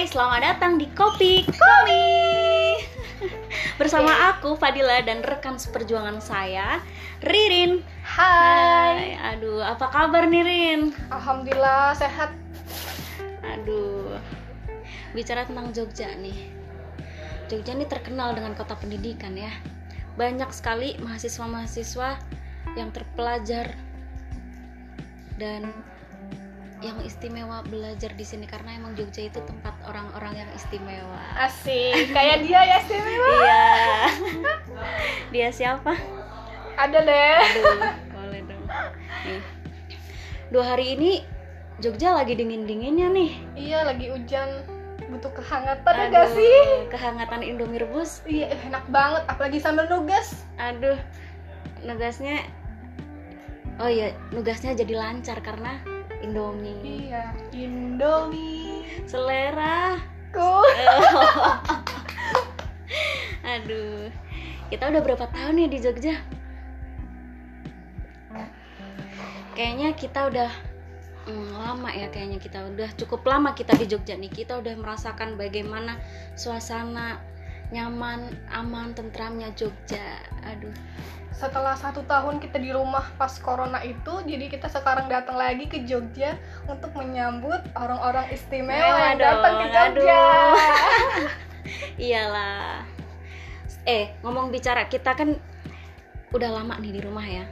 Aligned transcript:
Hai, 0.00 0.08
selamat 0.08 0.40
datang 0.40 0.80
di 0.80 0.88
Kopi 0.96 1.44
Komi. 1.44 2.08
Bersama 3.84 4.32
aku 4.32 4.56
Fadila 4.56 4.96
dan 5.04 5.20
rekan 5.20 5.60
seperjuangan 5.60 6.24
saya, 6.24 6.80
Ririn. 7.20 7.84
Hai. 8.00 9.20
Aduh, 9.20 9.60
apa 9.60 9.92
kabar 9.92 10.24
nih 10.24 10.40
Rin? 10.40 10.96
Alhamdulillah 11.12 11.92
sehat. 12.00 12.32
Aduh. 13.44 14.16
Bicara 15.12 15.44
tentang 15.44 15.68
Jogja 15.76 16.08
nih. 16.16 16.48
Jogja 17.52 17.76
ini 17.76 17.84
terkenal 17.84 18.32
dengan 18.32 18.56
kota 18.56 18.80
pendidikan 18.80 19.36
ya. 19.36 19.52
Banyak 20.16 20.48
sekali 20.48 20.96
mahasiswa-mahasiswa 20.96 22.16
yang 22.72 22.88
terpelajar 22.88 23.76
dan 25.36 25.68
yang 26.80 26.96
istimewa 27.04 27.60
belajar 27.68 28.08
di 28.16 28.24
sini 28.24 28.48
karena 28.48 28.80
emang 28.80 28.96
Jogja 28.96 29.28
itu 29.28 29.40
tempat 29.44 29.76
orang-orang 29.84 30.44
yang 30.44 30.50
istimewa. 30.56 31.20
Asik. 31.36 32.12
Kayak 32.16 32.44
dia 32.44 32.60
ya 32.64 32.76
istimewa. 32.80 33.28
Iya. 33.36 33.64
Dia 35.28 35.48
siapa? 35.52 35.92
Ada 36.80 36.98
deh. 37.04 37.36
Aduh, 37.44 37.76
boleh 38.16 38.40
dong. 38.48 38.64
Nih. 39.28 39.42
Dua 40.48 40.64
hari 40.64 40.96
ini 40.96 41.10
Jogja 41.84 42.16
lagi 42.16 42.32
dingin-dinginnya 42.32 43.08
nih. 43.12 43.30
Iya 43.56 43.84
lagi 43.84 44.08
hujan 44.08 44.64
butuh 45.10 45.32
kehangatan 45.34 45.94
ya 45.96 46.06
gak 46.08 46.28
Aduh, 46.32 46.36
sih? 46.36 46.58
Kehangatan 46.88 47.44
Indomie 47.44 47.80
rebus. 47.80 48.24
Iya 48.24 48.56
enak 48.68 48.88
banget 48.88 49.22
apalagi 49.28 49.60
sambil 49.60 49.84
nugas. 49.88 50.44
Aduh. 50.56 50.96
Nugasnya 51.84 52.44
Oh 53.80 53.88
iya, 53.88 54.12
nugasnya 54.28 54.76
jadi 54.76 54.92
lancar 54.92 55.40
karena 55.40 55.80
Indomie. 56.20 57.08
Iya. 57.08 57.32
Indomie. 57.52 58.84
Selera. 59.08 59.96
Ku. 60.30 60.62
Aduh. 63.56 64.12
Kita 64.70 64.86
udah 64.86 65.02
berapa 65.02 65.26
tahun 65.34 65.66
ya 65.66 65.68
di 65.68 65.78
Jogja? 65.82 66.14
Kayaknya 69.58 69.92
kita 69.98 70.30
udah 70.30 70.50
hmm, 71.26 71.58
lama 71.58 71.90
ya 71.92 72.08
kayaknya 72.08 72.38
kita 72.38 72.64
udah 72.64 72.88
cukup 72.96 73.26
lama 73.26 73.50
kita 73.52 73.74
di 73.74 73.90
Jogja 73.90 74.14
nih. 74.14 74.30
Kita 74.30 74.62
udah 74.62 74.78
merasakan 74.78 75.34
bagaimana 75.34 75.98
suasana 76.38 77.18
nyaman, 77.74 78.30
aman, 78.54 78.94
tentramnya 78.94 79.50
Jogja. 79.58 80.22
Aduh. 80.46 80.72
Setelah 81.30 81.78
satu 81.78 82.04
tahun 82.04 82.42
kita 82.42 82.58
di 82.60 82.74
rumah 82.74 83.06
pas 83.16 83.38
corona 83.40 83.80
itu, 83.86 84.20
jadi 84.26 84.50
kita 84.50 84.68
sekarang 84.68 85.08
datang 85.08 85.38
lagi 85.38 85.70
ke 85.70 85.86
Jogja 85.86 86.36
untuk 86.66 86.92
menyambut 86.98 87.62
orang-orang 87.78 88.28
istimewa 88.34 88.76
Mewah 88.76 89.00
yang 89.14 89.18
datang 89.18 89.54
ke 89.54 89.66
Jogja. 89.72 90.22
Iyalah. 92.10 92.84
Eh, 93.88 94.12
ngomong 94.20 94.52
bicara 94.52 94.84
kita 94.90 95.16
kan 95.16 95.38
udah 96.34 96.50
lama 96.50 96.76
nih 96.82 96.98
di 96.98 97.00
rumah 97.00 97.24
ya. 97.24 97.46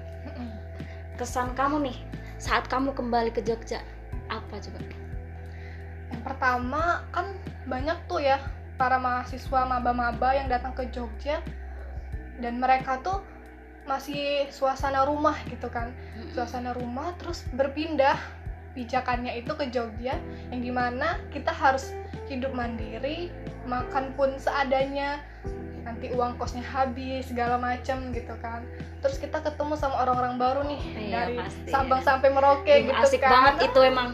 Kesan 1.19 1.57
kamu 1.59 1.83
nih 1.89 1.98
saat 2.39 2.70
kamu 2.70 2.95
kembali 2.95 3.35
ke 3.35 3.42
Jogja 3.42 3.83
apa 4.31 4.61
coba? 4.63 4.81
Yang 6.15 6.23
pertama 6.23 6.83
kan 7.11 7.35
banyak 7.67 7.98
tuh 8.07 8.23
ya 8.23 8.39
para 8.79 8.97
mahasiswa 9.03 9.67
maba-maba 9.67 10.39
yang 10.39 10.47
datang 10.47 10.73
ke 10.73 10.87
Jogja 10.95 11.42
dan 12.39 12.63
mereka 12.63 13.03
tuh 13.03 13.19
masih 13.89 14.47
suasana 14.53 15.08
rumah 15.08 15.34
gitu 15.48 15.72
kan. 15.72 15.91
Suasana 16.36 16.77
rumah 16.77 17.17
terus 17.17 17.48
berpindah 17.56 18.20
pijakannya 18.77 19.41
itu 19.41 19.50
ke 19.56 19.72
Jogja 19.72 20.20
yang 20.52 20.61
di 20.61 20.70
mana 20.70 21.17
kita 21.33 21.51
harus 21.51 21.90
hidup 22.29 22.52
mandiri 22.52 23.33
makan 23.64 24.13
pun 24.14 24.36
seadanya 24.36 25.18
nanti 25.83 26.13
uang 26.13 26.36
kosnya 26.36 26.61
habis 26.61 27.33
segala 27.33 27.57
macam 27.57 28.13
gitu 28.13 28.36
kan. 28.45 28.61
Terus 29.01 29.17
kita 29.17 29.40
ketemu 29.40 29.73
sama 29.80 30.05
orang-orang 30.05 30.36
baru 30.36 30.61
nih 30.68 30.80
Iya, 30.84 31.08
dari 31.08 31.36
pasti. 31.40 31.70
Sabang 31.73 32.02
sampai 32.05 32.29
Merauke 32.29 32.68
Ih, 32.68 32.92
gitu 32.92 33.01
asik 33.01 33.24
kan. 33.24 33.33
banget 33.33 33.73
itu 33.73 33.80
emang. 33.80 34.08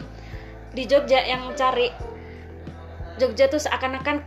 Di 0.71 0.83
Jogja 0.87 1.19
yang 1.23 1.51
cari 1.55 1.91
Jogja 3.19 3.47
tuh 3.47 3.59
seakan-akan 3.59 4.23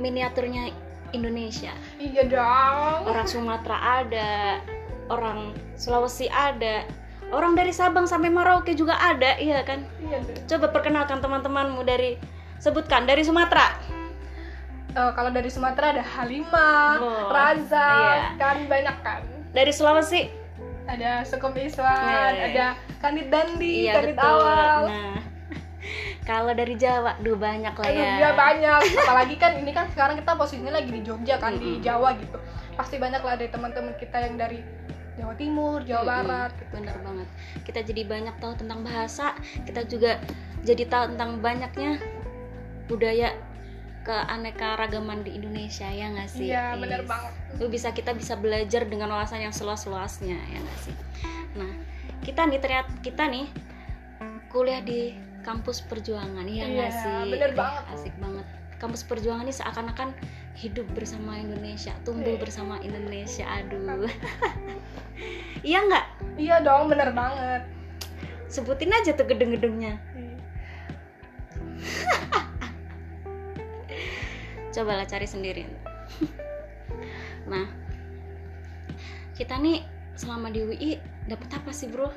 miniaturnya 0.00 0.72
Indonesia. 1.14 1.70
iya 1.96 2.22
dong 2.24 3.06
Orang 3.06 3.24
Sumatera 3.24 3.76
ada, 4.02 4.58
orang 5.06 5.54
Sulawesi 5.74 6.26
ada, 6.26 6.82
orang 7.30 7.54
dari 7.54 7.70
Sabang 7.70 8.04
sampai 8.04 8.28
Merauke 8.28 8.72
juga 8.72 8.94
ada, 8.94 9.38
iya 9.38 9.62
kan? 9.62 9.86
iya 10.00 10.18
deh 10.20 10.34
Coba 10.46 10.68
perkenalkan 10.70 11.18
teman-temanmu 11.18 11.82
dari 11.82 12.18
sebutkan 12.58 13.04
dari 13.04 13.22
Sumatera. 13.22 13.76
Eh, 14.90 15.10
kalau 15.12 15.28
dari 15.28 15.48
Sumatera 15.48 15.90
ada 15.90 16.04
Halimah, 16.06 16.94
Oh, 16.96 17.26
Raza, 17.28 17.90
iya. 17.90 18.30
kan 18.36 18.62
banyak 18.64 18.96
kan. 19.00 19.20
Dari 19.50 19.68
Sulawesi. 19.68 20.30
Ada 20.84 21.24
Sukum 21.24 21.50
Iswan, 21.52 21.96
Iya. 22.30 22.46
ada 22.46 22.66
Kanit 23.00 23.26
Dandi, 23.26 23.88
Iya 23.88 23.98
Kanit 23.98 24.14
betul. 24.14 24.38
Awal. 24.38 24.80
Nah, 24.86 25.16
kalau 26.24 26.50
dari 26.50 26.74
Jawa, 26.74 27.20
duh 27.20 27.36
banyak 27.36 27.70
lah 27.70 27.84
Aduh, 27.84 28.00
ya. 28.00 28.12
dia 28.18 28.30
banyak. 28.32 28.80
Apalagi 29.02 29.36
kan 29.36 29.52
ini 29.54 29.70
kan 29.70 29.86
sekarang 29.88 30.16
kita 30.16 30.32
posisinya 30.32 30.72
lagi 30.72 30.88
di 30.88 31.00
Jogja 31.00 31.36
kan, 31.36 31.54
di 31.54 31.76
Mm-mm. 31.76 31.84
Jawa 31.84 32.16
gitu. 32.16 32.40
Pasti 32.72 32.96
banyak 32.96 33.20
lah 33.20 33.34
dari 33.34 33.48
teman-teman 33.48 33.92
kita 33.94 34.18
yang 34.18 34.34
dari 34.34 34.64
Jawa 35.14 35.34
Timur, 35.34 35.78
Jawa 35.80 36.00
Mm-mm, 36.02 36.10
Barat. 36.26 36.50
gitu. 36.54 36.72
bener 36.74 36.96
banget 36.98 37.28
kita 37.62 37.80
jadi 37.80 38.02
banyak 38.02 38.34
tahu 38.36 38.52
tentang 38.56 38.82
bahasa 38.82 39.26
kita 39.62 39.86
juga 39.86 40.18
jadi 40.60 40.84
tahu 40.84 41.14
tentang 41.14 41.38
banyaknya 41.38 42.02
budaya 42.84 43.30
keanekaragaman 44.04 45.22
di 45.22 45.34
Indonesia 45.34 45.86
ya 45.86 46.10
nggak 46.10 46.28
sih 46.28 46.50
Iya, 46.50 46.76
bener 46.76 47.00
Yes. 47.00 47.08
banget. 47.08 47.32
Itu 47.54 47.64
bisa 47.68 47.88
kita 47.90 48.10
bisa 48.10 48.34
belajar 48.34 48.82
dengan 48.84 49.08
wawasan 49.08 49.40
yang 49.40 49.50
seluas-luasnya 49.50 50.34
ya 50.36 50.58
nggak 50.58 50.80
sih 50.82 50.94
nah 51.54 51.70
kita 52.20 52.44
nih 52.44 52.58
ternyata 52.58 52.90
kita 52.98 53.24
nih 53.24 53.46
kuliah 54.48 54.82
di 54.82 55.14
kampus 55.44 55.84
perjuangan 55.84 56.44
ya 56.44 56.64
nggak 56.64 56.88
Iya, 56.88 56.98
sih 56.98 57.30
bener 57.30 57.50
Ih, 57.52 57.54
banget. 57.54 57.82
asik 57.92 58.14
banget 58.16 58.46
kampus 58.74 59.02
perjuangan 59.04 59.44
ini 59.44 59.54
seakan-akan 59.54 60.08
hidup 60.54 60.86
bersama 60.92 61.36
Indonesia 61.36 61.92
tumbuh 62.02 62.30
Iya. 62.30 62.40
bersama 62.40 62.74
Indonesia 62.80 63.44
aduh 63.44 64.08
iya 65.62 65.78
nggak 65.86 66.04
Iya 66.34 66.54
dong, 66.60 66.88
bener 66.88 67.12
banget. 67.12 67.62
sebutin 68.46 68.90
aja 68.90 69.12
tuh 69.12 69.24
gedung-gedungnya 69.24 69.94
Iya. 70.12 70.36
cobalah 74.72 75.04
cari 75.04 75.24
sendiri 75.24 75.64
nah 77.50 77.64
kita 79.34 79.56
nih 79.56 79.82
selama 80.14 80.48
di 80.48 80.60
UI 80.62 80.90
dapet 81.24 81.48
apa 81.50 81.70
sih 81.70 81.86
bro 81.86 82.10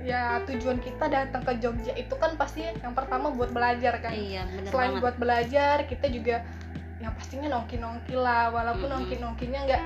Ya 0.00 0.40
tujuan 0.48 0.80
kita 0.80 1.12
datang 1.12 1.44
ke 1.44 1.60
Jogja 1.60 1.92
itu 1.92 2.14
kan 2.16 2.32
pasti 2.40 2.64
yang 2.64 2.96
pertama 2.96 3.28
buat 3.28 3.52
belajar 3.52 4.00
kan. 4.00 4.10
iya 4.10 4.48
bener 4.48 4.72
selain 4.72 4.96
banget 4.96 5.02
buat 5.04 5.16
belajar 5.20 5.76
kita 5.84 6.06
juga 6.08 6.36
yang 7.00 7.12
pastinya 7.16 7.48
nongki 7.52 7.76
nongki 7.80 8.16
lah 8.16 8.48
walaupun 8.48 8.88
Mm-mm. 8.88 8.96
nongki 9.08 9.16
nongkinya 9.20 9.60
nggak 9.68 9.82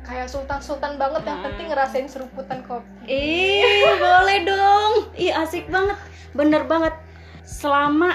kayak 0.00 0.26
sultan 0.26 0.58
sultan 0.62 0.94
banget 0.98 1.22
yang 1.26 1.38
Mm. 1.42 1.46
penting 1.50 1.66
ngerasain 1.70 2.06
seruputan 2.10 2.62
kopi 2.66 2.86
ih 3.06 3.94
boleh 4.02 4.38
dong 4.46 4.92
ih 5.14 5.34
asik 5.34 5.66
banget 5.70 5.98
bener 6.34 6.62
banget 6.66 6.94
selama 7.42 8.14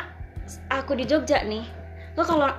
aku 0.72 0.96
di 0.96 1.04
Jogja 1.08 1.44
nih 1.44 1.64
gue 2.16 2.26
kalau 2.26 2.52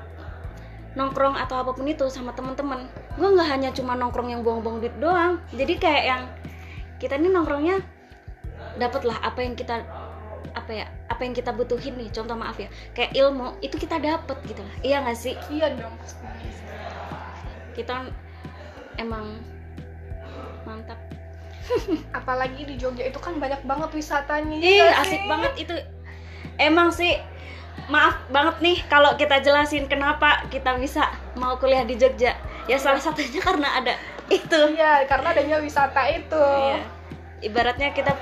nongkrong 0.96 1.36
atau 1.36 1.60
apa 1.60 1.72
pun 1.76 1.84
itu 1.84 2.08
sama 2.08 2.32
teman-teman 2.32 2.88
gue 3.16 3.28
nggak 3.28 3.48
hanya 3.48 3.68
cuma 3.72 3.96
nongkrong 3.96 4.32
yang 4.32 4.40
buang-buang 4.40 4.80
duit 4.80 4.96
doang 4.96 5.40
jadi 5.52 5.74
kayak 5.76 6.04
yang 6.04 6.22
kita 6.96 7.20
ini 7.20 7.28
nongkrongnya 7.28 7.80
dapatlah 8.76 9.16
apa 9.24 9.40
yang 9.42 9.54
kita 9.56 9.82
apa 10.56 10.72
ya 10.72 10.86
apa 11.12 11.20
yang 11.20 11.34
kita 11.36 11.52
butuhin 11.52 11.96
nih 12.00 12.08
contoh 12.12 12.36
maaf 12.36 12.56
ya 12.56 12.68
kayak 12.96 13.12
ilmu 13.12 13.60
itu 13.60 13.76
kita 13.76 14.00
dapat 14.00 14.36
gitu 14.48 14.60
lah 14.64 14.76
iya 14.80 15.04
nggak 15.04 15.18
sih 15.18 15.34
iya 15.52 15.72
dong 15.76 15.92
kita 17.76 18.08
emang 18.96 19.36
mantap 20.64 20.96
apalagi 22.18 22.62
di 22.64 22.74
Jogja 22.78 23.06
itu 23.06 23.18
kan 23.20 23.36
banyak 23.36 23.62
banget 23.66 23.90
wisatanya 23.92 24.56
Ih, 24.58 24.86
ya 24.86 25.02
asik 25.02 25.22
banget 25.26 25.52
itu. 25.66 25.74
Emang 26.56 26.94
sih 26.94 27.18
maaf 27.86 28.18
banget 28.30 28.56
nih 28.62 28.78
kalau 28.90 29.14
kita 29.14 29.38
jelasin 29.42 29.86
kenapa 29.86 30.46
kita 30.50 30.74
bisa 30.78 31.10
mau 31.38 31.58
kuliah 31.58 31.82
di 31.82 31.98
Jogja. 31.98 32.38
Ya 32.66 32.78
salah 32.78 33.02
satunya 33.02 33.38
karena 33.42 33.82
ada 33.82 33.94
itu. 34.26 34.60
iya 34.74 35.06
karena 35.06 35.30
adanya 35.34 35.56
wisata 35.62 36.02
itu 36.10 36.38
Iya. 36.38 36.78
Ibaratnya 37.44 37.92
kita 37.94 38.16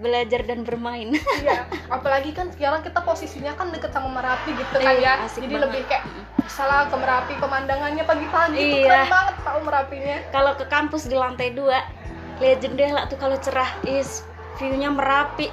belajar 0.00 0.40
dan 0.42 0.64
bermain. 0.64 1.12
iya 1.44 1.68
apalagi 1.86 2.32
kan 2.32 2.48
sekarang 2.48 2.80
kita 2.80 3.00
posisinya 3.00 3.52
kan 3.52 3.68
deket 3.68 3.90
sama 3.90 4.08
Merapi 4.10 4.50
gitu 4.50 4.74
kan 4.74 4.90
Iya, 4.90 5.12
ya 5.20 5.28
jadi 5.28 5.46
banget. 5.46 5.64
lebih 5.68 5.82
kayak 5.86 6.04
salah 6.46 6.88
ke 6.88 6.96
Merapi 6.96 7.34
pemandangannya 7.36 8.02
pagi-pagi 8.02 8.56
itu 8.56 8.76
Iya. 8.78 8.84
keren 8.86 9.06
banget 9.06 9.36
tau 9.40 9.58
Merapinya 9.60 10.16
kalau 10.30 10.52
ke 10.54 10.64
kampus 10.66 11.04
di 11.04 11.14
lantai 11.14 11.52
dua 11.52 11.84
lihat 12.38 12.58
jendela 12.58 13.04
tuh 13.06 13.16
kalau 13.16 13.36
cerah 13.36 13.68
is 13.84 14.24
view-nya 14.56 14.88
merapi 14.88 15.52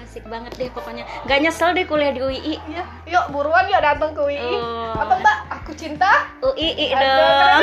asik 0.00 0.22
banget 0.24 0.54
deh 0.54 0.70
pokoknya 0.70 1.02
nggak 1.22 1.38
nyesel 1.40 1.70
deh 1.70 1.82
kuliah 1.84 2.10
di 2.10 2.18
UII 2.20 2.54
Iya, 2.64 2.82
yuk 3.06 3.24
buruan 3.30 3.66
yuk 3.66 3.78
datang 3.78 4.10
ke 4.10 4.22
UI. 4.24 4.38
Oh. 4.38 4.94
Apa 4.96 5.14
mbak? 5.16 5.38
Aku 5.60 5.70
cinta. 5.72 6.30
UII 6.40 6.90
Ada 6.90 7.06
dong 7.10 7.62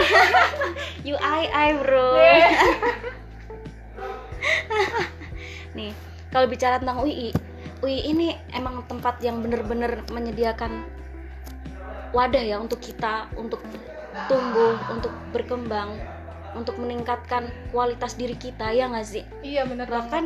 UII 1.12 1.68
bro 1.77 2.07
Deh. 2.13 2.44
nih 5.74 5.91
kalau 6.38 6.45
bicara 6.54 6.78
tentang 6.78 7.01
UI 7.01 7.34
UI 7.81 8.13
ini 8.13 8.38
emang 8.54 8.86
tempat 8.86 9.18
yang 9.25 9.42
bener-bener 9.42 10.06
menyediakan 10.13 10.86
wadah 12.13 12.45
ya 12.45 12.62
untuk 12.62 12.78
kita 12.78 13.25
untuk 13.34 13.66
tumbuh 14.30 14.78
untuk 14.94 15.10
berkembang 15.34 15.98
untuk 16.54 16.78
meningkatkan 16.78 17.50
kualitas 17.74 18.13
diri 18.13 18.38
kita 18.38 18.69
ya 18.69 18.86
nggak 18.86 19.06
sih? 19.06 19.25
Iya 19.42 19.66
banget. 19.66 19.89
bahkan 19.89 20.24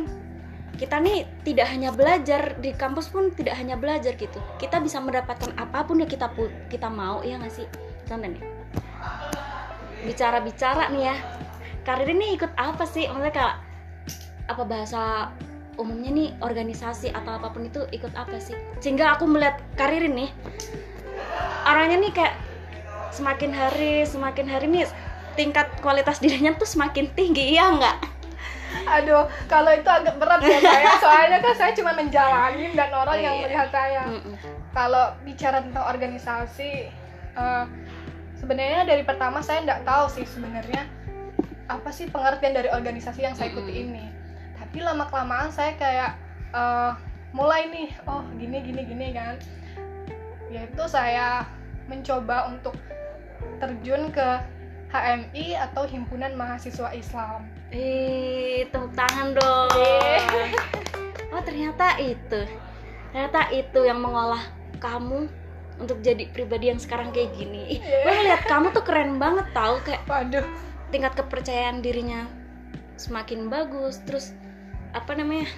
kita 0.76 1.00
nih 1.00 1.28
tidak 1.44 1.68
hanya 1.68 1.92
belajar 1.92 2.56
di 2.60 2.72
kampus 2.72 3.08
pun 3.12 3.32
tidak 3.32 3.56
hanya 3.56 3.76
belajar 3.76 4.16
gitu. 4.16 4.40
Kita 4.56 4.80
bisa 4.80 5.00
mendapatkan 5.00 5.52
apa 5.60 5.84
pun 5.84 6.00
yang 6.00 6.08
kita 6.08 6.28
kita 6.68 6.88
mau 6.88 7.20
ya 7.20 7.36
nggak 7.40 7.52
sih? 7.52 7.68
Contoh 8.08 8.32
nih. 8.32 8.42
Bicara-bicara 10.08 10.88
nih 10.92 11.12
ya. 11.12 11.16
Karir 11.84 12.08
ini 12.08 12.36
ikut 12.36 12.52
apa 12.56 12.84
sih? 12.88 13.08
Maksudnya 13.08 13.32
kayak 13.32 13.56
apa 14.48 14.62
bahasa 14.64 15.28
umumnya 15.80 16.10
nih 16.12 16.28
organisasi 16.44 17.12
atau 17.12 17.40
apa 17.40 17.48
pun 17.48 17.64
itu 17.64 17.84
ikut 17.90 18.12
apa 18.12 18.36
sih 18.36 18.56
sehingga 18.78 19.16
aku 19.16 19.24
melihat 19.24 19.56
karir 19.74 20.04
ini 20.04 20.28
arahnya 21.64 21.96
nih 22.02 22.12
kayak 22.12 22.34
semakin 23.12 23.52
hari 23.52 24.04
semakin 24.04 24.46
hari 24.48 24.66
nih 24.68 24.84
tingkat 25.32 25.68
kualitas 25.80 26.20
dirinya 26.20 26.52
tuh 26.56 26.68
semakin 26.68 27.08
tinggi 27.16 27.56
ya 27.56 27.72
nggak 27.72 27.98
Aduh, 28.82 29.28
kalau 29.52 29.68
itu 29.68 29.84
agak 29.84 30.16
berat 30.16 30.40
ya 30.40 30.58
saya. 30.58 30.96
Soalnya 30.96 31.38
kan 31.44 31.54
saya 31.54 31.72
cuma 31.76 31.92
menjalani 31.92 32.72
dan 32.72 32.90
orang 32.90 33.18
yang 33.20 33.34
Iya. 33.36 33.42
melihat 33.44 33.68
saya. 33.68 34.02
Kalau 34.72 35.04
bicara 35.28 35.60
tentang 35.60 35.84
organisasi, 35.92 36.88
eh, 37.36 37.64
sebenarnya 38.40 38.88
dari 38.88 39.04
pertama 39.04 39.44
saya 39.44 39.60
nggak 39.62 39.84
tahu 39.84 40.08
sih 40.08 40.24
sebenarnya 40.24 40.88
apa 41.68 41.88
sih 41.92 42.08
pengertian 42.08 42.56
dari 42.56 42.72
organisasi 42.72 43.20
yang 43.22 43.36
saya 43.36 43.52
ikuti 43.52 43.86
ini. 43.86 44.08
Tapi 44.72 44.88
lama 44.88 45.04
kelamaan 45.04 45.52
saya 45.52 45.76
kayak 45.76 46.16
eh, 46.56 46.92
mulai 47.36 47.68
nih, 47.68 47.92
oh 48.08 48.24
gini 48.40 48.64
gini 48.64 48.88
gini 48.88 49.12
kan. 49.12 49.36
Yaitu 50.48 50.80
saya 50.88 51.44
mencoba 51.92 52.48
untuk 52.48 52.72
terjun 53.60 54.08
ke 54.08 54.40
HMI 54.88 55.60
atau 55.60 55.84
Himpunan 55.84 56.32
Mahasiswa 56.40 56.88
Islam. 56.96 57.52
Eh, 57.68 58.64
tepuk 58.72 58.96
tangan 58.96 59.36
dong. 59.36 59.68
Yeay. 59.76 60.56
Oh, 61.36 61.44
ternyata 61.44 62.00
itu. 62.00 62.48
Ternyata 63.12 63.52
itu 63.52 63.80
yang 63.84 64.00
mengolah 64.00 64.40
kamu 64.80 65.28
untuk 65.84 66.00
jadi 66.00 66.32
pribadi 66.32 66.72
yang 66.72 66.80
sekarang 66.80 67.12
kayak 67.12 67.36
gini. 67.36 67.76
Ih, 67.76 67.80
Yeay. 67.84 68.04
gue 68.08 68.12
ngeliat 68.24 68.42
kamu 68.48 68.72
tuh 68.72 68.88
keren 68.88 69.20
banget 69.20 69.52
tau 69.52 69.76
kayak 69.84 70.00
Waduh, 70.08 70.48
tingkat 70.88 71.12
kepercayaan 71.12 71.84
dirinya 71.84 72.24
semakin 72.96 73.52
bagus, 73.52 74.00
terus 74.08 74.32
apa 74.92 75.12
namanya? 75.16 75.48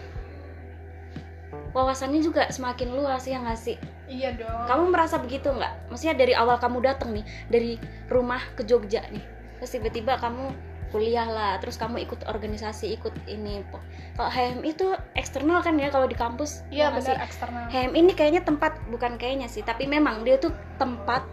Wawasannya 1.75 2.23
juga 2.23 2.47
semakin 2.51 2.95
luas 2.95 3.27
ya 3.27 3.43
nggak 3.43 3.59
sih? 3.59 3.79
iya 4.09 4.37
dong. 4.37 4.69
Kamu 4.69 4.85
merasa 4.93 5.17
begitu 5.21 5.51
nggak? 5.51 5.91
Maksudnya 5.91 6.15
dari 6.17 6.33
awal 6.37 6.61
kamu 6.61 6.79
datang 6.85 7.17
nih, 7.17 7.25
dari 7.49 7.73
rumah 8.13 8.41
ke 8.57 8.63
Jogja 8.65 9.05
nih, 9.11 9.25
terus 9.61 9.71
tiba-tiba 9.73 10.21
kamu 10.21 10.53
kuliah 10.95 11.27
lah, 11.27 11.59
terus 11.59 11.75
kamu 11.75 12.07
ikut 12.07 12.23
organisasi, 12.31 12.95
ikut 12.95 13.11
ini. 13.27 13.67
Kalau 14.15 14.31
HMI 14.31 14.79
itu 14.79 14.95
eksternal 15.19 15.59
kan 15.67 15.75
ya 15.75 15.91
kalau 15.91 16.07
di 16.07 16.15
kampus? 16.15 16.63
Iya 16.71 16.95
nggak 16.95 17.03
benar 17.03 17.17
sih? 17.19 17.25
eksternal. 17.27 17.65
HMI 17.73 17.99
ini 17.99 18.13
kayaknya 18.15 18.43
tempat, 18.47 18.79
bukan 18.95 19.19
kayaknya 19.19 19.51
sih, 19.51 19.67
tapi 19.67 19.91
memang 19.91 20.23
dia 20.23 20.39
tuh 20.39 20.55
tempat 20.79 21.27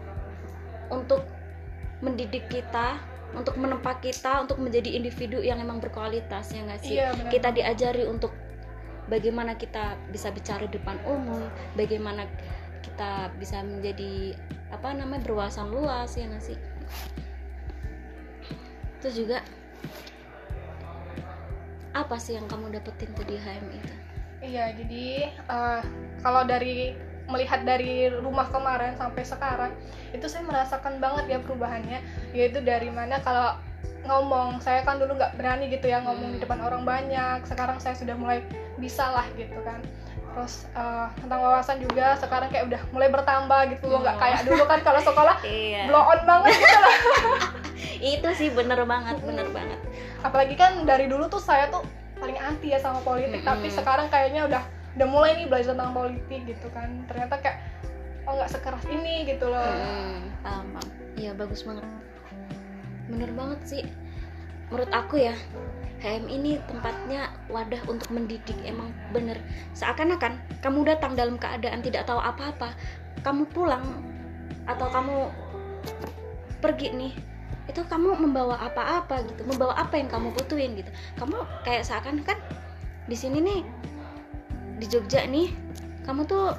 untuk 0.90 1.22
mendidik 2.02 2.50
kita, 2.50 2.98
untuk 3.32 3.56
menempa 3.56 3.96
kita, 4.00 4.44
untuk 4.44 4.60
menjadi 4.60 4.92
individu 4.92 5.40
yang 5.40 5.58
emang 5.60 5.80
berkualitas 5.80 6.52
ya 6.52 6.60
nggak 6.64 6.80
sih? 6.84 6.96
Iya 7.00 7.16
kita 7.32 7.48
diajari 7.52 8.04
untuk 8.04 8.32
bagaimana 9.08 9.56
kita 9.56 9.96
bisa 10.12 10.28
bicara 10.32 10.68
di 10.68 10.76
depan 10.76 11.00
umum, 11.08 11.48
bagaimana 11.74 12.28
kita 12.84 13.32
bisa 13.40 13.64
menjadi 13.64 14.36
apa 14.72 14.92
namanya 14.92 15.24
berwawasan 15.24 15.72
luas 15.72 16.12
ya 16.16 16.28
nggak 16.28 16.44
sih? 16.44 16.58
Terus 19.00 19.14
juga 19.18 19.38
apa 21.92 22.16
sih 22.16 22.36
yang 22.36 22.48
kamu 22.48 22.72
dapetin 22.72 23.12
tuh 23.12 23.24
di 23.28 23.36
HMI 23.36 23.76
itu? 23.80 23.94
Iya 24.42 24.64
jadi 24.74 25.06
eh, 25.30 25.82
kalau 26.20 26.42
dari 26.48 26.96
melihat 27.24 27.62
dari 27.62 27.92
rumah 28.12 28.48
kemarin 28.48 28.92
sampai 28.92 29.22
sekarang 29.22 29.72
itu 30.10 30.24
saya 30.24 30.42
merasakan 30.42 30.98
banget 30.98 31.24
ya 31.28 31.38
perubahannya 31.38 32.02
yaitu 32.30 32.58
dari 32.58 32.88
mana 32.88 33.18
kalau 33.18 33.56
ngomong 34.02 34.58
saya 34.58 34.82
kan 34.82 34.96
dulu 34.96 35.14
nggak 35.14 35.34
berani 35.34 35.68
gitu 35.68 35.86
ya 35.86 36.00
ngomong 36.00 36.32
di 36.32 36.38
depan 36.38 36.58
orang 36.58 36.82
banyak 36.82 37.42
sekarang 37.44 37.78
saya 37.78 37.94
sudah 37.94 38.12
mulai 38.12 38.42
bisa 38.76 39.06
lah 39.06 39.26
gitu 39.32 39.54
kan 39.62 39.78
terus 40.28 40.64
eh, 40.68 41.06
tentang 41.16 41.40
wawasan 41.40 41.78
juga 41.78 42.16
sekarang 42.16 42.48
kayak 42.48 42.66
udah 42.66 42.80
mulai 42.88 43.08
bertambah 43.08 43.60
gitu 43.70 43.84
loh 43.86 44.00
nggak 44.00 44.16
Oh. 44.16 44.20
kayak 44.20 44.40
dulu 44.42 44.62
kan 44.64 44.80
kalau 44.80 45.00
sekolah 45.00 45.36
Iya. 45.46 45.86
blow 45.86 46.02
on 46.02 46.20
banget 46.24 46.52
gitu 46.56 46.78
loh 46.78 46.94
Itu 48.02 48.28
sih 48.34 48.50
bener 48.50 48.82
banget, 48.82 49.22
bener 49.22 49.46
banget. 49.48 49.78
apalagi 50.20 50.54
kan 50.54 50.82
dari 50.82 51.06
dulu 51.06 51.26
tuh 51.28 51.38
saya 51.38 51.66
tuh 51.68 51.86
paling 52.16 52.34
anti 52.34 52.70
ya 52.70 52.78
sama 52.78 52.98
politik 53.00 53.38
Mm-mm. 53.38 53.46
tapi 53.46 53.66
sekarang 53.68 54.06
kayaknya 54.08 54.46
udah 54.46 54.62
udah 54.98 55.08
mulai 55.08 55.30
nih 55.40 55.46
belajar 55.48 55.72
tentang 55.72 55.96
politik 55.96 56.40
gitu 56.44 56.68
kan 56.76 57.04
ternyata 57.08 57.40
kayak 57.40 57.58
oh 58.28 58.36
nggak 58.38 58.50
sekeras 58.52 58.84
ini 58.92 59.26
gitu 59.26 59.48
loh 59.48 59.64
Hmm, 59.64 60.30
paham. 60.42 60.66
Iya 61.18 61.32
bagus 61.36 61.62
banget. 61.62 61.84
Bener 63.10 63.30
banget 63.36 63.60
sih. 63.62 63.82
Menurut 64.72 64.88
aku 64.88 65.20
ya, 65.20 65.36
HM 66.00 66.26
ini 66.32 66.56
tempatnya 66.64 67.28
wadah 67.52 67.78
untuk 67.84 68.08
mendidik. 68.08 68.56
Emang 68.64 68.90
bener. 69.12 69.36
Seakan-akan 69.76 70.40
kamu 70.64 70.88
datang 70.88 71.12
dalam 71.12 71.36
keadaan 71.36 71.84
tidak 71.84 72.08
tahu 72.08 72.16
apa-apa, 72.16 72.72
kamu 73.20 73.44
pulang 73.52 73.84
atau 74.64 74.88
kamu 74.88 75.28
pergi 76.62 76.94
nih, 76.94 77.12
itu 77.68 77.82
kamu 77.84 78.16
membawa 78.16 78.54
apa-apa 78.64 79.26
gitu, 79.26 79.42
membawa 79.44 79.74
apa 79.76 79.98
yang 79.98 80.08
kamu 80.08 80.30
butuhin 80.32 80.78
gitu. 80.78 80.90
Kamu 81.18 81.36
kayak 81.66 81.84
seakan 81.84 82.22
kan 82.24 82.38
di 83.10 83.18
sini 83.18 83.42
nih 83.42 83.60
di 84.82 84.90
Jogja 84.90 85.22
nih, 85.30 85.54
kamu 86.02 86.26
tuh 86.26 86.58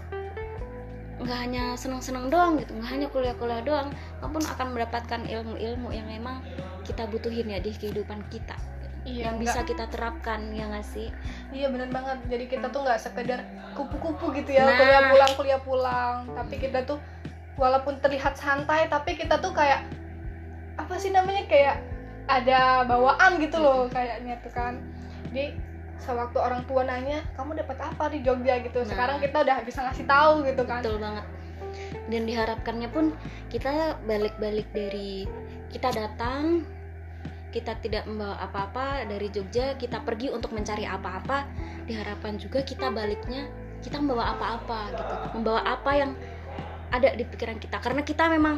nggak 1.24 1.40
hanya 1.40 1.64
senang-senang 1.80 2.28
doang 2.28 2.60
gitu 2.60 2.76
nggak 2.76 2.90
hanya 2.90 3.08
kuliah-kuliah 3.08 3.64
doang 3.64 3.88
kamu 4.20 4.32
pun 4.34 4.44
akan 4.44 4.68
mendapatkan 4.76 5.22
ilmu-ilmu 5.24 5.96
yang 5.96 6.04
memang 6.04 6.44
kita 6.84 7.08
butuhin 7.08 7.48
ya 7.48 7.64
di 7.64 7.72
kehidupan 7.72 8.28
kita 8.28 8.60
iya 9.08 9.32
yang 9.32 9.40
nggak- 9.40 9.56
bisa 9.56 9.60
kita 9.64 9.86
terapkan 9.88 10.52
ya 10.52 10.68
nggak 10.68 10.84
sih? 10.84 11.12
Iya 11.52 11.68
bener 11.76 11.92
banget. 11.92 12.24
Jadi 12.32 12.48
kita 12.48 12.72
tuh 12.72 12.88
nggak 12.88 13.00
sekedar 13.04 13.40
kupu-kupu 13.76 14.32
gitu 14.32 14.56
ya 14.56 14.64
Nah. 14.64 14.76
kuliah 14.80 15.02
pulang 15.12 15.32
kuliah 15.36 15.60
pulang. 15.60 16.16
Tapi 16.32 16.56
kita 16.56 16.88
tuh 16.88 17.00
walaupun 17.60 18.00
terlihat 18.00 18.40
santai 18.40 18.88
tapi 18.88 19.20
kita 19.20 19.44
tuh 19.44 19.52
kayak 19.52 19.84
apa 20.80 20.96
sih 20.96 21.12
namanya 21.12 21.44
kayak 21.52 21.84
ada 22.32 22.88
bawaan 22.88 23.44
gitu 23.44 23.60
loh 23.60 23.92
kayaknya 23.92 24.40
tuh 24.40 24.52
kan. 24.56 24.80
Jadi 25.32 25.52
sewaktu 26.02 26.38
orang 26.42 26.66
tua 26.66 26.84
nanya 26.84 27.22
kamu 27.38 27.60
dapat 27.60 27.78
apa 27.80 28.10
di 28.12 28.20
Jogja? 28.26 28.60
gitu. 28.62 28.84
Nah. 28.84 28.90
sekarang 28.90 29.18
kita 29.22 29.38
udah 29.44 29.58
bisa 29.64 29.80
ngasih 29.86 30.06
tahu 30.08 30.34
gitu 30.48 30.64
kan. 30.66 30.82
Betul 30.82 31.00
banget. 31.00 31.26
Dan 32.10 32.22
diharapkannya 32.30 32.90
pun 32.92 33.06
kita 33.50 33.98
balik-balik 34.06 34.68
dari 34.76 35.26
kita 35.74 35.90
datang 35.90 36.68
kita 37.54 37.78
tidak 37.86 38.10
membawa 38.10 38.42
apa-apa 38.42 39.06
dari 39.06 39.30
Jogja 39.30 39.78
kita 39.78 40.02
pergi 40.02 40.34
untuk 40.34 40.52
mencari 40.58 40.90
apa-apa. 40.90 41.46
Diharapkan 41.86 42.42
juga 42.42 42.66
kita 42.66 42.90
baliknya 42.90 43.46
kita 43.86 44.02
membawa 44.02 44.34
apa-apa 44.34 44.80
gitu. 44.98 45.16
Membawa 45.38 45.62
apa 45.62 45.92
yang 45.94 46.12
ada 46.90 47.14
di 47.14 47.24
pikiran 47.26 47.62
kita. 47.62 47.78
Karena 47.78 48.02
kita 48.02 48.26
memang 48.30 48.58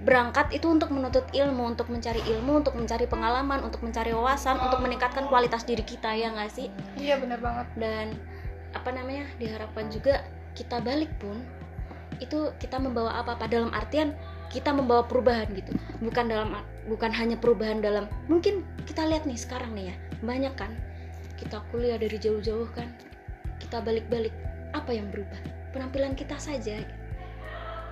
berangkat 0.00 0.48
itu 0.56 0.64
untuk 0.64 0.88
menuntut 0.88 1.28
ilmu 1.36 1.76
untuk 1.76 1.92
mencari 1.92 2.24
ilmu 2.24 2.64
untuk 2.64 2.72
mencari 2.72 3.04
pengalaman 3.04 3.60
untuk 3.60 3.84
mencari 3.84 4.16
wawasan 4.16 4.56
untuk 4.56 4.80
meningkatkan 4.80 5.28
kualitas 5.28 5.68
diri 5.68 5.84
kita 5.84 6.16
ya 6.16 6.32
nggak 6.32 6.48
sih? 6.48 6.72
Iya 6.96 7.20
bener 7.20 7.36
banget. 7.36 7.68
Dan 7.76 8.16
apa 8.72 8.90
namanya 8.96 9.28
diharapkan 9.36 9.92
juga 9.92 10.24
kita 10.56 10.80
balik 10.80 11.12
pun 11.20 11.44
itu 12.20 12.52
kita 12.60 12.76
membawa 12.80 13.20
apa-apa 13.20 13.48
dalam 13.48 13.72
artian 13.76 14.16
kita 14.48 14.72
membawa 14.72 15.04
perubahan 15.04 15.52
gitu. 15.52 15.76
Bukan 16.00 16.32
dalam 16.32 16.56
bukan 16.88 17.12
hanya 17.12 17.36
perubahan 17.36 17.84
dalam 17.84 18.08
mungkin 18.24 18.64
kita 18.88 19.04
lihat 19.04 19.28
nih 19.28 19.36
sekarang 19.36 19.76
nih 19.76 19.92
ya 19.92 19.96
banyak 20.24 20.54
kan? 20.56 20.72
Kita 21.36 21.60
kuliah 21.68 22.00
dari 22.00 22.16
jauh-jauh 22.16 22.68
kan 22.72 22.88
kita 23.60 23.84
balik-balik 23.84 24.32
apa 24.72 24.96
yang 24.96 25.12
berubah? 25.12 25.38
Penampilan 25.76 26.16
kita 26.16 26.40
saja 26.40 26.80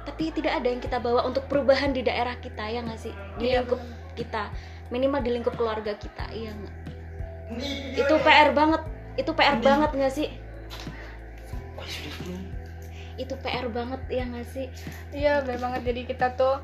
tapi 0.08 0.32
tidak 0.32 0.64
ada 0.64 0.68
yang 0.72 0.80
kita 0.80 0.96
bawa 0.98 1.28
untuk 1.28 1.44
perubahan 1.52 1.92
di 1.92 2.00
daerah 2.00 2.32
kita 2.40 2.64
ya 2.64 2.80
nggak 2.80 2.96
sih? 2.96 3.12
Di 3.36 3.52
Iya, 3.52 3.60
lingkup 3.60 3.76
bener. 3.76 4.16
kita. 4.16 4.42
Minimal 4.88 5.20
di 5.20 5.30
lingkup 5.36 5.54
keluarga 5.60 5.92
kita 6.00 6.24
iya 6.32 6.56
nggak? 6.56 6.74
Itu 7.92 8.14
PR 8.24 8.50
banget. 8.56 8.82
Itu 9.20 9.30
PR 9.36 9.60
banget 9.60 9.90
nggak 9.92 10.14
sih? 10.16 10.28
Itu 13.18 13.34
PR 13.42 13.66
banget 13.68 14.00
ya 14.08 14.24
nggak 14.24 14.46
sih? 14.48 14.66
Iya 15.12 15.44
benar 15.44 15.58
banget. 15.60 15.80
Jadi 15.92 16.00
kita 16.06 16.26
tuh 16.38 16.62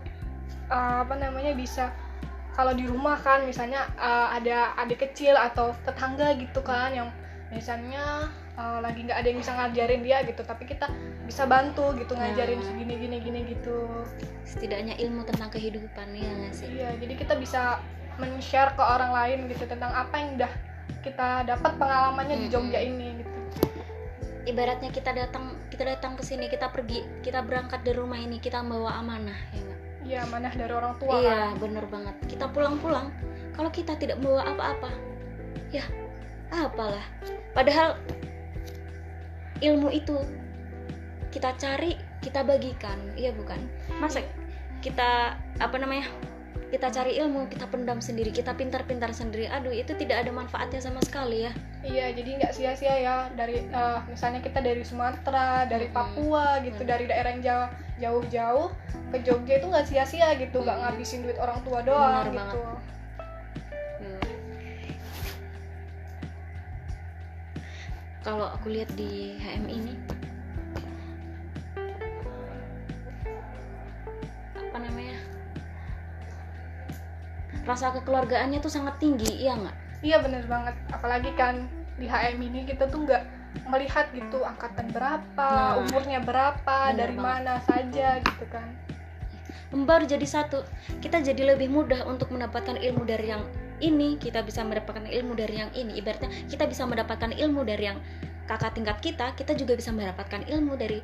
uh, 0.71 0.97
apa 1.05 1.15
namanya 1.19 1.53
bisa 1.53 1.91
kalau 2.55 2.71
di 2.73 2.87
rumah 2.87 3.19
kan 3.19 3.43
misalnya 3.43 3.91
uh, 3.99 4.31
ada 4.31 4.73
adik 4.79 5.03
kecil 5.11 5.35
atau 5.35 5.75
tetangga 5.83 6.39
gitu 6.39 6.63
kan 6.63 6.95
yang 6.95 7.09
misalnya 7.51 8.31
uh, 8.59 8.79
lagi 8.83 9.07
nggak 9.07 9.19
ada 9.19 9.29
yang 9.31 9.39
bisa 9.41 9.53
ngajarin 9.55 10.01
dia 10.03 10.19
gitu 10.27 10.43
tapi 10.47 10.65
kita 10.67 10.87
bisa 11.25 11.49
bantu 11.49 11.97
gitu 11.97 12.13
ngajarin 12.15 12.61
Nah. 12.61 12.67
segini 12.69 12.95
gini 13.01 13.17
gini 13.23 13.41
gitu. 13.57 13.79
Setidaknya 14.45 14.95
ilmu 15.01 15.25
tentang 15.25 15.49
kehidupan 15.51 16.15
ya 16.15 16.31
nggak 16.31 16.55
sih? 16.55 16.69
Iya 16.69 16.91
jadi 17.01 17.15
kita 17.17 17.35
bisa 17.41 17.81
men-share 18.21 18.71
ke 18.79 18.83
orang 18.83 19.11
lain 19.11 19.39
gitu 19.51 19.67
tentang 19.67 19.91
apa 19.91 20.15
yang 20.15 20.39
udah 20.39 20.53
kita 21.03 21.29
dapat 21.49 21.73
pengalamannya 21.77 22.37
di 22.45 22.47
Jogja 22.53 22.81
ini 22.81 23.25
gitu. 23.25 23.33
Ibaratnya 24.45 24.93
kita 24.93 25.17
datang 25.17 25.57
kita 25.73 25.89
datang 25.89 26.15
ke 26.15 26.23
sini 26.23 26.47
kita 26.53 26.69
pergi 26.69 27.03
kita 27.25 27.41
berangkat 27.43 27.81
dari 27.83 27.97
rumah 27.97 28.21
ini 28.21 28.37
kita 28.39 28.61
bawa 28.61 29.01
amanah 29.01 29.39
ya 29.51 29.61
nggak? 29.65 29.81
Iya 30.05 30.21
manah 30.29 30.53
dari 30.53 30.73
orang 30.77 30.95
tua 31.01 31.17
iya 31.25 31.49
kan. 31.51 31.65
bener 31.65 31.85
banget. 31.89 32.15
Kita 32.29 32.53
pulang-pulang 32.53 33.09
kalau 33.57 33.73
kita 33.73 33.97
tidak 33.97 34.21
bawa 34.21 34.45
apa-apa 34.53 34.93
ya 35.73 35.83
apalah. 36.53 37.03
Padahal 37.57 37.97
ilmu 39.63 39.91
itu 39.93 40.17
kita 41.31 41.55
cari 41.59 41.99
kita 42.23 42.47
bagikan 42.47 42.97
iya 43.19 43.35
bukan 43.35 43.59
masa 44.01 44.23
kita 44.81 45.39
apa 45.59 45.77
namanya 45.79 46.07
kita 46.71 46.91
cari 46.91 47.15
ilmu 47.23 47.47
kita 47.51 47.71
pendam 47.71 48.03
sendiri 48.03 48.35
kita 48.35 48.51
pintar-pintar 48.55 49.15
sendiri 49.15 49.47
aduh 49.47 49.71
itu 49.71 49.95
tidak 49.95 50.27
ada 50.27 50.31
manfaatnya 50.35 50.83
sama 50.83 50.99
sekali 51.03 51.47
ya 51.47 51.53
Iya, 51.85 52.17
jadi 52.17 52.41
nggak 52.41 52.53
sia-sia 52.57 52.97
ya 52.97 53.29
dari 53.37 53.61
eh, 53.61 53.99
misalnya 54.09 54.41
kita 54.41 54.65
dari 54.65 54.81
Sumatera, 54.81 55.69
dari. 55.69 55.93
Papua 55.93 56.57
gitu, 56.65 56.81
Mm. 56.81 56.89
dari 56.89 57.05
daerah 57.05 57.31
yang 57.37 57.45
jauh 57.45 57.69
jauh-jauh 58.01 58.69
ke 59.13 59.21
Jogja 59.21 59.61
itu 59.61 59.67
nggak 59.69 59.85
sia-sia 59.93 60.33
gitu, 60.41 60.65
nggak 60.65 60.81
Mm. 60.81 60.85
ngabisin 60.89 61.21
duit 61.29 61.37
orang 61.37 61.61
tua 61.61 61.85
doang 61.85 62.33
Benar 62.33 62.33
gitu. 62.33 62.57
Hmm. 62.57 62.81
Kalau 68.25 68.49
aku 68.49 68.73
lihat 68.73 68.89
di 68.97 69.37
HM 69.37 69.69
ini 69.69 69.95
apa 74.57 74.77
namanya 74.81 75.19
rasa 77.63 77.95
kekeluargaannya 77.95 78.59
tuh 78.59 78.73
sangat 78.73 78.99
tinggi 78.99 79.45
iya 79.47 79.55
nggak 79.55 79.77
Iya 80.05 80.21
bener 80.21 80.45
banget, 80.45 80.77
apalagi 80.93 81.33
kan 81.33 81.65
di 81.97 82.05
HM 82.05 82.37
ini 82.37 82.69
kita 82.69 82.93
tuh 82.93 83.09
nggak 83.09 83.25
melihat 83.73 84.05
gitu 84.13 84.45
angkatan 84.45 84.93
berapa, 84.93 85.49
Nah. 85.49 85.81
umurnya 85.81 86.21
berapa, 86.21 86.93
dari 86.93 87.17
banget. 87.17 87.25
mana 87.25 87.55
saja 87.65 88.21
gitu 88.21 88.45
kan. 88.53 88.69
baru 89.73 90.05
jadi 90.05 90.23
satu 90.29 90.61
kita 91.01 91.25
jadi 91.25 91.57
lebih 91.57 91.73
mudah 91.73 92.05
untuk 92.05 92.29
mendapatkan 92.37 92.77
ilmu 92.79 93.09
dari 93.09 93.33
yang 93.33 93.43
ini 93.83 94.21
kita 94.21 94.45
bisa 94.47 94.63
mendapatkan 94.63 95.07
ilmu 95.07 95.35
dari 95.35 95.63
yang 95.63 95.71
ini. 95.75 95.99
Ibaratnya 95.99 96.31
kita 96.47 96.69
bisa 96.71 96.87
mendapatkan 96.87 97.35
ilmu 97.35 97.67
dari 97.67 97.91
yang 97.91 97.99
kakak 98.45 98.77
tingkat 98.77 99.01
kita 99.01 99.33
kita 99.35 99.57
juga 99.57 99.73
bisa 99.75 99.91
mendapatkan 99.91 100.45
ilmu 100.45 100.77
dari 100.77 101.01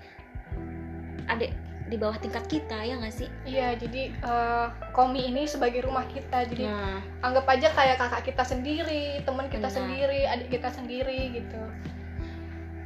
adik 1.31 1.57
di 1.91 1.99
bawah 1.99 2.15
tingkat 2.23 2.47
kita 2.47 2.79
ya 2.87 2.95
nggak 3.03 3.11
sih? 3.11 3.27
Iya, 3.43 3.75
jadi 3.75 4.15
eh, 4.15 4.67
komi 4.95 5.27
ini 5.27 5.43
sebagai 5.51 5.83
rumah 5.83 6.07
kita, 6.07 6.47
jadi 6.47 6.71
nah. 6.71 7.03
anggap 7.27 7.51
aja 7.51 7.69
kayak 7.75 7.99
kakak 7.99 8.31
kita 8.31 8.47
sendiri, 8.47 9.19
teman 9.27 9.51
kita 9.51 9.67
Benar. 9.67 9.75
sendiri, 9.75 10.21
adik 10.31 10.49
kita 10.55 10.71
sendiri 10.71 11.21
gitu. 11.35 11.61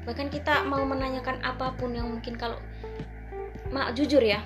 bahkan 0.05 0.29
kita 0.29 0.69
mau 0.69 0.85
menanyakan 0.85 1.41
apa 1.41 1.73
pun 1.81 1.97
yang 1.97 2.05
mungkin 2.05 2.37
kalau 2.37 2.61
mak 3.73 3.97
jujur 3.97 4.21
ya. 4.21 4.45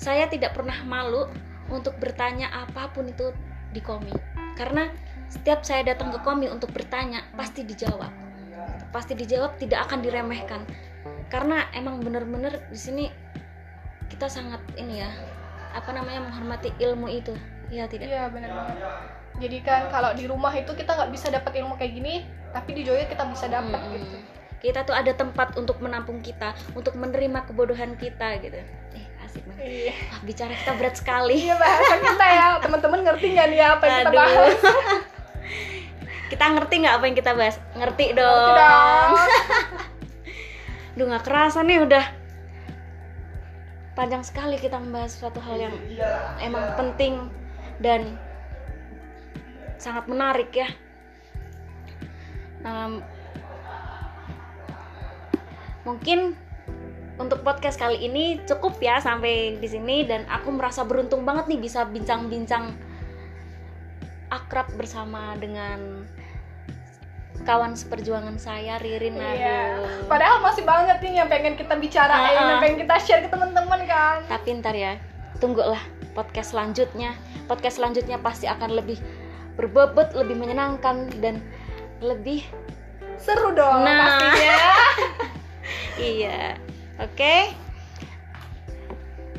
Saya 0.00 0.32
tidak 0.32 0.56
pernah 0.56 0.80
malu 0.88 1.28
untuk 1.68 1.92
bertanya 2.00 2.48
apa 2.48 2.88
pun 2.88 3.12
itu 3.12 3.36
di 3.70 3.80
komi 3.82 4.12
karena 4.60 4.92
setiap 5.30 5.62
saya 5.62 5.86
datang 5.94 6.10
ke 6.10 6.18
komi 6.20 6.50
untuk 6.50 6.74
bertanya 6.74 7.22
pasti 7.38 7.62
dijawab. 7.62 8.10
Pasti 8.90 9.14
dijawab 9.14 9.56
tidak 9.56 9.86
akan 9.86 10.02
diremehkan. 10.02 10.66
Karena 11.30 11.70
emang 11.72 12.02
bener-bener 12.02 12.58
di 12.68 12.76
sini 12.76 13.04
kita 14.10 14.26
sangat 14.26 14.58
ini 14.74 15.00
ya 15.00 15.10
apa 15.70 15.94
namanya 15.94 16.26
menghormati 16.26 16.74
ilmu 16.82 17.06
itu. 17.08 17.32
Ya 17.70 17.86
tidak? 17.86 18.10
Iya 18.10 18.26
benar. 18.28 18.50
Banget. 18.50 18.76
Jadi 19.40 19.58
kan 19.62 19.88
kalau 19.88 20.10
di 20.12 20.26
rumah 20.26 20.50
itu 20.52 20.74
kita 20.74 20.98
nggak 20.98 21.10
bisa 21.14 21.30
dapat 21.30 21.52
ilmu 21.62 21.78
kayak 21.78 21.96
gini, 21.96 22.26
tapi 22.52 22.76
di 22.76 22.82
Jogja 22.84 23.06
kita 23.08 23.24
bisa 23.30 23.46
dapat 23.48 23.80
Mm-mm. 23.80 23.96
gitu. 23.96 24.18
kita 24.60 24.84
tuh 24.84 24.92
ada 24.92 25.16
tempat 25.16 25.56
untuk 25.56 25.80
menampung 25.80 26.20
kita 26.20 26.52
untuk 26.76 26.92
menerima 26.92 27.48
kebodohan 27.48 27.96
kita 27.96 28.36
gitu. 28.44 28.60
Eh 28.92 29.06
asik 29.30 29.42
banget 29.46 29.62
Iya. 29.70 29.94
Wah, 29.94 30.20
bicara 30.26 30.52
kita 30.58 30.72
berat 30.74 30.94
sekali. 30.98 31.34
Iya 31.46 31.54
bahasa 31.54 31.94
kita 32.02 32.26
ya, 32.26 32.46
teman-teman 32.58 33.00
ngerti 33.06 33.26
nggak 33.30 33.46
nih 33.54 33.60
apa 33.62 33.84
yang 33.86 33.96
kita 34.02 34.10
Aduh. 34.10 34.18
bahas? 34.18 34.60
kita 36.34 36.44
ngerti 36.58 36.74
nggak 36.82 36.94
apa 36.98 37.04
yang 37.06 37.16
kita 37.16 37.32
bahas? 37.38 37.56
Ngerti 37.78 38.04
dong. 38.18 38.26
Ngerti 38.26 38.52
dong. 38.58 39.10
Duh 40.98 41.04
nggak 41.06 41.24
kerasa 41.24 41.58
nih 41.62 41.78
udah 41.86 42.04
panjang 43.94 44.24
sekali 44.24 44.56
kita 44.56 44.80
membahas 44.80 45.12
suatu 45.12 45.38
hal 45.44 45.60
yang 45.60 45.76
emang 46.40 46.72
penting 46.74 47.28
dan 47.78 48.16
sangat 49.76 50.08
menarik 50.10 50.50
ya. 50.52 50.68
Nah, 52.60 53.00
mungkin 55.84 56.36
untuk 57.20 57.44
podcast 57.44 57.76
kali 57.76 58.00
ini 58.00 58.40
cukup 58.42 58.80
ya 58.80 58.96
sampai 58.96 59.60
di 59.60 59.68
sini 59.68 60.08
dan 60.08 60.24
aku 60.26 60.48
merasa 60.50 60.82
beruntung 60.82 61.22
banget 61.22 61.52
nih 61.52 61.60
bisa 61.60 61.84
bincang-bincang 61.84 62.72
akrab 64.32 64.72
bersama 64.72 65.36
dengan 65.36 66.08
kawan 67.42 67.76
seperjuangan 67.76 68.36
saya 68.36 68.80
Ririn 68.80 69.16
Iya. 69.16 69.76
aduh. 69.76 70.08
Padahal 70.08 70.40
masih 70.40 70.64
banget 70.64 71.00
nih 71.00 71.20
yang 71.20 71.28
pengen 71.28 71.56
kita 71.56 71.76
bicarain, 71.76 72.36
Ah, 72.36 72.36
ah. 72.36 72.48
yang 72.56 72.60
pengen 72.60 72.78
kita 72.84 72.94
share 73.00 73.22
ke 73.24 73.28
teman-teman 73.28 73.80
kan. 73.84 74.24
Tapi 74.28 74.60
ntar 74.60 74.76
ya, 74.76 74.96
tunggulah 75.40 75.80
podcast 76.12 76.52
selanjutnya. 76.52 77.16
Podcast 77.48 77.80
selanjutnya 77.80 78.20
pasti 78.20 78.44
akan 78.46 78.76
lebih 78.76 79.00
berbobot, 79.56 80.12
lebih 80.14 80.36
menyenangkan 80.36 81.08
dan 81.20 81.40
lebih 82.00 82.44
Seru 83.20 83.52
dong 83.52 83.84
Nah. 83.84 84.16
pastinya. 84.16 84.56
iya. 86.16 86.56
Oke. 87.00 87.56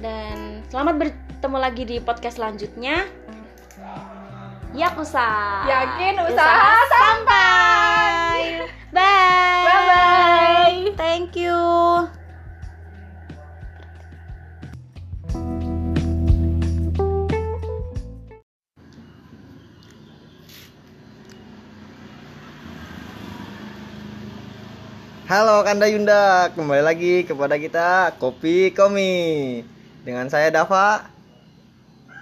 Dan 0.02 0.66
selamat 0.74 0.96
bertemu 0.98 1.58
lagi 1.62 1.84
di 1.86 1.98
podcast 2.02 2.42
selanjutnya. 2.42 3.06
Yakusa. 4.74 5.30
Yakin 5.70 6.16
usaha 6.26 6.74
sampai. 6.90 8.66
Bye. 8.90 9.66
Bye-bye. 9.68 10.98
Thank 10.98 11.38
you. 11.38 12.21
Halo 25.32 25.64
Kanda 25.64 25.88
Yunda, 25.88 26.52
kembali 26.52 26.84
lagi 26.84 27.24
kepada 27.24 27.56
kita 27.56 28.20
Kopi 28.20 28.76
Komi 28.76 29.64
Dengan 30.04 30.28
saya 30.28 30.52
Dava 30.52 31.08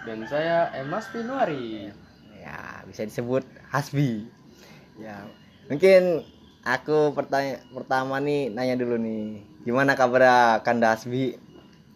Dan 0.06 0.30
saya 0.30 0.70
Emas 0.78 1.10
Pinuari. 1.10 1.90
Ya, 2.38 2.86
bisa 2.86 3.10
disebut 3.10 3.42
Hasbi 3.74 4.30
Ya, 5.02 5.26
mungkin 5.66 6.22
aku 6.62 7.18
pertanya 7.18 7.66
pertama 7.74 8.22
nih 8.22 8.54
nanya 8.54 8.78
dulu 8.78 9.02
nih 9.02 9.42
Gimana 9.66 9.98
kabar 9.98 10.62
Kanda 10.62 10.94
Hasbi? 10.94 11.34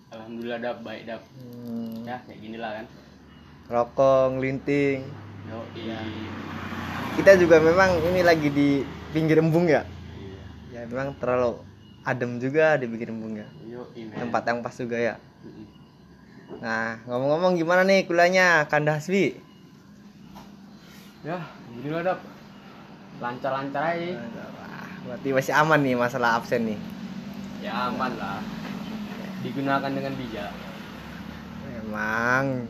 Alhamdulillah 0.10 0.66
dap 0.66 0.82
baik 0.82 1.06
dap. 1.06 1.22
Hmm, 1.38 2.10
Ya 2.10 2.26
kayak 2.26 2.42
gini 2.42 2.58
lah 2.58 2.82
kan. 2.82 2.86
rokok, 3.70 4.42
linting 4.42 5.06
Yo 5.46 5.62
Ya. 5.78 6.02
Kita 7.22 7.38
juga 7.38 7.62
memang 7.62 8.02
ini 8.02 8.26
lagi 8.26 8.50
di 8.50 8.82
pinggir 9.14 9.38
embung 9.38 9.70
ya 9.70 9.86
Ya, 10.84 10.92
memang 10.92 11.16
terlalu 11.16 11.64
adem 12.04 12.44
juga 12.44 12.76
di 12.76 12.92
pinggir 12.92 13.08
embung 13.08 13.40
ya 13.40 13.48
Yo 13.64 13.88
Tempat 13.96 14.44
yang 14.52 14.60
pas 14.60 14.76
juga 14.76 15.00
ya 15.00 15.16
Nah, 16.60 17.00
ngomong-ngomong 17.08 17.56
gimana 17.56 17.88
nih 17.88 18.04
kuliahnya 18.04 18.68
Kanda 18.68 19.00
Hasbi? 19.00 19.36
Ya 21.24 21.40
gini 21.80 21.88
lah 21.90 22.04
dap. 22.04 22.20
Lancar-lancar 23.24 23.96
aja. 23.96 24.20
Wah, 24.20 24.88
berarti 25.08 25.28
masih 25.32 25.54
aman 25.56 25.80
nih 25.80 25.96
masalah 25.96 26.38
absen 26.38 26.68
nih. 26.68 26.80
Ya 27.64 27.90
aman 27.90 28.12
lah. 28.20 28.44
Digunakan 29.40 29.92
dengan 29.92 30.14
bijak. 30.20 30.52
Emang 31.84 32.68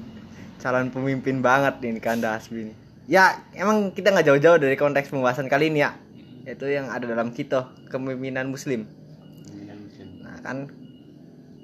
calon 0.62 0.88
pemimpin 0.94 1.42
banget 1.42 1.82
nih 1.82 1.98
Kanda 1.98 2.38
Hasbi 2.38 2.72
nih. 2.72 2.78
Ya, 3.10 3.36
emang 3.58 3.92
kita 3.92 4.16
nggak 4.16 4.32
jauh-jauh 4.32 4.62
dari 4.64 4.80
konteks 4.80 5.12
pembahasan 5.12 5.52
kali 5.52 5.74
ini 5.74 5.84
ya. 5.84 5.92
Yaitu 6.44 6.68
yang 6.72 6.92
ada 6.92 7.08
dalam 7.08 7.32
kita 7.32 7.72
kepemimpinan 7.88 8.52
muslim. 8.52 8.88
kan 10.44 10.68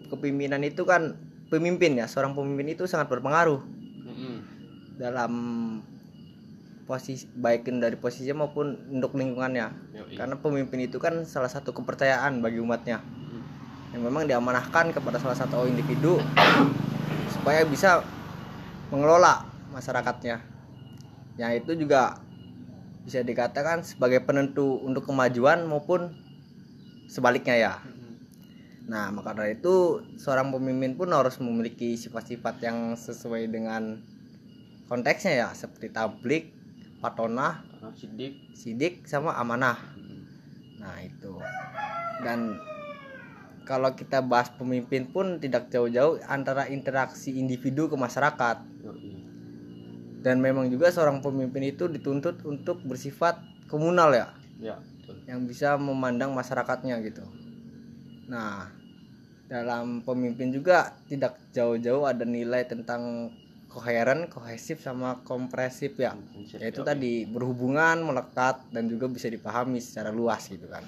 kepemimpinan 0.08 0.64
itu 0.64 0.88
kan 0.88 1.20
pemimpin 1.52 2.00
ya 2.00 2.08
seorang 2.08 2.32
pemimpin 2.32 2.72
itu 2.72 2.88
sangat 2.88 3.12
berpengaruh 3.12 3.60
dalam 5.00 5.34
posisi 6.84 7.24
baik 7.32 7.70
dari 7.80 7.96
posisinya 7.96 8.44
maupun 8.44 8.76
untuk 8.92 9.16
lingkungannya 9.16 9.96
Yoi. 9.96 10.16
karena 10.20 10.36
pemimpin 10.36 10.84
itu 10.84 11.00
kan 11.00 11.24
salah 11.24 11.48
satu 11.48 11.72
kepercayaan 11.72 12.44
bagi 12.44 12.60
umatnya 12.60 13.00
Mm. 13.00 13.44
yang 13.94 14.02
memang 14.10 14.24
diamanahkan 14.26 14.90
kepada 14.90 15.22
salah 15.22 15.38
satu 15.38 15.70
individu 15.70 16.18
supaya 17.34 17.62
bisa 17.64 18.02
mengelola 18.90 19.46
masyarakatnya 19.70 20.42
yang 21.38 21.54
itu 21.54 21.78
juga 21.78 22.18
bisa 23.10 23.26
dikatakan 23.26 23.82
sebagai 23.82 24.22
penentu 24.22 24.78
untuk 24.86 25.10
kemajuan 25.10 25.66
maupun 25.66 26.14
sebaliknya 27.10 27.58
ya 27.58 27.74
nah 28.86 29.10
maka 29.10 29.34
dari 29.34 29.58
itu 29.58 30.06
seorang 30.22 30.54
pemimpin 30.54 30.94
pun 30.94 31.10
harus 31.10 31.42
memiliki 31.42 31.98
sifat-sifat 31.98 32.62
yang 32.62 32.94
sesuai 32.94 33.50
dengan 33.50 33.98
konteksnya 34.86 35.34
ya 35.34 35.50
seperti 35.58 35.90
tablik 35.90 36.54
patonah 37.02 37.70
Ah, 37.80 37.96
sidik 37.96 38.52
sidik 38.52 39.08
sama 39.08 39.40
amanah. 39.40 39.80
Nah 40.84 41.00
itu 41.00 41.40
dan 42.28 42.60
kalau 43.64 43.96
kita 43.96 44.20
bahas 44.20 44.52
pemimpin 44.52 45.08
pun 45.08 45.40
tidak 45.40 45.72
jauh-jauh 45.72 46.20
antara 46.28 46.68
interaksi 46.68 47.40
individu 47.40 47.88
ke 47.88 47.96
masyarakat. 47.96 48.60
Dan 50.20 50.44
memang 50.44 50.68
juga 50.68 50.92
seorang 50.92 51.24
pemimpin 51.24 51.64
itu 51.72 51.88
dituntut 51.88 52.44
untuk 52.44 52.84
bersifat 52.84 53.40
komunal 53.72 54.12
ya. 54.12 54.28
Ya 54.60 54.76
betul. 54.80 55.16
Yang 55.24 55.40
bisa 55.56 55.80
memandang 55.80 56.36
masyarakatnya 56.36 57.00
gitu. 57.08 57.24
Nah 58.28 58.68
dalam 59.50 60.06
pemimpin 60.06 60.54
juga 60.54 60.94
tidak 61.10 61.40
jauh-jauh 61.56 62.06
ada 62.06 62.22
nilai 62.28 62.68
tentang 62.68 63.34
koheren, 63.70 64.28
kohesif 64.28 64.84
sama 64.84 65.24
kompresif 65.24 65.96
ya. 65.98 66.14
Yaitu 66.60 66.84
yoi. 66.84 66.88
tadi 66.88 67.14
berhubungan 67.26 68.02
melekat 68.04 68.60
dan 68.76 68.92
juga 68.92 69.08
bisa 69.08 69.32
dipahami 69.32 69.80
secara 69.80 70.12
luas 70.12 70.46
gitu 70.52 70.68
kan. 70.68 70.84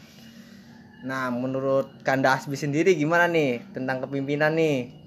Nah 1.02 1.34
menurut 1.34 2.04
Kanda 2.06 2.38
Asbi 2.38 2.60
sendiri 2.60 2.94
gimana 2.94 3.26
nih 3.26 3.74
tentang 3.74 4.06
kepimpinan 4.06 4.54
nih 4.54 5.01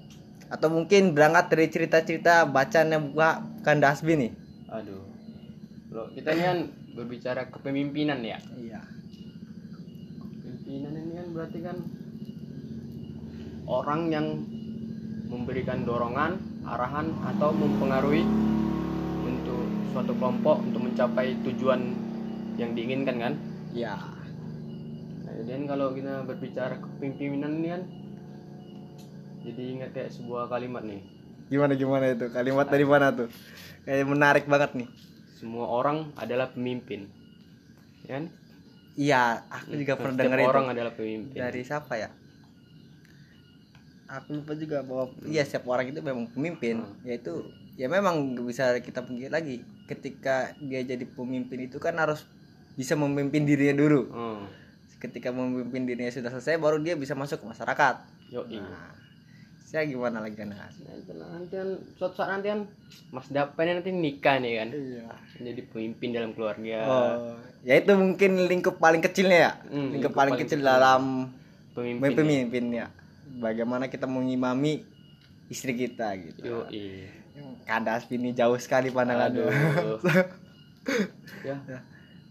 atau 0.49 0.67
mungkin 0.69 1.17
berangkat 1.17 1.45
dari 1.51 1.67
cerita-cerita 1.73 2.45
bacaannya 2.45 2.99
buka 3.11 3.41
Kanda 3.65 3.93
Asbi 3.93 4.13
nih. 4.13 4.31
Aduh. 4.69 5.03
Loh, 5.89 6.07
kita 6.11 6.35
ini 6.35 6.43
kan 6.43 6.59
berbicara 6.93 7.47
kepemimpinan 7.49 8.19
ya? 8.21 8.37
Iya. 8.59 8.81
Pimpinan 10.43 10.93
ini 10.93 11.13
kan 11.17 11.27
berarti 11.33 11.59
kan 11.63 11.77
orang 13.65 14.01
yang 14.13 14.27
memberikan 15.25 15.83
dorongan, 15.83 16.37
arahan 16.67 17.09
atau 17.35 17.49
mempengaruhi 17.51 18.23
untuk 19.25 19.65
suatu 19.89 20.13
kelompok 20.19 20.61
untuk 20.61 20.81
mencapai 20.85 21.33
tujuan 21.41 21.81
yang 22.55 22.71
diinginkan 22.77 23.17
kan. 23.19 23.33
iya. 23.73 23.97
Nah, 25.25 25.31
jadi 25.41 25.49
kan 25.59 25.63
kalau 25.75 25.91
kita 25.91 26.23
berbicara 26.23 26.77
kepemimpinan 26.79 27.51
ini 27.59 27.67
kan 27.73 27.81
jadi 29.45 29.61
ingat 29.71 29.89
kayak 29.91 30.09
sebuah 30.11 30.47
kalimat 30.47 30.81
nih. 30.81 31.01
gimana 31.45 31.73
gimana 31.73 32.05
itu 32.09 32.25
kalimat 32.27 32.65
dari 32.65 32.81
mana 32.83 33.13
tuh 33.13 33.29
kayak 33.83 34.01
menarik 34.03 34.45
banget 34.45 34.73
nih 34.75 34.89
Semua 35.35 35.69
orang 35.69 36.09
adalah 36.15 36.49
pemimpin. 36.49 37.05
Ya 38.01 38.17
Kan? 38.17 38.25
iya 38.95 39.21
aku 39.45 39.75
juga 39.75 39.93
pernah 39.93 40.15
dengar 40.17 40.39
orang 40.41 40.65
itu 40.65 40.73
adalah 40.73 40.93
pemimpin. 40.93 41.35
dari 41.35 41.61
siapa 41.61 41.93
ya 41.95 42.09
aku 44.07 44.27
lupa 44.35 44.53
juga 44.53 44.81
bahwa 44.81 45.05
iya 45.23 45.41
setiap 45.41 45.65
orang 45.67 45.89
itu 45.89 45.99
memang 45.99 46.25
pemimpin 46.27 46.77
Hmm. 46.79 47.01
yaitu 47.03 47.41
ya 47.75 47.85
memang 47.87 48.15
bisa 48.39 48.77
kita 48.79 49.01
pungkiri 49.01 49.27
lagi 49.27 49.55
ketika 49.85 50.53
dia 50.59 50.81
jadi 50.81 51.05
pemimpin 51.07 51.65
itu 51.65 51.77
kan 51.77 51.93
harus 51.95 52.23
bisa 52.73 52.93
memimpin 52.93 53.43
dirinya 53.43 53.75
dulu 53.75 54.01
Hmm. 54.07 54.45
ketika 54.97 55.29
memimpin 55.29 55.83
dirinya 55.83 56.09
sudah 56.09 56.29
selesai 56.31 56.55
baru 56.55 56.77
dia 56.79 56.93
bisa 56.93 57.13
masuk 57.13 57.37
ke 57.37 57.47
masyarakat 57.47 57.95
Yoi. 58.31 58.57
nah 58.57 58.93
saya 59.65 59.83
gimana 59.83 60.21
lagi 60.21 60.37
kan 60.37 60.47
Nah, 60.47 60.69
nanti 61.27 61.51
kan 61.51 61.69
suatu 61.95 62.15
saat 62.15 62.29
nanti 62.29 62.47
kan 62.47 62.69
Mas 63.09 63.27
Dapan 63.27 63.75
nanti 63.75 63.89
nikah 63.89 64.37
nih 64.37 64.53
kan. 64.55 64.69
iya 64.69 65.09
Menjadi 65.35 65.61
pemimpin 65.67 66.09
dalam 66.11 66.31
keluarga. 66.31 66.77
oh 66.83 67.33
ya 67.61 67.73
itu 67.75 67.91
mungkin 67.91 68.45
lingkup 68.45 68.77
paling 68.77 69.01
kecilnya 69.01 69.37
ya 69.39 69.51
Hmm, 69.65 69.89
lingkup, 69.89 69.91
lingkup 69.91 70.13
paling, 70.13 70.33
paling 70.33 70.45
kecil 70.45 70.59
kecil. 70.59 70.69
dalam 70.69 71.01
Pemimpin. 71.73 72.05
ya. 72.05 72.15
pemimpinnya 72.15 72.85
bagaimana 73.35 73.85
kita 73.85 74.05
mengimami 74.05 74.85
istri 75.47 75.73
kita 75.73 76.13
gitu 76.15 76.45
Yoi. 76.45 77.09
kandas 77.65 78.05
ini 78.07 78.31
jauh 78.31 78.55
sekali 78.55 78.87
pandangannya 78.87 79.43
Aduh. 79.43 79.97
ya. 81.43 81.57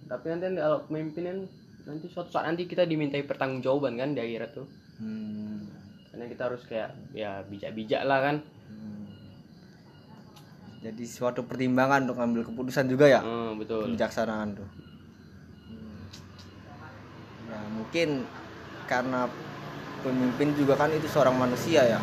Tapi 0.07 0.25
nanti 0.29 0.55
kalau 0.55 0.79
pemimpinan 0.85 1.45
nanti 1.85 2.07
suatu 2.09 2.31
saat 2.31 2.47
nanti 2.47 2.65
kita 2.65 2.85
dimintai 2.85 3.21
pertanggungjawaban 3.23 3.95
kan 3.95 4.11
di 4.11 4.21
akhirat 4.21 4.51
tuh. 4.55 4.67
Hmm. 4.97 5.54
Karena 6.15 6.31
kita 6.31 6.43
harus 6.47 6.63
kayak 6.63 6.95
ya 7.11 7.43
bijak-bijak 7.43 8.07
lah 8.07 8.23
kan. 8.23 8.37
Hmm. 8.65 9.03
jadi 10.79 11.01
suatu 11.03 11.43
pertimbangan 11.43 12.05
untuk 12.05 12.21
ambil 12.21 12.45
keputusan 12.45 12.87
juga 12.87 13.09
ya 13.09 13.19
Hmm, 13.19 13.57
betul. 13.57 13.83
kebijaksanaan 13.83 14.55
tuh 14.55 14.69
Hmm. 15.67 16.05
ya 17.45 17.59
mungkin 17.73 18.09
karena 18.85 19.25
pemimpin 20.01 20.53
juga 20.53 20.77
kan 20.77 20.93
itu 20.93 21.09
seorang 21.09 21.35
manusia 21.35 21.83
ya 21.83 21.99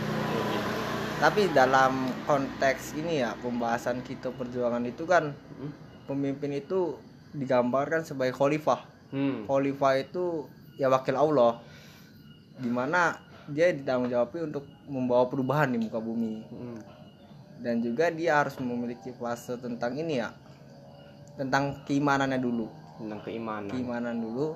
tapi 1.18 1.54
dalam 1.54 1.94
konteks 2.26 2.98
ini 2.98 3.22
ya 3.22 3.38
pembahasan 3.38 4.02
kita 4.02 4.34
perjuangan 4.34 4.82
itu 4.84 5.06
kan 5.06 5.30
Hmm. 5.56 5.72
pemimpin 6.04 6.52
itu 6.52 6.98
digambarkan 7.32 8.02
sebagai 8.02 8.34
khalifah 8.34 8.82
Hmm. 9.14 9.46
khalifah 9.46 9.94
itu 9.96 10.50
ya 10.76 10.90
wakil 10.90 11.16
Allah 11.16 11.62
di 12.58 12.68
mana 12.68 13.14
dia 13.52 13.70
ditanggung 13.70 14.08
jawabnya 14.08 14.48
untuk 14.50 14.64
membawa 14.86 15.28
perubahan 15.28 15.70
di 15.70 15.78
muka 15.78 15.98
bumi 15.98 16.42
Hmm. 16.44 16.80
dan 17.60 17.78
juga 17.78 18.10
dia 18.10 18.40
harus 18.40 18.56
memiliki 18.58 19.12
fase 19.12 19.54
tentang 19.56 19.94
ini 19.94 20.18
ya 20.18 20.32
tentang 21.34 21.84
keimanannya 21.84 22.38
dulu 22.38 22.68
Tentang 22.98 23.22
keimanan. 23.22 23.70
keimanan 23.70 24.16
dulu 24.18 24.54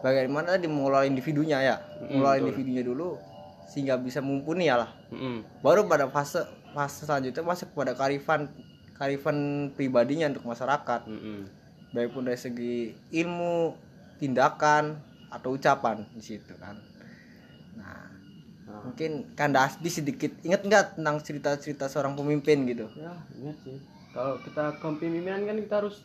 bagaimana 0.00 0.56
dia 0.56 0.66
mengelola 0.66 1.04
individunya 1.04 1.58
ya 1.62 1.76
Mm, 2.00 2.08
mengelola 2.10 2.36
individunya 2.38 2.82
dulu 2.82 3.16
sehingga 3.64 3.96
bisa 3.96 4.18
mumpuni 4.18 4.66
ya 4.66 4.76
lah 4.76 4.90
Hmm. 5.08 5.44
baru 5.60 5.84
pada 5.84 6.06
fase 6.06 6.42
fase 6.70 7.04
selanjutnya 7.04 7.42
masuk 7.42 7.70
kepada 7.70 7.92
karifan 7.92 8.48
karifan 8.92 9.36
pribadinya 9.72 10.28
untuk 10.28 10.44
masyarakat 10.44 11.00
Hmm. 11.02 11.44
baik 11.90 12.10
pun 12.10 12.22
dari 12.22 12.36
segi 12.36 12.74
ilmu 13.10 13.76
tindakan 14.16 14.96
atau 15.28 15.52
ucapan 15.52 16.04
di 16.10 16.22
situ 16.22 16.54
kan 16.56 16.76
Nah, 17.72 18.01
mungkin 18.82 19.10
Kanda 19.32 19.64
Asbi 19.64 19.88
sedikit 19.88 20.32
ingat 20.40 20.62
nggak 20.62 20.84
tentang 20.94 21.16
cerita-cerita 21.18 21.86
seorang 21.86 22.12
pemimpin 22.12 22.64
gitu 22.64 22.88
ya 22.94 23.12
ingat 23.34 23.56
sih. 23.60 23.76
Kalau 24.10 24.36
kita 24.38 24.76
kepemimpinan 24.76 25.42
kan 25.42 25.56
kita 25.58 25.74
harus 25.78 26.04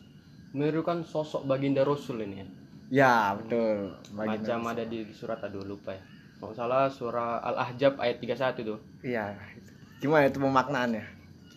menirukan 0.50 1.04
sosok 1.04 1.44
baginda 1.44 1.82
Rasul 1.82 2.22
ini 2.22 2.36
kan. 2.38 2.50
ya 2.90 3.14
betul 3.34 3.92
Bagi- 4.12 4.40
Macam 4.40 4.60
ada 4.66 4.84
di 4.84 5.04
surat 5.12 5.40
aduh 5.40 5.62
lupa 5.62 5.92
ya. 5.92 6.04
Kalau 6.38 6.54
salah 6.54 6.88
surah 6.88 7.42
Al-Ahzab 7.42 7.98
ayat 7.98 8.18
31 8.18 8.64
tuh. 8.64 8.80
iya 9.02 9.36
gimana 9.98 10.26
itu 10.26 10.38
pemaknaannya 10.38 11.04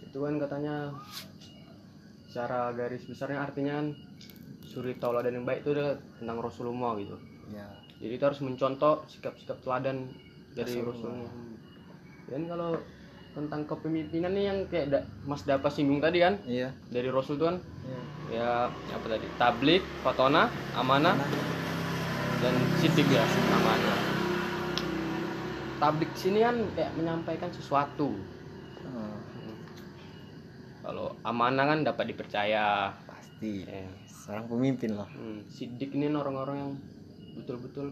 Itu 0.03 0.19
kan 0.19 0.35
katanya 0.37 0.91
secara 2.25 2.71
garis 2.73 3.05
besarnya 3.05 3.41
artinya 3.41 3.77
kan 3.77 3.87
suri 4.63 4.95
tauladan 4.97 5.35
yang 5.35 5.45
baik 5.45 5.61
itu 5.61 5.71
adalah 5.73 5.99
tentang 6.17 6.39
Rasulullah 6.41 6.95
gitu. 6.97 7.17
ya 7.51 7.67
Jadi 7.99 8.17
kita 8.17 8.25
harus 8.27 8.41
mencontoh 8.41 9.05
sikap-sikap 9.07 9.61
teladan 9.61 10.09
dari 10.53 10.75
Rasulullah. 10.81 11.33
Dan 12.27 12.47
kalau 12.47 12.71
tentang 13.31 13.63
kepemimpinan 13.63 14.35
nih 14.35 14.45
yang 14.45 14.59
kayak 14.67 14.87
da- 14.91 15.07
Mas 15.23 15.47
Dapa 15.47 15.71
singgung 15.71 16.03
tadi 16.03 16.19
kan 16.19 16.35
iya 16.43 16.75
dari 16.91 17.07
Rasul 17.07 17.39
itu 17.39 17.47
kan 17.47 17.63
Iya. 17.87 18.03
ya 18.31 18.51
apa 18.91 19.07
tadi 19.07 19.27
tablik, 19.35 19.83
fatona, 20.03 20.51
amanah 20.75 21.15
dan 22.39 22.55
sidik 22.75 23.07
ya 23.09 23.23
amanah. 23.51 23.99
Tablik 25.79 26.13
sini 26.13 26.43
kan 26.43 26.61
kayak 26.77 26.93
menyampaikan 26.93 27.51
sesuatu. 27.51 28.13
Oh, 28.85 29.17
Kalau 30.81 31.15
amanah 31.23 31.65
kan 31.67 31.79
dapat 31.83 32.11
dipercaya. 32.11 32.93
pasti 33.07 33.65
Ya. 33.65 33.89
seorang 34.05 34.47
pemimpin 34.47 34.93
loh 34.93 35.09
Hmm, 35.09 35.41
sidik 35.49 35.97
ini 35.97 36.13
orang-orang 36.13 36.57
yang 36.61 36.73
betul-betul 37.35 37.89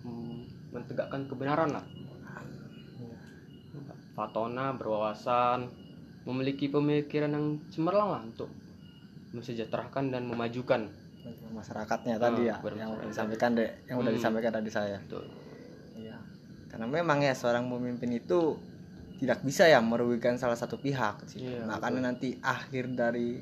hmm, 0.00 0.49
mentegakkan 0.70 1.26
kebenaran 1.26 1.70
lah. 1.72 1.84
Fatona 4.10 4.74
berwawasan, 4.74 5.70
memiliki 6.26 6.68
pemikiran 6.68 7.30
yang 7.30 7.46
cemerlang 7.68 8.08
lah 8.10 8.22
untuk 8.22 8.50
mensejahterakan 9.32 10.10
dan 10.10 10.26
memajukan. 10.26 10.90
masyarakatnya 11.52 12.16
tadi 12.16 12.48
ya 12.48 12.56
Ah, 12.56 12.72
yang 12.72 12.96
udah 12.96 13.04
disampaikan 13.04 13.52
deh 13.52 13.68
yang 13.84 14.00
udah 14.00 14.08
Hmm. 14.08 14.16
disampaikan 14.16 14.52
tadi 14.56 14.70
saya 14.72 14.96
Betul. 15.04 15.28
iya 15.92 16.16
karena 16.64 16.88
memang 16.88 17.20
ya 17.20 17.36
seorang 17.36 17.68
pemimpin 17.68 18.16
itu 18.16 18.56
tidak 19.20 19.44
bisa 19.44 19.68
ya 19.68 19.84
merugikan 19.84 20.40
salah 20.40 20.56
satu 20.56 20.80
pihak 20.80 21.28
sih. 21.28 21.44
Iya, 21.44 21.68
makanya 21.68 22.08
nanti 22.08 22.40
akhir 22.40 22.96
dari 22.96 23.36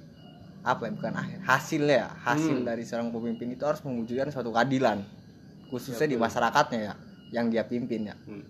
apa 0.58 0.90
ya 0.90 0.92
bukan 0.92 1.14
akhir 1.14 1.38
hasil 1.40 1.82
ya 1.86 2.10
hasil 2.18 2.56
Hmm. 2.58 2.66
dari 2.66 2.82
seorang 2.82 3.14
pemimpin 3.14 3.46
itu 3.46 3.62
harus 3.62 3.78
mewujudkan 3.86 4.34
suatu 4.34 4.50
keadilan 4.50 4.98
khususnya 5.70 6.02
Iya, 6.02 6.10
di 6.10 6.16
betul. 6.18 6.24
masyarakatnya 6.26 6.80
ya 6.82 6.94
yang 7.30 7.48
dia 7.48 7.64
pimpin 7.64 8.08
ya 8.08 8.16
Hmm. 8.24 8.44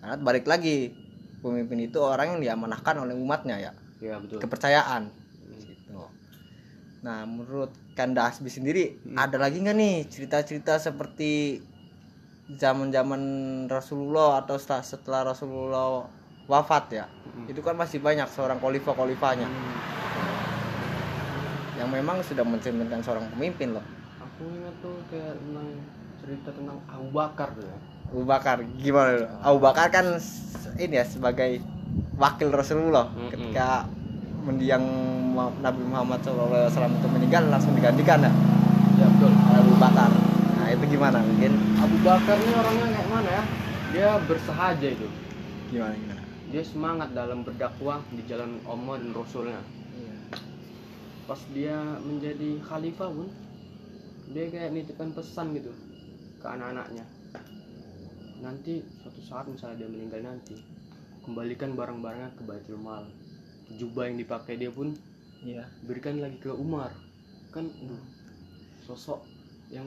karena 0.00 0.16
balik 0.18 0.44
lagi 0.44 0.92
pemimpin 1.40 1.80
itu 1.82 1.98
orang 1.98 2.36
yang 2.36 2.40
diamanahkan 2.40 2.96
oleh 2.98 3.12
umatnya 3.12 3.56
ya 3.56 3.72
Iya 4.00 4.16
betul. 4.18 4.40
kepercayaan 4.40 5.12
Hmm. 5.12 5.60
gitu. 5.60 6.00
Nah, 7.00 7.24
menurut 7.24 7.72
Kanda 7.92 8.28
Asbi 8.28 8.48
sendiri 8.48 8.96
Hmm. 9.02 9.16
ada 9.16 9.36
lagi 9.36 9.60
nggak 9.60 9.76
nih 9.76 10.04
cerita-cerita 10.06 10.76
seperti 10.76 11.60
zaman-zaman 12.50 13.20
Rasulullah 13.66 14.42
atau 14.42 14.56
setelah, 14.56 14.82
setelah 14.82 15.20
Rasulullah 15.26 16.08
wafat 16.44 16.84
ya? 16.90 17.04
Hmm. 17.06 17.46
Itu 17.46 17.60
kan 17.60 17.76
masih 17.76 18.00
banyak 18.00 18.26
seorang 18.28 18.58
khalifah 18.58 18.92
khalifahnya 18.92 19.48
Hmm. 19.48 19.76
yang 21.76 21.88
memang 21.88 22.20
sudah 22.20 22.44
mencerminkan 22.44 23.00
seorang 23.00 23.24
pemimpin 23.32 23.72
loh. 23.72 23.84
Aku 24.20 24.44
ingat 24.48 24.74
tuh 24.80 24.96
kayak 25.08 25.36
tentang 25.36 25.68
cerita 26.20 26.52
tentang 26.52 26.78
Abu 26.86 27.08
Bakar 27.10 27.48
tuh 27.56 27.64
ya. 27.64 27.76
Abu 28.10 28.22
Bakar 28.26 28.56
gimana? 28.78 29.26
Abu 29.40 29.58
Bakar 29.58 29.86
kan 29.88 30.06
ini 30.76 30.94
ya 31.00 31.04
sebagai 31.06 31.62
wakil 32.20 32.48
Rasulullah 32.52 33.08
Mm-mm. 33.16 33.30
ketika 33.32 33.88
mendiang 34.44 34.84
Nabi 35.60 35.82
Muhammad 35.86 36.20
SAW 36.20 36.68
itu 36.68 37.08
meninggal 37.08 37.48
langsung 37.48 37.72
digantikan 37.72 38.20
ya 38.20 38.32
Ya 39.00 39.08
betul. 39.16 39.32
Abu 39.32 39.74
Bakar. 39.80 40.12
Nah, 40.60 40.68
itu 40.68 40.84
gimana 40.92 41.24
mungkin? 41.24 41.56
Abu 41.80 41.96
Bakar 42.04 42.36
ini 42.36 42.52
orangnya 42.52 42.86
kayak 42.92 43.08
mana 43.08 43.30
ya? 43.32 43.42
Dia 43.96 44.08
bersahaja 44.28 44.88
itu. 44.92 45.08
Gimana 45.72 45.96
gimana? 45.96 46.20
Dia 46.52 46.62
semangat 46.68 47.08
dalam 47.16 47.40
berdakwah 47.40 48.04
di 48.12 48.20
jalan 48.28 48.60
Allah 48.68 49.00
dan 49.00 49.10
Rasulnya. 49.16 49.60
Pas 51.24 51.40
dia 51.56 51.80
menjadi 52.04 52.60
khalifah 52.60 53.08
pun, 53.08 53.32
dia 54.36 54.50
kayak 54.52 54.74
nitipkan 54.76 55.14
pesan 55.16 55.56
gitu 55.56 55.72
ke 56.40 56.46
anak-anaknya. 56.48 57.04
Nanti 58.40 58.80
suatu 58.96 59.20
saat 59.20 59.44
misalnya 59.46 59.84
dia 59.84 59.88
meninggal 59.92 60.24
nanti, 60.24 60.56
kembalikan 61.20 61.76
barang-barangnya 61.76 62.32
ke 62.34 62.42
Baitul 62.42 62.80
Mal. 62.80 63.04
Jubah 63.76 64.08
yang 64.08 64.16
dipakai 64.18 64.56
dia 64.56 64.72
pun 64.72 64.96
Iya. 65.40 65.68
berikan 65.84 66.18
lagi 66.18 66.40
ke 66.40 66.50
Umar. 66.50 66.90
Kan, 67.52 67.68
aduh, 67.68 68.00
sosok 68.82 69.24
yang 69.68 69.86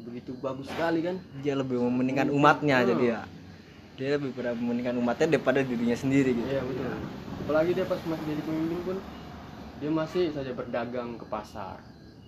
begitu 0.00 0.32
bagus 0.40 0.68
sekali 0.68 1.04
kan? 1.04 1.16
Dia 1.40 1.56
lebih 1.56 1.76
mementingkan 1.80 2.28
umatnya 2.32 2.80
Hmm. 2.80 2.88
jadi 2.88 3.04
ya. 3.04 3.20
Dia 4.00 4.08
lebih 4.16 4.32
pada 4.32 4.56
mementingkan 4.56 4.96
umatnya 4.96 5.26
daripada 5.36 5.60
dirinya 5.60 5.96
sendiri 5.96 6.32
gitu. 6.32 6.46
Iya 6.48 6.62
betul. 6.64 6.92
Apalagi 7.44 7.70
dia 7.76 7.84
pas 7.84 8.00
masih 8.04 8.24
jadi 8.28 8.42
pemimpin 8.44 8.80
pun 8.84 8.96
dia 9.80 9.90
masih 9.92 10.24
saja 10.32 10.52
berdagang 10.52 11.16
ke 11.20 11.24
pasar. 11.28 11.80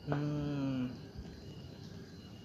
Hmm. 0.05 0.92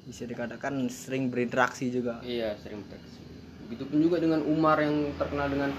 Bisa 0.08 0.24
dikatakan 0.24 0.88
sering 0.88 1.28
berinteraksi 1.28 1.92
juga. 1.92 2.24
Iya 2.24 2.56
sering 2.64 2.88
bertaksi. 2.88 3.20
Begitupun 3.68 4.00
juga 4.00 4.18
dengan 4.24 4.40
Umar 4.48 4.80
yang 4.80 5.12
terkenal 5.20 5.52
dengan 5.52 5.76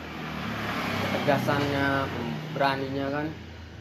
ketegasannya, 1.08 2.04
beraninya 2.52 3.06
kan. 3.08 3.26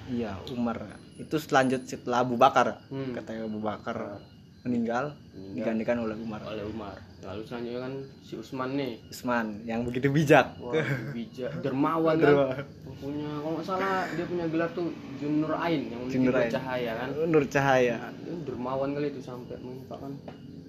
Iya, 0.07 0.39
Umar. 0.55 0.79
Itu 1.19 1.35
selanjut 1.35 1.83
setelah 1.83 2.23
Abu 2.23 2.39
Bakar. 2.39 2.79
Hmm. 2.87 3.11
Katanya 3.11 3.43
Abu 3.43 3.59
Bakar 3.59 4.23
meninggal, 4.67 5.05
Meninggal. 5.31 5.55
digantikan 5.55 5.97
oleh 6.03 6.15
Umar. 6.19 6.41
Oleh 6.43 6.65
Umar. 6.67 6.95
Lalu 7.17 7.41
selanjutnya 7.43 7.81
kan 7.81 7.93
si 8.21 8.33
Usman 8.35 8.69
nih. 8.75 8.93
Usman 9.09 9.47
yang 9.63 9.81
begitu 9.83 10.07
bijak. 10.07 10.55
Wah, 10.59 10.75
bijak, 11.11 11.51
dermawan 11.59 12.15
kan. 12.19 12.63
Punya 12.97 13.29
kalau 13.41 13.53
nggak 13.55 13.65
salah 13.67 14.07
dia 14.11 14.25
punya 14.25 14.45
gelar 14.47 14.69
tuh 14.71 14.87
Junur 15.17 15.53
Ain 15.57 15.91
yang 15.91 16.01
Junur 16.07 16.35
Ain. 16.35 16.47
cahaya 16.47 16.91
kan. 16.95 17.09
Nur 17.13 17.43
Cahaya. 17.47 17.95
Dia 18.11 18.35
dermawan 18.43 18.89
kali 18.93 19.07
itu 19.11 19.19
sampai 19.19 19.57
menginfakkan 19.59 20.13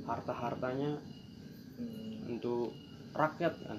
harta-hartanya 0.02 0.98
untuk 2.26 2.72
rakyat 3.12 3.54
kan. 3.64 3.78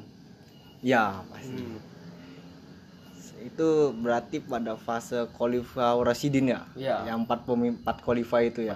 Ya, 0.79 1.19
pasti. 1.27 1.60
Hmm. 1.60 1.77
Itu 3.39 3.95
berarti 3.95 4.43
pada 4.43 4.75
fase 4.75 5.28
Khalifah 5.39 5.95
Rasidin 6.04 6.52
ya? 6.52 6.62
Iya. 6.75 7.08
Yang 7.08 7.17
empat 7.23 7.39
empat 7.47 7.97
khalifah 8.04 8.41
itu 8.43 8.67
ya. 8.67 8.75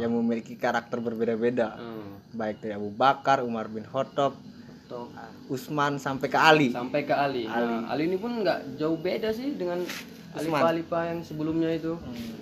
Yang 0.00 0.12
memiliki 0.16 0.54
karakter 0.56 0.98
berbeda-beda. 1.04 1.76
Hmm. 1.76 2.16
Baik 2.32 2.64
dari 2.64 2.72
Abu 2.76 2.88
Bakar, 2.88 3.44
Umar 3.44 3.68
bin 3.68 3.84
Khattab, 3.84 4.32
Atau 4.88 5.12
Usman 5.52 6.00
sampai 6.00 6.32
ke 6.32 6.38
Ali. 6.40 6.68
sampai 6.72 7.04
ke 7.04 7.12
Ali. 7.12 7.44
Ali. 7.44 7.68
Nah, 7.68 7.92
Ali 7.92 8.02
ini 8.08 8.16
pun 8.16 8.40
nggak 8.40 8.80
jauh 8.80 8.96
beda 8.96 9.28
sih 9.36 9.52
dengan. 9.52 9.84
Khalifah 10.38 11.02
yang 11.12 11.20
sebelumnya 11.24 11.68
itu. 11.72 11.96
Hmm. 11.96 12.36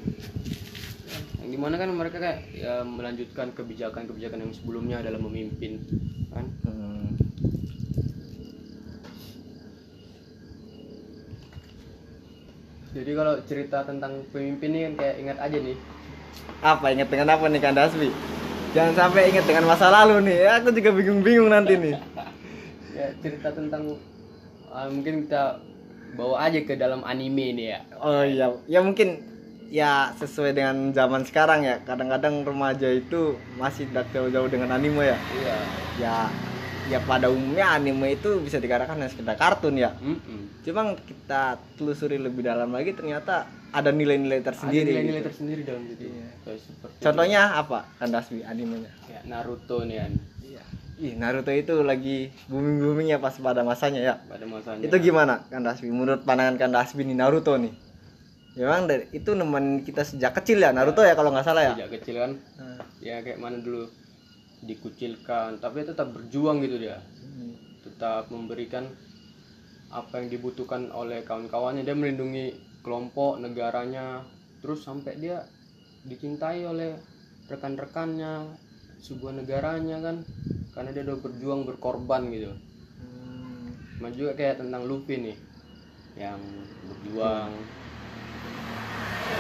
Yang 1.43 1.51
di 1.55 1.59
mana 1.59 1.75
kan 1.79 1.91
mereka 1.95 2.19
kayak 2.19 2.41
ya, 2.55 2.83
melanjutkan 2.83 3.55
kebijakan-kebijakan 3.55 4.43
yang 4.43 4.53
sebelumnya 4.55 4.99
dalam 5.03 5.23
memimpin 5.23 5.79
kan. 6.35 6.47
Hmm. 6.67 7.07
Jadi 12.97 13.06
kalau 13.17 13.35
cerita 13.49 13.81
tentang 13.83 14.21
pemimpin 14.29 14.71
ini 14.77 14.81
kan 14.93 14.95
kayak 15.01 15.17
ingat 15.25 15.39
aja 15.41 15.57
nih. 15.57 15.77
Apa 16.61 16.87
ingat 16.93 17.09
dengan 17.09 17.29
apa 17.33 17.45
nih 17.49 17.61
Kandasbi? 17.65 18.11
Jangan 18.77 18.95
sampai 18.95 19.33
ingat 19.33 19.45
dengan 19.49 19.65
masa 19.65 19.89
lalu 19.89 20.21
nih. 20.29 20.61
Aku 20.61 20.69
juga 20.71 20.91
bingung-bingung 20.93 21.49
nanti 21.49 21.75
nih. 21.81 21.97
Ya 22.97 23.13
cerita 23.21 23.53
tentang 23.53 24.01
ah, 24.73 24.89
mungkin 24.89 25.29
kita 25.29 25.61
bawa 26.17 26.49
aja 26.49 26.65
ke 26.65 26.81
dalam 26.81 27.05
anime 27.05 27.53
ini 27.53 27.65
ya. 27.69 27.85
Oh 28.01 28.25
iya, 28.25 28.57
ya 28.65 28.81
mungkin 28.81 29.21
ya 29.69 30.17
sesuai 30.17 30.57
dengan 30.57 30.97
zaman 30.97 31.29
sekarang 31.29 31.61
ya. 31.61 31.77
Kadang-kadang 31.85 32.49
remaja 32.49 32.89
itu 32.89 33.37
masih 33.61 33.85
tidak 33.93 34.09
jauh-jauh 34.17 34.49
dengan 34.49 34.73
anime 34.81 35.13
ya. 35.13 35.19
Iya. 35.21 35.59
Ya, 36.01 36.17
ya 36.87 37.03
pada 37.03 37.27
umumnya 37.27 37.75
anime 37.75 38.15
itu 38.15 38.39
bisa 38.39 38.57
dikatakan 38.57 38.95
hanya 38.95 39.11
sekedar 39.11 39.35
kartun 39.35 39.75
ya. 39.75 39.91
Mm-mm. 39.99 40.63
Cuma 40.63 40.95
kita 40.97 41.59
telusuri 41.75 42.17
lebih 42.17 42.47
dalam 42.47 42.71
lagi 42.71 42.95
ternyata 42.95 43.47
ada 43.71 43.91
nilai-nilai 43.91 44.41
tersendiri. 44.41 44.87
Ada 44.87 44.91
nilai-nilai 44.95 45.21
gitu. 45.21 45.29
tersendiri 45.31 45.61
dalam 45.63 45.83
itu. 45.85 46.07
Kayak 46.43 46.59
seperti 46.63 46.95
Contohnya 47.03 47.41
apa? 47.55 47.79
Kandasbi 47.99 48.41
animenya. 48.43 48.91
kayak 49.05 49.23
Naruto 49.27 49.83
nih 49.83 49.97
kan 49.99 50.13
Iya. 50.41 50.63
Ih, 50.97 51.13
Naruto 51.19 51.51
itu 51.51 51.75
lagi 51.83 52.31
booming-boomingnya 52.47 53.19
pas 53.19 53.35
pada 53.37 53.67
masanya 53.67 54.01
ya. 54.01 54.15
pada 54.25 54.47
masanya. 54.47 54.83
Itu 54.87 54.97
gimana 54.97 55.43
Kandasbi? 55.51 55.91
Menurut 55.91 56.23
pandangan 56.23 56.57
Kandasbi 56.57 57.03
nih 57.03 57.19
Naruto 57.19 57.59
nih. 57.59 57.75
Ya, 58.57 58.73
Memang 58.73 58.89
dari 58.89 59.05
itu 59.13 59.37
nemenin 59.37 59.85
kita 59.85 60.01
sejak 60.01 60.33
kecil 60.33 60.63
ya 60.63 60.73
Naruto 60.73 61.05
ya 61.05 61.13
kalau 61.13 61.29
nggak 61.29 61.45
salah 61.45 61.63
ya. 61.67 61.73
Sejak 61.77 61.91
kecil 62.01 62.15
kan 62.17 62.33
Nah, 62.57 62.81
ya 63.05 63.21
kayak 63.21 63.37
mana 63.37 63.61
dulu 63.61 63.85
dikucilkan 64.65 65.61
tapi 65.61 65.85
tetap 65.85 66.13
berjuang 66.13 66.65
gitu 66.65 66.81
dia 66.81 66.97
hmm. 66.97 67.85
tetap 67.85 68.33
memberikan 68.33 68.89
apa 69.93 70.19
yang 70.19 70.29
dibutuhkan 70.33 70.91
oleh 70.91 71.23
kawan-kawannya 71.23 71.85
dia 71.85 71.95
melindungi 71.95 72.57
kelompok 72.81 73.39
negaranya 73.39 74.25
terus 74.63 74.83
sampai 74.83 75.15
dia 75.19 75.45
dicintai 76.07 76.67
oleh 76.67 76.97
rekan-rekannya 77.47 78.51
sebuah 78.99 79.39
negaranya 79.39 80.01
kan 80.03 80.17
karena 80.75 80.91
dia 80.91 81.03
udah 81.07 81.19
berjuang 81.21 81.63
berkorban 81.67 82.31
gitu 82.33 82.53
Hmm. 82.97 83.77
sama 84.01 84.09
juga 84.09 84.33
kayak 84.33 84.57
tentang 84.57 84.89
Luffy 84.89 85.21
nih 85.21 85.37
yang 86.17 86.41
berjuang 86.89 87.53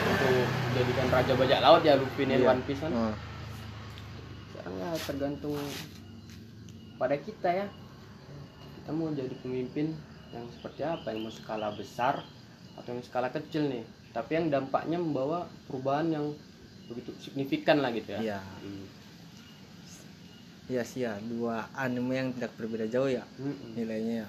untuk 0.07 0.35
menjadikan 0.44 1.07
raja 1.09 1.33
bajak 1.33 1.61
laut 1.64 1.83
ya 1.83 1.96
Luffy 1.96 2.29
nih 2.29 2.37
Iya. 2.37 2.52
One 2.52 2.62
Piece 2.68 2.83
kan 2.85 2.92
Oh. 2.92 3.14
Ya 4.74 4.90
tergantung 4.98 5.55
pada 6.96 7.16
kita 7.16 7.48
ya 7.48 7.66
kita 8.83 8.90
mau 8.90 9.11
jadi 9.12 9.35
pemimpin 9.42 9.94
yang 10.35 10.46
seperti 10.50 10.83
apa 10.83 11.12
yang 11.14 11.26
mau 11.26 11.33
skala 11.33 11.70
besar 11.74 12.22
atau 12.76 12.88
yang 12.92 13.02
skala 13.05 13.29
kecil 13.31 13.66
nih 13.70 13.85
tapi 14.11 14.38
yang 14.38 14.46
dampaknya 14.48 14.96
membawa 14.96 15.44
perubahan 15.68 16.09
yang 16.09 16.26
begitu 16.87 17.11
signifikan 17.18 17.83
lah 17.83 17.90
gitu 17.90 18.14
ya 18.14 18.20
Iya. 18.22 18.40
Hmm. 18.62 18.87
Iya 20.66 20.83
sih 20.83 21.07
ya, 21.07 21.14
dua 21.22 21.70
anime 21.79 22.18
yang 22.18 22.29
tidak 22.35 22.50
berbeda 22.59 22.90
jauh 22.90 23.07
ya 23.07 23.22
Mm-mm. 23.38 23.79
nilainya 23.79 24.26
ya. 24.26 24.29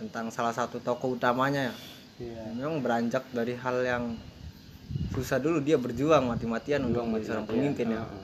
Tentang 0.00 0.32
salah 0.32 0.56
satu 0.56 0.80
tokoh 0.80 1.20
utamanya 1.20 1.68
ya. 1.68 1.74
Iya. 2.16 2.42
Memang 2.56 2.80
beranjak 2.80 3.28
dari 3.28 3.52
hal 3.60 3.76
yang 3.84 4.04
susah 5.12 5.36
dulu 5.36 5.60
dia 5.60 5.76
berjuang 5.76 6.24
mati-matian 6.32 6.88
untuk 6.88 7.04
menjadi 7.04 7.36
seorang 7.36 7.44
pemimpin 7.44 7.92
ya. 7.92 8.00
Heeh. 8.08 8.19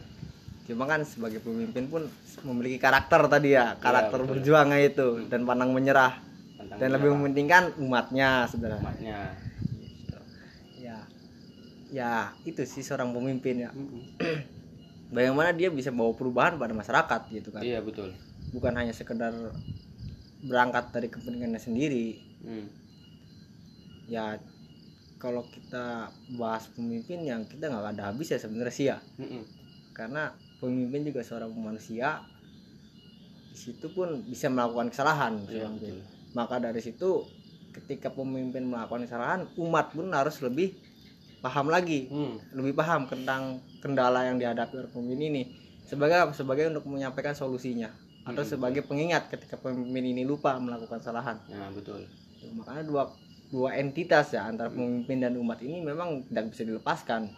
Cuma 0.67 0.85
kan 0.85 1.01
sebagai 1.03 1.39
pemimpin 1.39 1.87
pun 1.87 2.03
memiliki 2.43 2.77
karakter 2.77 3.23
tadi 3.27 3.53
ya, 3.53 3.75
karakter 3.77 4.19
betul. 4.21 4.31
berjuangnya 4.35 4.79
itu 4.83 5.07
dan 5.25 5.43
pandang 5.43 5.71
menyerah 5.71 6.19
Tentang 6.57 6.77
dan 6.77 6.89
lebih 6.91 7.07
menyerah. 7.07 7.21
mementingkan 7.21 7.63
umatnya 7.79 8.29
sebenarnya. 8.47 8.83
Umatnya. 8.83 9.19
Ya. 10.77 10.99
Ya, 11.89 12.13
itu 12.43 12.61
sih 12.63 12.83
seorang 12.83 13.11
pemimpin 13.11 13.63
ya. 13.63 13.71
Bagaimana 15.09 15.51
dia 15.51 15.71
bisa 15.71 15.89
bawa 15.89 16.11
perubahan 16.13 16.57
pada 16.57 16.75
masyarakat 16.75 17.21
gitu 17.31 17.49
kan. 17.49 17.63
iya 17.63 17.79
betul 17.79 18.11
bukan 18.49 18.75
hanya 18.75 18.91
sekedar 18.91 19.31
berangkat 20.41 20.91
dari 20.91 21.09
kepentingannya 21.09 21.59
sendiri 21.59 22.23
Hmm. 22.39 22.67
ya 24.07 24.39
kalau 25.17 25.43
kita 25.45 26.07
bahas 26.33 26.67
pemimpin 26.69 27.23
yang 27.23 27.43
kita 27.43 27.67
nggak 27.67 27.99
ada 27.99 28.11
habis 28.11 28.29
ya 28.29 28.39
sebenarnya 28.39 28.71
sih 28.71 28.87
ya 28.87 29.03
Mm-mm. 29.17 29.43
karena 29.91 30.31
pemimpin 30.59 31.05
juga 31.05 31.21
seorang 31.21 31.53
manusia 31.53 32.23
di 33.47 33.59
situ 33.59 33.87
pun 33.89 34.21
bisa 34.23 34.49
melakukan 34.49 34.89
kesalahan 34.89 35.41
pemimpin. 35.43 35.97
betul. 35.97 36.01
maka 36.33 36.57
dari 36.59 36.79
situ 36.79 37.25
ketika 37.73 38.09
pemimpin 38.09 38.65
melakukan 38.65 39.05
kesalahan 39.05 39.41
umat 39.57 39.93
pun 39.93 40.09
harus 40.11 40.41
lebih 40.41 40.77
paham 41.39 41.67
lagi 41.67 42.09
Hmm. 42.09 42.37
lebih 42.53 42.73
paham 42.73 43.05
tentang 43.07 43.61
kendala 43.79 44.25
yang 44.25 44.37
dihadapi 44.37 44.75
oleh 44.75 44.91
pemimpin 44.91 45.21
ini 45.27 45.43
sebagai 45.83 46.33
sebagai 46.33 46.69
untuk 46.69 46.85
menyampaikan 46.87 47.33
solusinya 47.33 47.93
atau 48.23 48.43
Hmm. 48.43 48.51
sebagai 48.51 48.83
pengingat 48.83 49.29
ketika 49.29 49.57
pemimpin 49.57 50.03
ini 50.05 50.25
lupa 50.25 50.57
melakukan 50.57 50.99
kesalahan 50.99 51.37
Ya, 51.47 51.69
betul. 51.71 52.05
Makanya 52.53 52.83
dua 52.83 53.03
dua 53.47 53.71
entitas 53.75 54.31
ya 54.31 54.45
antara 54.45 54.67
pemimpin 54.69 55.19
dan 55.19 55.37
umat 55.37 55.61
ini 55.61 55.79
memang 55.81 56.27
tidak 56.27 56.51
bisa 56.51 56.63
dilepaskan 56.65 57.31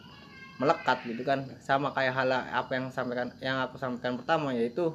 melekat 0.59 0.99
gitu 1.07 1.23
kan 1.23 1.47
sama 1.63 1.95
kayak 1.95 2.13
hal 2.15 2.29
apa 2.35 2.71
yang 2.75 2.91
sampaikan 2.91 3.31
yang 3.39 3.63
aku 3.63 3.79
sampaikan 3.79 4.19
pertama 4.19 4.51
yaitu 4.51 4.91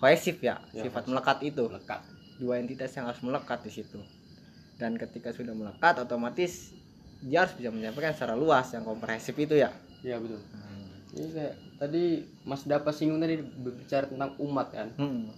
kohesif 0.00 0.40
ya, 0.40 0.60
Ya, 0.72 0.84
sifat 0.84 1.08
melekat 1.08 1.40
itu 1.44 1.68
Lekat. 1.68 2.00
dua 2.40 2.56
entitas 2.56 2.92
yang 2.96 3.04
harus 3.08 3.20
melekat 3.20 3.60
di 3.64 3.72
situ 3.72 4.00
dan 4.80 4.96
ketika 4.96 5.32
sudah 5.32 5.52
melekat 5.52 6.00
otomatis 6.00 6.72
dia 7.20 7.44
harus 7.44 7.52
bisa 7.52 7.68
menyampaikan 7.68 8.16
secara 8.16 8.32
luas 8.32 8.68
yang 8.72 8.84
komprehensif 8.84 9.36
itu 9.36 9.56
ya 9.56 9.68
Iya, 10.00 10.16
betul. 10.16 10.40
Ini 11.12 11.28
kayak 11.36 11.54
tadi 11.76 12.04
Mas 12.48 12.64
Dapa 12.64 12.88
singgung 12.88 13.20
tadi 13.20 13.36
berbicara 13.36 14.08
tentang 14.08 14.32
umat 14.40 14.72
kan. 14.72 14.88
Hmm. 14.96 15.28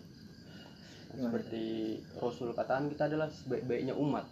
Seperti 1.11 1.99
Rasul 2.15 2.55
katakan 2.55 2.87
kita 2.87 3.11
adalah 3.11 3.27
sebaik-baiknya 3.27 3.93
umat. 3.99 4.23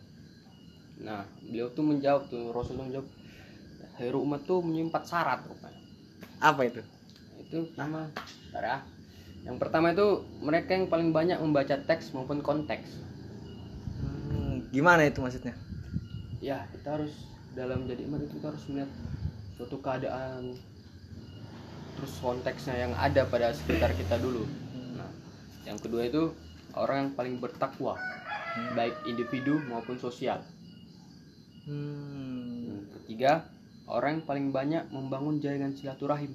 Nah, 1.02 1.26
beliau 1.42 1.66
tuh 1.74 1.82
menjawab 1.82 2.30
tuh 2.30 2.54
Rasul 2.54 2.78
tuh 2.78 2.86
menjawab 2.86 3.08
Heru 4.00 4.24
umat 4.24 4.48
tuh 4.48 4.64
punya 4.64 4.80
empat 4.80 5.04
syarat 5.04 5.44
rupanya. 5.44 5.76
apa 6.40 6.64
itu 6.64 6.80
Itu 7.36 7.68
pertama, 7.68 8.08
bentar 8.48 8.64
ya. 8.64 8.78
Yang 9.44 9.56
pertama 9.60 9.86
itu 9.92 10.06
mereka 10.40 10.70
yang 10.72 10.88
paling 10.88 11.12
banyak 11.12 11.36
membaca 11.36 11.76
teks 11.76 12.16
maupun 12.16 12.40
konteks. 12.40 12.88
Hmm, 14.00 14.64
gimana 14.72 15.04
itu 15.04 15.20
maksudnya 15.20 15.52
Ya, 16.40 16.64
kita 16.72 16.96
harus 16.96 17.12
dalam 17.52 17.84
jadi 17.84 18.08
iman 18.08 18.24
itu 18.24 18.40
kita 18.40 18.48
harus 18.48 18.64
melihat 18.72 18.90
suatu 19.60 19.76
keadaan 19.84 20.56
terus 22.00 22.16
konteksnya 22.16 22.88
yang 22.88 22.92
ada 22.96 23.28
pada 23.28 23.52
sekitar 23.52 23.92
kita 23.92 24.16
dulu. 24.16 24.48
Nah, 24.96 25.12
yang 25.68 25.76
kedua 25.76 26.08
itu 26.08 26.32
orang 26.72 27.04
yang 27.04 27.10
paling 27.12 27.36
bertakwa, 27.36 28.00
baik 28.72 28.96
individu 29.04 29.60
maupun 29.68 30.00
sosial. 30.00 30.40
hmm. 31.68 32.72
Yang 32.72 32.80
ketiga, 32.96 33.32
orang 33.90 34.10
yang 34.12 34.24
paling 34.24 34.46
banyak 34.48 34.84
membangun 34.88 35.38
jaringan 35.38 35.72
silaturahim. 35.72 36.32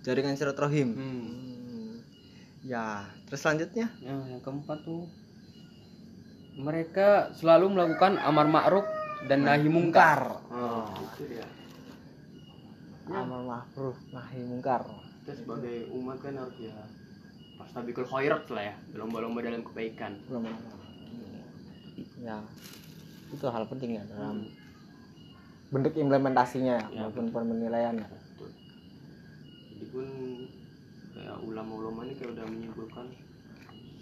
jaringan 0.00 0.34
silaturahim 0.34 0.88
Hmm. 0.90 1.22
Hmm. 1.26 1.94
ya 2.62 3.02
terus 3.24 3.40
selanjutnya 3.40 3.90
Ya, 3.98 4.14
yang 4.28 4.38
keempat 4.38 4.82
tuh 4.82 5.10
mereka 6.56 7.08
selalu 7.32 7.68
melakukan 7.70 8.16
amar 8.18 8.46
ma'ruf 8.46 8.86
dan 9.26 9.42
nahi 9.42 9.66
mungkar. 9.66 10.40
Oh. 10.48 10.88
Ya. 11.20 11.44
amal 13.08 13.42
ma'ruf 13.44 13.96
nahi 14.08 14.40
mungkar 14.42 14.82
Kita 15.20 15.32
sebagai 15.36 15.90
umat 15.92 16.22
kan 16.22 16.34
harus 16.34 16.54
ya 16.56 16.74
pastabikul 17.56 18.04
khairat 18.04 18.46
lah 18.48 18.62
ya, 18.64 18.74
berlomba-lomba 18.88 19.42
dalam 19.42 19.62
kebaikan. 19.62 20.22
ya 22.16 22.38
itu 23.26 23.42
hal 23.44 23.64
penting 23.66 23.98
ya 23.98 24.04
dalam 24.06 24.46
bentuk 25.66 25.94
implementasinya 25.98 26.76
ya, 26.78 26.88
Ya, 26.94 27.00
maupun 27.06 27.26
penilaiannya 27.34 28.06
Betul. 28.06 28.50
Jadi 29.74 29.84
pun 29.90 30.06
kayak 31.16 31.36
ulama-ulama 31.42 32.06
ini 32.06 32.14
kayak 32.14 32.30
udah 32.38 32.46
menyimpulkan 32.46 33.06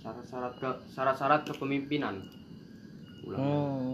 syarat-syarat 0.04 0.52
ke 0.60 0.68
syarat-syarat 0.92 1.40
kepemimpinan. 1.48 2.20
Ulama 3.24 3.40
hmm. 3.40 3.92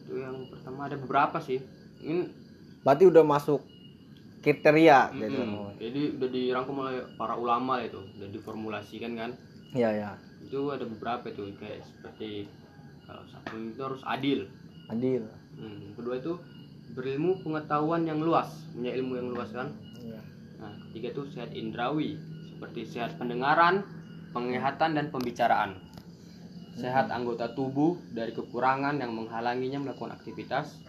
itu 0.00 0.12
yang 0.16 0.36
pertama 0.48 0.88
ada 0.88 0.96
beberapa 0.96 1.36
sih. 1.44 1.60
Ini 2.00 2.32
berarti 2.80 3.04
udah 3.04 3.24
masuk 3.28 3.60
kriteria 4.40 5.12
gitu 5.20 5.36
mm-mm. 5.36 5.76
jadi 5.76 6.16
udah 6.16 6.28
dirangkum 6.32 6.76
oleh 6.80 7.04
para 7.20 7.36
ulama 7.36 7.76
itu, 7.84 8.00
udah 8.16 8.28
diformulasikan 8.32 9.12
kan. 9.12 9.30
ya 9.76 9.92
ya 9.92 10.16
Itu 10.40 10.72
ada 10.72 10.88
beberapa 10.88 11.28
itu 11.28 11.52
kayak 11.60 11.84
seperti 11.84 12.48
kalau 13.04 13.22
satu 13.28 13.54
itu 13.60 13.80
harus 13.84 14.02
adil. 14.08 14.48
adil 14.88 15.22
Hmm, 15.60 15.92
kedua 15.92 16.16
itu 16.16 16.40
berilmu 16.94 17.40
pengetahuan 17.42 18.02
yang 18.04 18.18
luas, 18.18 18.50
punya 18.74 18.92
ilmu 18.94 19.12
yang 19.18 19.28
luas 19.30 19.50
kan. 19.54 19.70
Iya. 20.02 20.20
Nah, 20.58 20.72
ketiga 20.88 21.08
itu 21.14 21.22
sehat 21.30 21.50
indrawi, 21.54 22.18
seperti 22.50 22.80
sehat 22.86 23.16
pendengaran, 23.16 23.86
penglihatan 24.34 24.98
dan 24.98 25.08
pembicaraan. 25.08 25.78
Sehat 26.76 27.12
anggota 27.12 27.50
tubuh 27.52 27.98
dari 28.14 28.32
kekurangan 28.32 28.96
yang 29.02 29.12
menghalanginya 29.12 29.82
melakukan 29.82 30.16
aktivitas. 30.16 30.80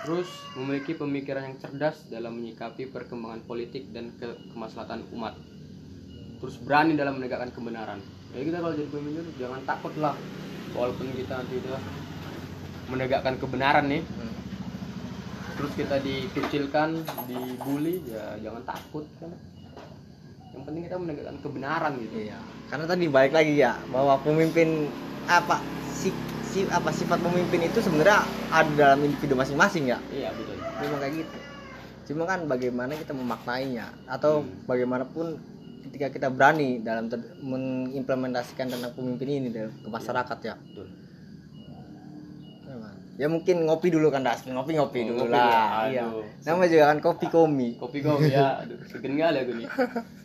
Terus 0.00 0.26
memiliki 0.56 0.96
pemikiran 0.96 1.44
yang 1.44 1.56
cerdas 1.60 2.08
dalam 2.08 2.40
menyikapi 2.40 2.88
perkembangan 2.88 3.44
politik 3.44 3.92
dan 3.92 4.16
ke 4.16 4.32
kemaslahatan 4.56 5.04
umat. 5.12 5.36
Terus 6.40 6.56
berani 6.64 6.96
dalam 6.96 7.20
menegakkan 7.20 7.52
kebenaran. 7.52 8.00
Jadi 8.32 8.42
kita 8.48 8.58
kalau 8.64 8.72
jadi 8.72 8.88
pemimpin 8.88 9.28
jangan 9.36 9.60
takut 9.68 9.92
lah, 10.00 10.16
walaupun 10.72 11.12
kita 11.12 11.44
tidak 11.52 11.80
menegakkan 12.88 13.36
kebenaran 13.36 13.86
nih, 13.92 14.02
Hmm. 14.02 14.39
Terus 15.60 15.76
kita 15.76 16.00
dikucilkan, 16.00 17.04
dibully, 17.28 18.00
ya 18.08 18.40
jangan 18.40 18.64
takut 18.64 19.04
kan. 19.20 19.28
Yang 20.56 20.62
penting 20.64 20.82
kita 20.88 20.96
menegakkan 20.96 21.36
kebenaran 21.44 21.92
gitu. 22.00 22.16
Iya. 22.16 22.40
Karena 22.72 22.84
tadi 22.88 23.04
balik 23.12 23.32
lagi 23.36 23.54
ya 23.60 23.76
bahwa 23.92 24.16
pemimpin 24.24 24.88
apa 25.28 25.60
si, 25.92 26.08
si 26.48 26.64
apa 26.72 26.88
sifat 26.88 27.20
pemimpin 27.20 27.68
itu 27.68 27.76
sebenarnya 27.84 28.24
ada 28.48 28.72
dalam 28.72 29.04
individu 29.04 29.36
masing-masing 29.36 29.92
ya. 29.92 30.00
Iya 30.08 30.32
betul. 30.32 30.56
Memang 30.80 30.98
kayak 31.04 31.14
gitu. 31.20 31.36
Cuma 32.08 32.24
kan 32.24 32.40
bagaimana 32.48 32.96
kita 32.96 33.12
memaknainya 33.12 33.92
atau 34.08 34.40
Hmm. 34.40 34.64
bagaimanapun 34.64 35.36
ketika 35.84 36.08
kita 36.08 36.28
berani 36.32 36.80
dalam 36.80 37.12
mengimplementasikan 37.44 38.72
tentang 38.72 38.96
pemimpin 38.96 39.28
ini 39.28 39.48
ke 39.52 39.68
masyarakat 39.92 40.38
ya. 40.40 40.56
Betul. 40.56 40.99
Ya 43.20 43.28
mungkin 43.28 43.68
ngopi 43.68 43.92
dulu 43.92 44.08
kan 44.08 44.24
Das, 44.24 44.48
ngopi-ngopi 44.48 45.04
Oh, 45.04 45.06
dulu 45.12 45.28
ngopi 45.28 45.36
lah. 45.36 45.84
Iya. 45.86 46.08
Aduh. 46.08 46.24
Nama 46.40 46.62
juga 46.64 46.84
kan 46.88 46.98
kopi 46.98 47.26
komi. 47.28 47.76
Kopi 47.76 48.00
kopi 48.00 48.32
ya, 48.32 48.64
aduh, 48.64 48.80
segan 48.88 49.12
kali 49.12 49.36
aku 49.36 49.52
nih. 49.60 49.68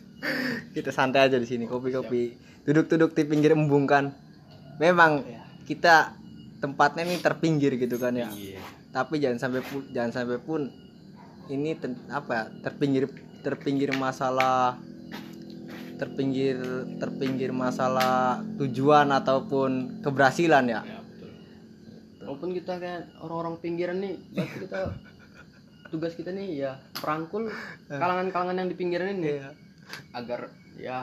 Kita 0.74 0.88
santai 0.88 1.28
aja 1.28 1.36
di 1.36 1.44
sini 1.44 1.68
kopi-kopi. 1.68 2.32
Duduk-duduk 2.64 3.12
di 3.12 3.22
pinggir 3.22 3.52
embung 3.52 3.84
kan. 3.84 4.16
Memang 4.76 5.20
Iya. 5.22 5.44
kita 5.68 6.16
tempatnya 6.56 7.04
ini 7.04 7.20
terpinggir 7.20 7.76
gitu 7.76 8.00
kan 8.00 8.16
ya. 8.16 8.32
Iya. 8.32 8.64
Tapi 8.90 9.20
jangan 9.20 9.36
sampai 9.38 9.60
pun 9.60 9.84
jangan 9.92 10.12
sampai 10.16 10.40
pun 10.40 10.72
ini 11.46 11.76
ten- 11.76 12.00
apa 12.08 12.32
ya, 12.32 12.44
terpinggir 12.64 13.12
terpinggir 13.44 13.92
masalah 13.92 14.80
terpinggir 15.96 16.56
terpinggir 16.96 17.52
masalah 17.52 18.40
tujuan 18.56 19.08
ataupun 19.10 20.00
keberhasilan 20.00 20.64
ya. 20.66 20.80
Ya. 20.80 20.95
Walaupun 22.26 22.50
kita 22.52 22.72
kayak 22.76 23.00
orang-orang 23.18 23.54
pinggiran 23.56 23.96
nih, 23.98 24.14
berarti 24.30 24.56
kita 24.60 24.80
tugas 25.92 26.12
kita 26.12 26.30
nih 26.30 26.48
ya 26.58 26.72
perangkul 26.92 27.46
kalangan-kalangan 27.86 28.56
yang 28.56 28.66
di 28.66 28.74
pinggiran 28.74 29.08
ini 29.12 29.38
Iya. 29.38 29.48
agar 30.12 30.40
ya 30.76 30.98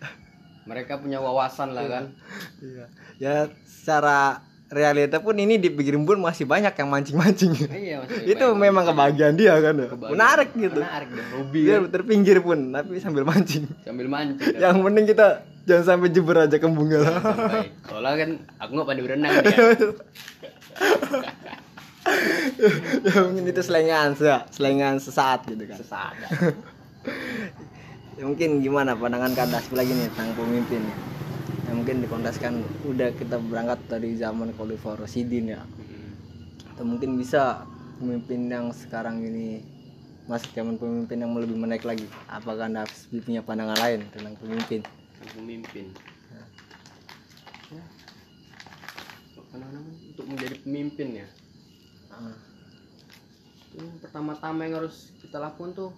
mereka 0.68 0.96
punya 0.96 1.18
wawasan 1.18 1.70
lah 1.70 1.84
kan. 1.84 2.04
Iya. 2.58 2.84
Ya 3.18 3.34
secara 3.62 4.40
realita 4.66 5.20
pun 5.20 5.36
ini 5.36 5.60
di 5.60 5.68
pinggir 5.68 5.92
embun 5.92 6.16
masih 6.16 6.48
banyak 6.48 6.72
yang 6.72 6.88
mancing-mancing. 6.88 7.52
Iya, 7.68 8.08
itu 8.32 8.40
banyak 8.42 8.56
memang 8.56 8.84
kebahagiaan 8.88 9.36
dia 9.36 9.52
kan 9.58 9.74
ya. 9.76 9.88
kebahagiaan. 9.90 10.12
Menarik 10.16 10.50
gitu. 10.56 10.80
Menarik 10.80 11.08
deh, 11.12 11.26
hobi 11.30 11.60
Dia 11.62 11.76
kan. 11.76 11.92
terpinggir 11.92 12.38
pun 12.40 12.58
tapi 12.72 12.96
sambil 12.96 13.22
mancing. 13.22 13.68
sambil 13.84 14.08
mancing. 14.08 14.40
kan. 14.40 14.56
Yang 14.56 14.76
penting 14.80 15.04
kita 15.06 15.26
jangan 15.62 15.84
sampai 15.86 16.08
jeber 16.08 16.36
aja 16.40 16.56
kembungnya 16.56 16.98
lah. 17.04 17.20
Sampai. 17.20 17.68
Soalnya 17.84 18.16
kan 18.16 18.30
aku 18.58 18.70
nggak 18.72 18.88
pandai 18.88 19.04
berenang 19.04 19.30
ya. 19.36 19.42
ya 23.06 23.14
mungkin 23.22 23.44
itu 23.46 23.62
selengan 23.62 24.18
ya, 24.18 24.42
selengan 24.50 24.98
sesaat 24.98 25.46
gitu 25.46 25.64
kan. 25.66 25.78
Sesaat. 25.78 26.14
Ya, 28.12 28.28
mungkin 28.28 28.60
gimana 28.60 28.92
pandangan 28.92 29.32
kandas 29.32 29.72
lagi 29.72 29.96
nih 29.96 30.04
tentang 30.12 30.36
pemimpin 30.36 30.84
ya. 30.84 30.96
Ya, 31.64 31.70
mungkin 31.72 32.04
dikondaskan 32.04 32.60
udah 32.84 33.08
kita 33.16 33.40
berangkat 33.40 33.80
dari 33.88 34.20
zaman 34.20 34.52
Khalifah 34.52 35.00
Rasidin 35.00 35.56
ya. 35.56 35.64
Atau 36.76 36.84
mungkin 36.84 37.16
bisa 37.16 37.64
pemimpin 37.96 38.52
yang 38.52 38.68
sekarang 38.70 39.24
ini 39.24 39.64
masuk 40.28 40.52
zaman 40.52 40.76
pemimpin 40.76 41.24
yang 41.24 41.32
lebih 41.32 41.56
menaik 41.56 41.88
lagi. 41.88 42.04
Apakah 42.28 42.68
anda 42.68 42.84
punya 43.10 43.40
pandangan 43.40 43.80
lain 43.80 44.04
tentang 44.12 44.36
pemimpin? 44.38 44.84
Pemimpin. 45.32 45.86
ya, 47.72 47.80
apa 49.40 49.54
namanya 49.56 49.92
untuk 50.12 50.21
menjadi 50.32 50.56
pemimpin 50.60 51.08
ya 51.16 51.28
yang 53.72 53.88
pertama-tama 53.98 54.68
yang 54.68 54.74
harus 54.78 55.16
kita 55.18 55.40
lakukan 55.40 55.72
tuh 55.72 55.90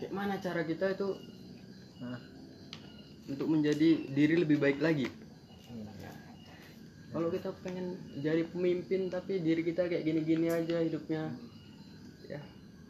kayak 0.00 0.12
mana 0.12 0.40
cara 0.40 0.64
kita 0.64 0.90
itu 0.90 1.08
ah. 2.00 2.20
untuk 3.28 3.46
menjadi 3.46 3.88
diri 4.10 4.34
lebih 4.36 4.56
baik 4.58 4.80
lagi 4.80 5.08
Iya. 5.68 6.12
kalau 7.12 7.28
kita 7.28 7.52
pengen 7.60 7.94
jadi 8.18 8.42
pemimpin 8.46 9.06
tapi 9.06 9.38
diri 9.38 9.62
kita 9.62 9.84
kayak 9.84 10.02
gini-gini 10.02 10.48
aja 10.48 10.80
hidupnya 10.80 11.28
ya 12.24 12.40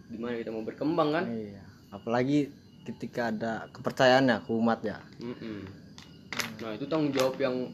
gimana 0.07 0.39
kita 0.39 0.51
mau 0.51 0.63
berkembang 0.63 1.11
kan 1.11 1.25
Iya. 1.27 1.63
Apalagi 1.91 2.51
ketika 2.85 3.31
ada 3.31 3.53
kepercayaan 3.71 4.27
ya 4.27 4.39
ke 4.39 4.51
umat 4.51 4.81
ya 4.83 4.99
Mm-mm. 5.19 5.59
nah 6.61 6.71
itu 6.71 6.87
tanggung 6.87 7.11
jawab 7.11 7.35
yang 7.37 7.71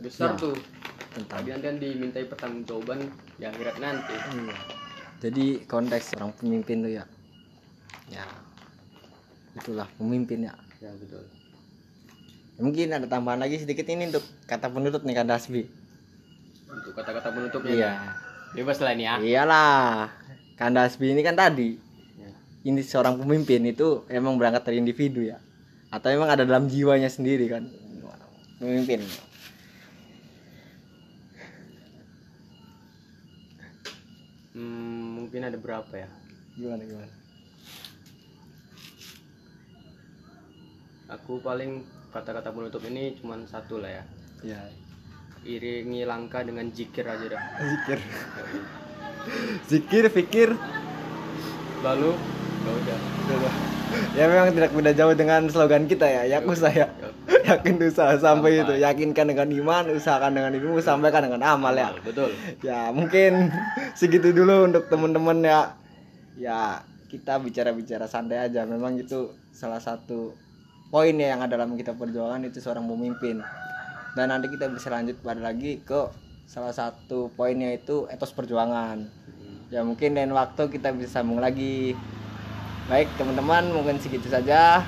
besar 0.00 0.34
Ya. 0.34 0.40
tuh 0.40 0.56
tentang 1.12 1.38
tapi 1.38 1.48
nanti 1.50 1.64
kan 1.64 1.76
dimintai 1.76 2.24
pertanggungjawaban 2.24 2.98
di 3.36 3.44
akhirat 3.44 3.76
nanti 3.78 4.14
Iya. 4.16 4.56
Jadi 5.22 5.44
konteks 5.64 6.18
orang 6.18 6.34
pemimpin 6.34 6.82
tuh 6.82 6.92
ya. 6.92 7.04
Ya. 8.08 8.26
Itulah 9.54 9.86
pemimpin 9.94 10.48
ya. 10.48 10.54
ya 10.78 10.90
betul 10.96 11.22
Mungkin 12.58 12.90
ada 12.90 13.06
tambahan 13.06 13.38
lagi 13.38 13.56
sedikit 13.56 13.86
ini 13.86 14.08
untuk 14.08 14.20
kata 14.44 14.68
penutup 14.68 15.02
nih 15.02 15.14
Kak 15.14 15.26
Dasbi. 15.26 15.62
untuk 16.66 16.96
kata-kata 16.96 17.28
penutupnya 17.30 17.72
Iya. 17.72 17.92
bebas 18.54 18.80
lah 18.80 18.92
ini 18.92 19.04
ya 19.04 19.14
Iyalah. 19.20 20.08
Kak 20.56 20.72
Dasbi 20.72 21.12
ini 21.12 21.20
kan 21.20 21.36
tadi 21.36 21.76
Ya. 22.16 22.32
ini 22.64 22.80
seorang 22.80 23.16
pemimpin 23.16 23.62
itu 23.64 24.02
emang 24.08 24.36
berangkat 24.36 24.64
dari 24.64 24.80
individu 24.80 25.20
ya. 25.20 25.36
Atau 25.88 26.08
emang 26.08 26.28
ada 26.28 26.42
dalam 26.42 26.66
jiwanya 26.66 27.06
sendiri 27.06 27.46
kan. 27.46 27.68
Pemimpin. 28.56 29.04
Hmm, 34.52 35.16
mungkin 35.20 35.48
ada 35.48 35.56
berapa 35.56 35.92
ya? 35.96 36.08
Gimana 36.56 36.84
gimana? 36.84 37.22
aku 41.12 41.44
paling 41.44 41.84
kata-kata 42.08 42.48
penutup 42.48 42.80
ini 42.88 43.12
cuman 43.20 43.44
satu 43.44 43.84
lah 43.84 44.00
ya. 44.00 44.04
Ya. 44.42 44.62
iringi 45.42 46.06
langkah 46.06 46.46
dengan 46.46 46.70
jikir 46.70 47.02
aja 47.02 47.26
dah. 47.34 47.42
Zikir. 47.70 47.98
Zikir, 49.66 50.04
fikir, 50.10 50.48
lalu 51.82 52.14
ya 52.62 52.70
udah. 52.70 53.00
Ya 54.14 54.24
memang 54.30 54.54
tidak 54.54 54.70
beda 54.70 54.92
jauh 54.94 55.14
dengan 55.18 55.50
slogan 55.50 55.90
kita 55.90 56.06
ya. 56.06 56.38
Yakin 56.38 56.54
saya 56.54 56.86
yakin 57.48 57.74
usaha 57.80 58.14
sampai 58.18 58.62
itu. 58.62 58.74
Yakinkan 58.78 59.32
dengan 59.32 59.48
iman 59.48 59.84
usahakan 59.94 60.32
dengan 60.36 60.52
ilmu 60.56 60.78
sampaikan 60.82 61.26
dengan 61.26 61.42
amal 61.44 61.74
ya. 61.74 61.94
Betul 62.00 62.34
ya 62.60 62.92
mungkin 62.92 63.52
segitu 63.98 64.32
dulu 64.32 64.68
untuk 64.68 64.88
teman-teman 64.88 65.38
ya. 65.42 65.60
Ya 66.36 66.60
kita 67.08 67.40
bicara-bicara 67.40 68.08
santai 68.08 68.40
aja. 68.40 68.64
Memang 68.64 68.96
itu 68.96 69.32
salah 69.52 69.80
satu 69.80 70.32
poin 70.88 71.12
ya 71.16 71.36
yang 71.36 71.40
ada 71.44 71.60
dalam 71.60 71.76
kita 71.76 71.96
perjuangan. 71.96 72.44
Itu 72.44 72.60
seorang 72.60 72.88
pemimpin. 72.88 73.40
Dan 74.12 74.28
nanti 74.28 74.52
kita 74.52 74.68
bisa 74.68 74.92
lanjut 74.92 75.16
pada 75.24 75.40
lagi 75.40 75.80
ke 75.80 76.12
salah 76.44 76.74
satu 76.74 77.32
poinnya 77.32 77.72
itu 77.72 78.04
etos 78.12 78.32
perjuangan. 78.36 79.08
Ya 79.72 79.80
mungkin 79.80 80.12
lain 80.12 80.36
waktu 80.36 80.68
kita 80.68 80.92
bisa 80.92 81.20
sambung 81.20 81.40
lagi. 81.40 81.96
Baik 82.90 83.08
teman-teman 83.16 83.72
mungkin 83.72 83.96
segitu 84.02 84.28
saja 84.28 84.84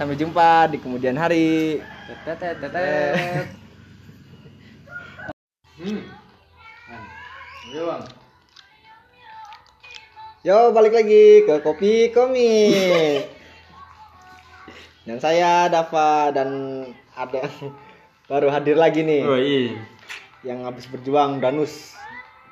sampai 0.00 0.16
jumpa 0.16 0.72
di 0.72 0.80
kemudian 0.80 1.12
hari 1.12 1.76
tetet 2.24 2.56
tetet 2.56 3.44
Hmm. 5.80 6.04
Bang. 7.72 8.04
Yo 10.40 10.72
balik 10.72 10.92
lagi 10.92 11.44
ke 11.44 11.60
kopi 11.60 12.12
komik. 12.12 13.28
dan 15.04 15.16
saya 15.16 15.68
Dava 15.68 16.32
dan 16.32 16.48
ada 17.12 17.48
baru 18.30 18.48
hadir 18.48 18.76
lagi 18.76 19.00
nih 19.00 19.24
Oh 19.24 19.36
iya. 19.36 19.72
yang 20.44 20.64
habis 20.64 20.84
berjuang 20.84 21.40
Danus 21.40 21.96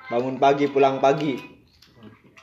bangun 0.09 0.37
pagi 0.37 0.69
pulang 0.69 1.01
pagi 1.01 1.37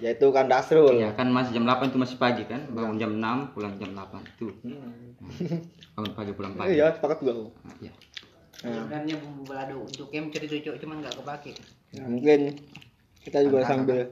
yaitu 0.04 0.28
kan 0.36 0.46
Dasrul. 0.52 1.00
Ya 1.00 1.16
kan 1.16 1.32
masih 1.32 1.56
jam 1.56 1.64
8 1.64 1.92
itu 1.92 1.98
masih 2.00 2.18
pagi 2.20 2.44
kan. 2.48 2.68
Bangun 2.72 3.00
jam 3.00 3.12
6 3.16 3.56
pulang 3.56 3.74
jam 3.80 3.92
8 3.96 4.24
itu. 4.36 4.48
Bangun 5.96 6.12
pagi 6.16 6.32
pulang 6.36 6.54
pagi. 6.56 6.76
Iya 6.76 6.96
sepakat 6.96 7.24
juga 7.24 7.32
aku. 7.36 7.46
Nah, 7.64 7.76
Iya. 7.84 7.94
Nah, 8.66 8.72
sebenarnya 8.88 9.16
bumbu 9.20 9.44
balado 9.46 9.76
untuk 9.84 10.10
yang 10.16 10.32
cari 10.32 10.48
cucuk 10.48 10.80
cuman 10.80 11.04
nggak 11.04 11.16
kepake 11.22 11.54
nah, 12.00 12.08
mungkin 12.08 12.56
kita 13.22 13.44
juga 13.46 13.68
sambil 13.68 14.10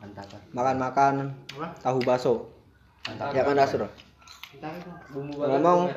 mantap 0.00 0.26
makan-makan 0.50 1.36
apa 1.54 1.66
tahu 1.78 1.98
baso. 2.02 2.34
Ya 3.06 3.42
kan 3.46 3.54
Dasrul. 3.54 3.86
entah 4.50 4.74
itu 4.74 4.90
bumbu 5.14 5.46
Ngomong 5.46 5.92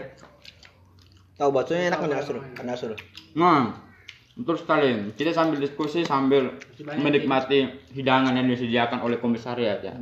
tahu 1.40 1.50
basonya 1.50 1.90
enak 1.90 2.00
kan 2.04 2.10
Dasrul? 2.14 2.42
Kan 2.54 2.66
Dasrul. 2.70 3.00
Nah, 3.34 3.74
betul 4.34 4.56
sekali. 4.56 5.14
Kita 5.14 5.30
sambil 5.30 5.58
diskusi 5.58 6.02
sambil 6.02 6.58
menikmati 6.96 7.64
hidangan 7.92 8.34
yang 8.34 8.48
disediakan 8.48 9.00
oleh 9.00 9.18
komisariat 9.18 9.80
ya. 9.80 9.94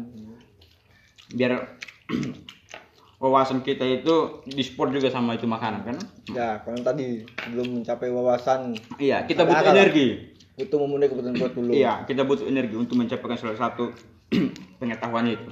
Biar 1.30 1.78
wawasan 3.22 3.62
kita 3.62 3.86
itu 3.86 4.16
disport 4.46 4.90
juga 4.90 5.08
sama 5.08 5.36
itu 5.36 5.46
makanan 5.46 5.82
kan? 5.84 5.98
Ya, 6.28 6.60
kalau 6.60 6.80
tadi 6.80 7.22
belum 7.48 7.80
mencapai 7.80 8.10
wawasan 8.10 8.74
Iya, 8.98 9.24
kita 9.24 9.44
butuh 9.44 9.62
lah. 9.64 9.76
energi. 9.76 10.08
itu 10.52 10.76
memenuhi 10.76 11.10
kebutuhan 11.10 11.34
perut 11.34 11.54
dulu. 11.56 11.72
Iya, 11.74 12.06
kita 12.06 12.22
butuh 12.22 12.46
energi 12.46 12.76
untuk 12.76 12.94
mencapai 12.96 13.34
salah 13.34 13.58
satu 13.58 13.90
pengetahuan 14.80 15.26
itu. 15.28 15.50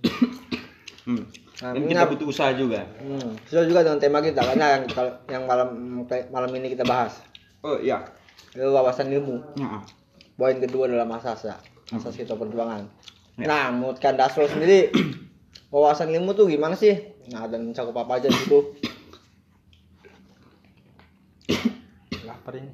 hmm. 1.06 1.22
Nah, 1.60 1.76
Dan 1.76 1.86
kita 1.86 2.08
butuh 2.08 2.26
usaha 2.26 2.50
juga. 2.50 2.88
Hmm, 2.98 3.36
sesuai 3.44 3.68
juga 3.68 3.80
dengan 3.84 4.00
tema 4.00 4.18
kita 4.18 4.40
karena 4.40 4.66
yang 4.74 4.82
kita- 4.88 5.18
yang 5.28 5.44
malam 5.44 5.68
malam 6.32 6.50
ini 6.50 6.72
kita 6.72 6.82
bahas 6.82 7.20
Oh 7.60 7.76
iya. 7.76 8.08
itu 8.50 8.66
wawasan 8.66 9.12
ilmu. 9.12 9.36
Nah, 9.60 9.84
Poin 10.40 10.56
kedua 10.56 10.88
adalah 10.88 11.20
asas 11.20 11.52
ya, 11.52 11.56
asas 11.92 12.16
kita 12.16 12.32
perjuangan. 12.32 12.88
Ya. 13.36 13.44
Nah, 13.44 13.64
menurut 13.76 14.00
Kak 14.00 14.16
Dasrul 14.16 14.48
sendiri 14.48 14.88
wawasan 15.74 16.08
ilmu 16.08 16.32
tuh 16.32 16.48
gimana 16.48 16.72
sih? 16.72 16.96
Nah, 17.28 17.44
dan 17.44 17.68
mencakup 17.68 17.92
apa 18.00 18.16
aja 18.16 18.32
gitu? 18.32 18.72
Lapar 22.24 22.56
ini. 22.56 22.72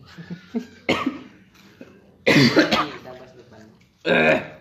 kita 2.27 3.11
bahas 3.11 3.33
depan 3.43 3.63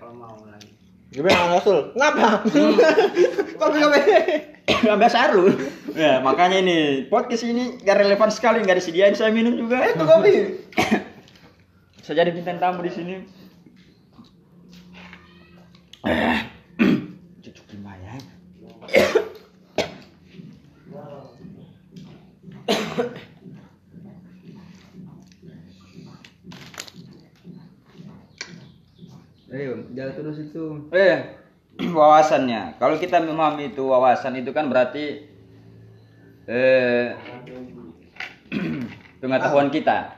kalau 0.02 0.14
mau 0.18 0.42
lagi 0.50 0.74
Gimana 1.14 1.38
Kak 1.38 1.50
Dasrul? 1.62 1.82
Ngapa? 1.94 2.30
Kopi 3.62 3.80
nggak 4.84 4.98
biasa 4.98 5.38
lu. 5.38 5.54
Ya, 5.94 6.20
makanya 6.26 6.58
ini 6.58 7.06
podcast 7.06 7.46
ini 7.46 7.78
gak 7.86 8.02
relevan 8.02 8.34
sekali, 8.34 8.66
nggak 8.66 8.82
disediain 8.82 9.14
saya 9.14 9.30
minum 9.30 9.54
juga. 9.54 9.86
Itu 9.94 10.06
kopi. 10.06 10.34
Saya 12.06 12.22
jadi 12.22 12.38
bintang 12.38 12.62
tamu 12.62 12.86
di 12.86 12.94
sini. 12.94 13.18
Cucuk 17.42 17.66
lumayan. 17.74 18.22
Ayo, 29.50 29.82
jalan 29.98 30.14
terus 30.14 30.38
itu. 30.46 30.66
Eh, 30.94 31.45
wawasannya. 31.96 32.78
Kalau 32.78 33.00
kita 33.00 33.24
memahami 33.24 33.72
itu 33.72 33.84
wawasan 33.88 34.36
itu 34.38 34.52
kan 34.52 34.68
berarti 34.68 35.26
eh 36.46 37.16
pengetahuan 39.24 39.72
kita. 39.72 40.14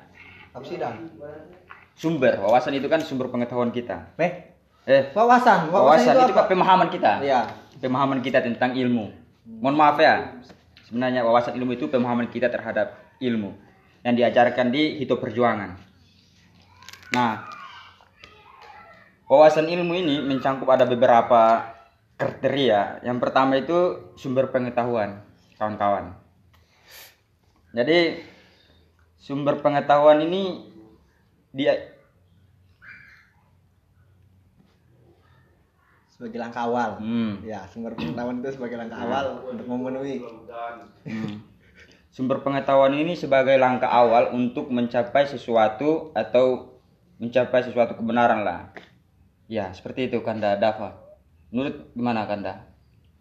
Sumber 1.97 2.38
wawasan 2.41 2.78
itu 2.78 2.89
kan 2.89 3.01
sumber 3.01 3.30
pengetahuan 3.30 3.69
kita. 3.69 4.13
Eh, 4.17 4.53
Eh, 4.88 5.11
wawasan. 5.11 5.67
wawasan 5.67 6.15
itu, 6.15 6.32
apa? 6.32 6.47
kan 6.47 6.47
pemahaman 6.47 6.88
kita. 6.88 7.19
Iya. 7.19 7.43
Pemahaman 7.84 8.23
kita 8.23 8.39
tentang 8.39 8.71
ilmu. 8.71 9.11
Mohon 9.59 9.75
maaf 9.75 9.97
ya. 9.99 10.32
Sebenarnya 10.88 11.28
wawasan 11.28 11.59
ilmu 11.59 11.75
itu 11.75 11.91
pemahaman 11.91 12.32
kita 12.32 12.47
terhadap 12.47 12.95
ilmu 13.19 13.51
yang 14.07 14.15
diajarkan 14.15 14.71
di 14.71 14.95
hidup 15.03 15.19
perjuangan. 15.19 15.75
Nah, 17.11 17.43
wawasan 19.28 19.67
ilmu 19.67 19.93
ini 19.93 20.23
mencangkup 20.23 20.67
ada 20.71 20.88
beberapa 20.88 21.75
kriteria. 22.17 23.03
Yang 23.05 23.17
pertama 23.21 23.59
itu 23.59 24.11
sumber 24.17 24.49
pengetahuan, 24.49 25.21
kawan-kawan. 25.59 26.15
Jadi 27.75 28.23
sumber 29.19 29.59
pengetahuan 29.61 30.23
ini 30.23 30.71
dia 31.51 31.93
sebagai 36.17 36.41
langkah 36.41 36.65
awal. 36.65 36.97
hmm, 36.97 37.45
Ya, 37.45 37.61
sumber 37.69 37.93
pengetahuan 37.93 38.41
itu 38.41 38.49
sebagai 38.57 38.78
langkah 38.82 38.97
awal 38.97 39.45
untuk 39.53 39.69
memenuhi. 39.69 40.17
hmm. 41.05 41.36
sumber 42.09 42.41
pengetahuan 42.41 42.97
ini 42.97 43.13
sebagai 43.13 43.53
langkah 43.61 43.93
awal 43.93 44.34
untuk 44.34 44.73
mencapai 44.73 45.30
sesuatu 45.30 46.09
atau 46.17 46.73
mencapai 47.21 47.61
sesuatu 47.61 47.93
kebenaran 47.93 48.41
lah. 48.41 48.73
Ya, 49.48 49.72
seperti 49.72 50.12
itu 50.12 50.20
Kanda 50.28 50.60
Dava. 50.60 51.00
Menurut 51.56 51.95
gimana 51.95 52.28
Kanda? 52.28 52.68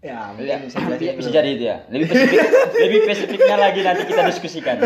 Ya, 0.05 0.35
Ya, 0.39 0.59
mungkin 0.61 0.71
bisa 0.71 0.79
jelasin 0.87 1.19
bisa 1.19 1.31
jadi 1.35 1.51
itu 1.57 1.65
ya. 1.67 1.77
Lebih 1.91 2.07
spesifik, 2.07 2.39
lebih 2.85 2.99
spesifiknya 3.07 3.57
lagi 3.59 3.81
nanti 3.83 4.03
kita 4.07 4.23
diskusikan. 4.29 4.77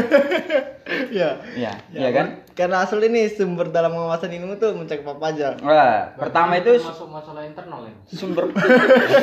Iya. 1.11 1.41
Iya, 1.57 1.73
Ya, 1.93 1.99
iya 2.01 2.11
kan? 2.13 2.27
Karena 2.57 2.85
asal 2.85 3.01
ini 3.05 3.29
sumber 3.29 3.69
dalam 3.73 3.93
pengawasan 3.93 4.33
ilmu 4.33 4.57
tuh 4.57 4.77
mencakup 4.77 5.17
apa 5.17 5.25
aja. 5.33 5.49
Wah, 5.61 6.13
pertama 6.17 6.61
itu 6.61 6.77
masuk 6.77 7.09
masalah 7.09 7.45
internal 7.45 7.89
ya 7.89 7.95
sumber 8.09 8.53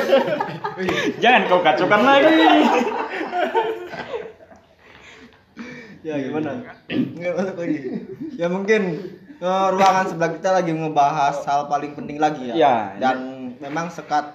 Jangan 1.22 1.42
kau 1.46 1.62
kacaukan 1.62 2.02
lagi. 2.02 2.34
Ya 6.02 6.14
gimana? 6.18 6.50
Nggak 6.90 7.32
masuk 7.42 7.56
lagi. 7.58 7.78
Ya 8.38 8.46
mungkin 8.46 8.82
ruangan 9.40 10.04
sebelah 10.06 10.30
kita 10.34 10.50
lagi 10.52 10.70
ngebahas 10.70 11.36
hal 11.42 11.66
paling 11.66 11.94
penting 11.94 12.18
lagi 12.18 12.50
ya. 12.50 12.54
Ya. 12.54 12.76
Dan 12.98 13.16
memang 13.58 13.86
sekat 13.88 14.34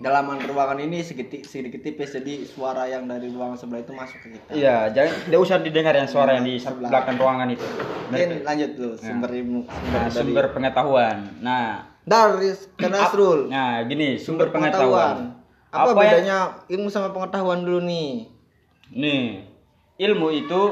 dalaman 0.00 0.40
ruangan 0.40 0.80
ini 0.80 1.04
sedikit 1.04 1.44
sedikit 1.44 1.84
tipis 1.84 2.16
jadi 2.16 2.48
suara 2.48 2.88
yang 2.88 3.04
dari 3.04 3.28
ruangan 3.28 3.60
sebelah 3.60 3.84
itu 3.84 3.92
masuk 3.92 4.18
ke 4.24 4.28
kita. 4.32 4.48
Iya, 4.50 4.76
jangan 4.88 5.12
tidak 5.22 5.40
usah 5.40 5.56
didengar 5.60 5.94
yang 5.94 6.08
suara 6.08 6.30
yang 6.32 6.44
di 6.44 6.56
belakang 6.56 7.16
ruangan 7.16 7.48
itu. 7.52 7.66
Mungkin 8.08 8.28
lanjut 8.40 8.70
dulu 8.72 8.94
sumber 8.96 9.30
ilmu 9.36 9.60
sumber, 9.64 9.92
Nah, 9.92 10.04
dari 10.08 10.12
sumber 10.16 10.46
pengetahuan. 10.48 11.16
Nah, 11.44 11.68
dari 12.02 12.48
karena 12.78 12.98
Asrul. 13.04 13.40
nah 13.52 13.84
gini, 13.84 14.16
sumber, 14.16 14.48
Sumber 14.48 14.48
pengetahuan. 14.48 14.88
pengetahuan. 14.88 15.16
Apa, 15.66 15.82
Apa 15.82 16.00
yang- 16.00 16.00
bedanya 16.00 16.38
ilmu 16.72 16.88
sama 16.88 17.08
pengetahuan 17.12 17.60
dulu 17.60 17.84
nih? 17.84 18.32
Nih, 18.96 19.44
ilmu 19.98 20.28
itu 20.30 20.62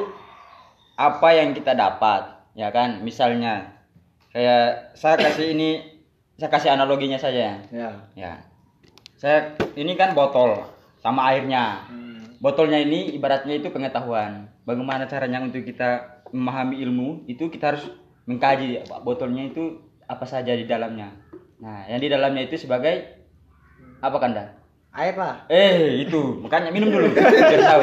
apa 0.94 1.28
yang 1.34 1.52
kita 1.52 1.74
dapat, 1.74 2.33
ya 2.54 2.70
kan? 2.70 3.02
Misalnya 3.02 3.74
kayak 4.34 4.94
saya 4.98 5.14
kasih 5.18 5.54
ini 5.54 5.70
saya 6.38 6.50
kasih 6.50 6.70
analoginya 6.74 7.18
saja. 7.18 7.62
Ya. 7.70 7.90
Ya. 8.14 8.32
Saya 9.18 9.54
ini 9.78 9.94
kan 9.94 10.14
botol 10.14 10.66
sama 11.02 11.30
airnya. 11.34 11.86
Botolnya 12.42 12.82
ini 12.82 13.14
ibaratnya 13.14 13.56
itu 13.56 13.70
pengetahuan. 13.70 14.50
Bagaimana 14.64 15.06
caranya 15.06 15.44
untuk 15.44 15.62
kita 15.62 16.22
memahami 16.34 16.80
ilmu 16.82 17.28
itu 17.30 17.46
kita 17.52 17.76
harus 17.76 17.84
mengkaji 18.26 18.84
botolnya 19.04 19.48
itu 19.48 19.78
apa 20.08 20.24
saja 20.24 20.52
di 20.56 20.66
dalamnya. 20.66 21.12
Nah, 21.60 21.86
yang 21.88 22.00
di 22.02 22.08
dalamnya 22.10 22.44
itu 22.44 22.58
sebagai 22.60 23.22
apa 24.02 24.16
kanda? 24.20 24.44
Air 24.94 25.16
lah. 25.16 25.48
Eh, 25.48 26.06
itu. 26.06 26.38
Makanya 26.44 26.70
minum 26.70 26.92
dulu 26.92 27.10
biar 27.14 27.62
tahu. 27.64 27.82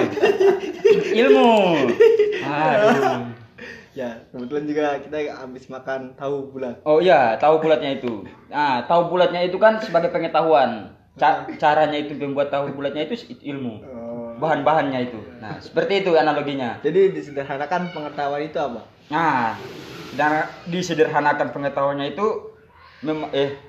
Ilmu. 1.26 1.52
Aduh. 2.46 3.31
Ya, 3.92 4.24
kebetulan 4.32 4.64
juga 4.64 4.96
kita 5.04 5.18
habis 5.36 5.68
makan 5.68 6.16
tahu 6.16 6.56
bulat. 6.56 6.80
Oh 6.88 7.04
iya, 7.04 7.36
tahu 7.36 7.60
bulatnya 7.60 8.00
itu. 8.00 8.24
Nah, 8.48 8.88
tahu 8.88 9.12
bulatnya 9.12 9.44
itu 9.44 9.60
kan 9.60 9.84
sebagai 9.84 10.16
pengetahuan. 10.16 10.96
Ca- 11.20 11.44
caranya 11.60 12.00
itu 12.00 12.16
membuat 12.16 12.48
tahu 12.56 12.72
bulatnya 12.72 13.04
itu 13.04 13.28
ilmu. 13.52 13.84
Oh. 13.84 14.32
Bahan-bahannya 14.40 15.12
itu. 15.12 15.20
Nah, 15.44 15.60
seperti 15.60 16.08
itu 16.08 16.16
analoginya. 16.16 16.80
Jadi 16.80 17.12
disederhanakan 17.12 17.92
pengetahuan 17.92 18.48
itu 18.48 18.58
apa? 18.64 18.88
Nah, 19.12 19.60
dan 20.16 20.48
disederhanakan 20.72 21.52
pengetahuannya 21.52 22.16
itu 22.16 22.26
mem 23.04 23.28
eh 23.36 23.60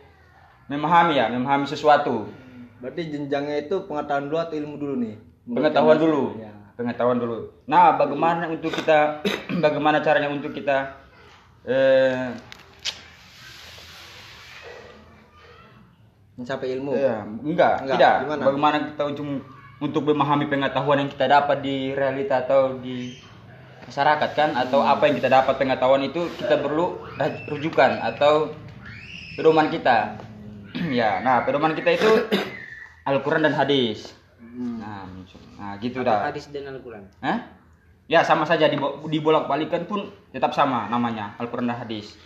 memahami 0.71 1.19
ya, 1.19 1.27
memahami 1.35 1.67
sesuatu. 1.67 2.31
Berarti 2.79 3.11
jenjangnya 3.11 3.67
itu 3.67 3.91
pengetahuan 3.91 4.31
dulu 4.31 4.39
atau 4.39 4.55
ilmu 4.55 4.75
dulu 4.79 4.95
nih? 5.03 5.15
Pengetahuan 5.51 5.99
dulu. 5.99 6.39
Ya. 6.39 6.62
Pengetahuan 6.83 7.19
dulu. 7.23 7.47
Nah, 7.71 7.95
bagaimana 7.95 8.51
untuk 8.51 8.75
kita 8.75 9.23
bagaimana 9.65 10.03
caranya 10.03 10.27
untuk 10.29 10.51
kita 10.51 10.99
eh 11.63 12.35
Mencapai 16.33 16.75
ilmu. 16.75 16.97
Ya, 16.97 17.23
enggak, 17.23 17.85
Enggak, 17.85 17.97
tidak. 18.01 18.15
gimana? 18.25 18.43
Bagaimana 18.49 18.77
kita 18.89 19.03
untuk 19.05 19.27
untuk 19.79 20.03
memahami 20.09 20.47
pengetahuan 20.49 20.99
yang 21.05 21.11
kita 21.13 21.27
dapat 21.29 21.61
di 21.61 21.93
realita 21.93 22.41
atau 22.43 22.81
di 22.81 23.15
masyarakat 23.85 24.31
kan 24.33 24.51
atau 24.57 24.81
Hmm. 24.81 24.93
apa 24.97 25.03
yang 25.11 25.15
kita 25.21 25.29
dapat 25.29 25.55
pengetahuan 25.59 26.03
itu 26.03 26.31
kita 26.39 26.57
perlu 26.59 27.03
rujukan 27.47 28.01
atau 28.01 28.49
pedoman 29.37 29.69
kita. 29.69 30.17
ya, 30.99 31.21
nah 31.21 31.45
pedoman 31.45 31.77
kita 31.77 31.95
itu 31.95 32.11
Al-Qur'an 33.11 33.45
dan 33.45 33.53
hadis. 33.53 34.15
Hmm. 34.53 34.77
Nah, 34.77 35.09
nah 35.57 35.73
gitu 35.81 36.05
dah. 36.05 36.29
hadis 36.29 36.53
dan 36.53 36.69
Al-Quran 36.69 37.09
Hah? 37.25 37.41
Ya 38.05 38.21
sama 38.21 38.45
saja 38.45 38.69
dibo- 38.69 39.01
dibolak-balikan 39.09 39.89
pun 39.89 40.13
tetap 40.29 40.53
sama 40.53 40.93
namanya 40.93 41.33
Al-Qur'an 41.41 41.65
dan 41.65 41.81
hadis. 41.81 42.21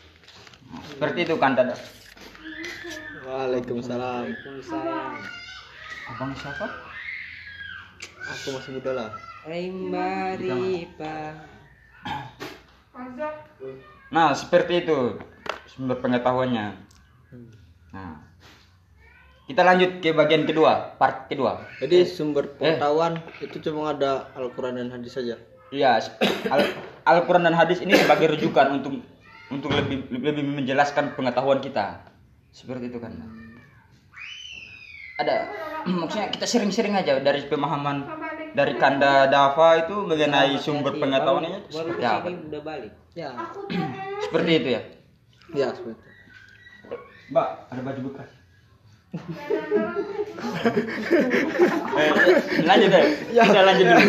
Nah, 0.66 0.82
seperti 0.82 1.22
itu 1.22 1.38
kan 1.38 1.54
Dada. 1.54 1.78
Waalaikumsalam. 3.22 4.26
sayang 4.58 5.14
Abang 6.10 6.34
siapa? 6.34 6.66
Aku 8.26 8.58
masih 8.58 8.78
muda 8.78 8.90
lah. 8.94 9.10
Rimbaripa 9.46 11.38
Nah, 14.10 14.34
seperti 14.34 14.82
itu 14.86 15.22
sumber 15.70 16.02
pengetahuannya. 16.02 16.66
Nah, 17.94 18.25
kita 19.46 19.62
lanjut 19.62 20.02
ke 20.02 20.10
bagian 20.10 20.42
kedua, 20.42 20.98
part 20.98 21.30
kedua. 21.30 21.62
Jadi 21.78 22.02
sumber 22.02 22.50
pengetahuan 22.58 23.22
itu 23.38 23.62
cuma 23.62 23.94
ada 23.94 24.26
Al-Quran 24.34 24.74
dan 24.74 24.90
hadis 24.90 25.14
saja. 25.14 25.38
Iya, 25.70 26.02
Al- 26.50 26.74
Al-Quran 27.06 27.46
dan 27.46 27.54
hadis 27.54 27.78
ini 27.78 27.94
sebagai 27.94 28.34
rujukan 28.34 28.82
untuk 28.82 29.02
untuk 29.46 29.70
lebih 29.70 30.10
lebih 30.10 30.42
menjelaskan 30.42 31.14
pengetahuan 31.14 31.62
kita. 31.62 32.02
Seperti 32.50 32.90
itu 32.90 32.98
kan. 32.98 33.14
Ada 35.22 35.46
maksudnya 36.02 36.26
kita 36.34 36.46
sering-sering 36.46 36.98
aja 36.98 37.22
dari 37.22 37.46
pemahaman 37.46 38.02
dari 38.50 38.74
Kanda 38.74 39.30
Dava 39.30 39.78
itu 39.78 39.94
mengenai 40.02 40.58
sumber 40.58 40.98
pengetahuannya 40.98 41.70
seperti 41.70 42.02
apa? 42.02 42.28
udah 42.30 42.62
balik 42.66 42.92
Ya. 43.16 43.32
Seperti 44.20 44.50
itu 44.60 44.68
ya. 44.76 44.82
Ya, 45.56 45.68
seperti 45.72 45.96
itu. 45.96 46.04
Mbak, 47.32 47.48
ada 47.72 47.80
baju 47.80 48.00
bekas. 48.12 48.30
Eh, 51.96 52.10
lanjut 52.64 52.88
deh. 52.90 53.04
Kita 53.32 53.60
lanjut 53.64 53.86
dulu. 53.86 54.02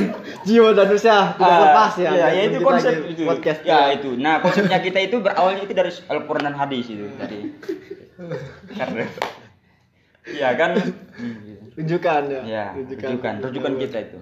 Jiwa 0.48 0.70
dan 0.76 0.88
usaha 0.92 1.24
tidak 1.36 1.52
Ah, 1.52 1.60
lepas 1.68 1.94
ya. 2.00 2.10
Iya, 2.12 2.28
ya 2.28 2.28
Dan 2.28 2.52
itu 2.52 2.58
konsep 2.64 2.94
lagi 2.96 3.12
itu. 3.12 3.24
Podcast. 3.28 3.60
Ya 3.68 3.80
itu. 3.92 4.10
Nah, 4.16 4.36
konsepnya 4.40 4.80
kita 4.80 5.00
itu 5.04 5.16
berawalnya 5.20 5.62
itu 5.64 5.74
dari 5.76 5.92
Al-Qur'an 6.08 6.44
dan 6.48 6.56
hadis 6.56 6.86
itu 6.88 7.06
tadi. 7.20 7.40
Karena 8.76 9.04
Iya 10.28 10.50
kan? 10.60 10.72
Rujukan 11.80 12.22
ya. 12.28 12.42
Ya, 12.44 12.66
rujukan, 12.76 13.34
rujukan 13.48 13.74
kita 13.80 13.98
itu. 14.12 14.20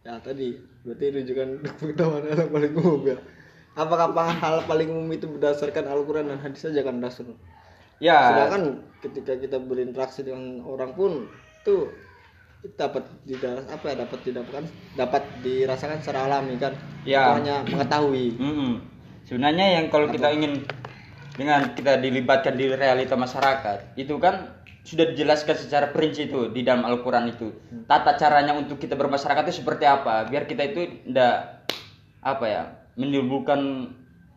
Ya 0.00 0.14
tadi 0.22 0.56
berarti 0.86 1.06
rujukan 1.12 1.48
pengetahuan 1.80 2.22
hal 2.24 2.38
yang 2.46 2.50
paling 2.54 2.72
umum 2.78 3.02
ya. 3.04 3.18
Apakah 3.74 4.10
apa 4.14 4.22
hal 4.34 4.54
paling 4.66 4.88
umum 4.90 5.10
itu 5.10 5.26
berdasarkan 5.26 5.86
Al-Quran 5.90 6.30
dan 6.30 6.38
hadis 6.38 6.62
saja 6.66 6.82
kan 6.82 7.02
dasar? 7.02 7.26
Ya, 8.00 8.18
Sedangkan 8.32 8.62
ketika 9.04 9.32
kita 9.36 9.56
berinteraksi 9.60 10.24
dengan 10.24 10.64
orang 10.64 10.96
pun 10.96 11.28
itu 11.60 11.92
dapat 12.76 13.04
tidak 13.24 13.64
apa 13.72 13.84
ya 13.88 13.94
dapat 14.04 14.18
didapatkan 14.20 14.64
dapat 14.96 15.22
dirasakan 15.40 16.00
secara 16.00 16.28
alami 16.28 16.56
kan? 16.60 16.72
Ya. 17.04 17.24
Itu 17.24 17.30
hanya 17.44 17.56
mengetahui. 17.64 18.36
Mm-mm. 18.36 18.72
sebenarnya 19.24 19.78
yang 19.80 19.86
kalau 19.92 20.10
kita 20.10 20.28
ingin 20.32 20.64
dengan 21.38 21.72
kita 21.72 22.00
dilibatkan 22.02 22.58
di 22.58 22.68
realita 22.68 23.14
masyarakat 23.16 23.96
itu 23.96 24.16
kan 24.20 24.60
sudah 24.84 25.12
dijelaskan 25.12 25.56
secara 25.56 25.92
prinsip 25.92 26.32
itu 26.32 26.48
di 26.52 26.64
dalam 26.64 26.84
Al-Quran 26.88 27.32
itu. 27.32 27.52
Tata 27.84 28.16
caranya 28.16 28.56
untuk 28.56 28.80
kita 28.80 28.96
bermasyarakat 28.96 29.44
itu 29.48 29.60
seperti 29.64 29.84
apa? 29.84 30.24
Biar 30.28 30.48
kita 30.48 30.72
itu 30.72 31.04
tidak 31.08 31.64
apa 32.20 32.44
ya 32.44 32.62
menimbulkan 33.00 33.92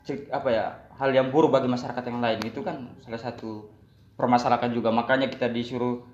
cek- 0.08 0.32
apa 0.32 0.50
ya 0.52 0.66
hal 0.94 1.10
yang 1.10 1.30
buruk 1.30 1.50
bagi 1.50 1.66
masyarakat 1.66 2.04
yang 2.04 2.20
lain. 2.20 2.40
Itu 2.42 2.62
kan 2.62 2.94
salah 3.00 3.22
satu 3.22 3.70
permasalahan 4.14 4.70
juga. 4.70 4.90
Makanya 4.90 5.28
kita 5.28 5.48
disuruh 5.48 6.06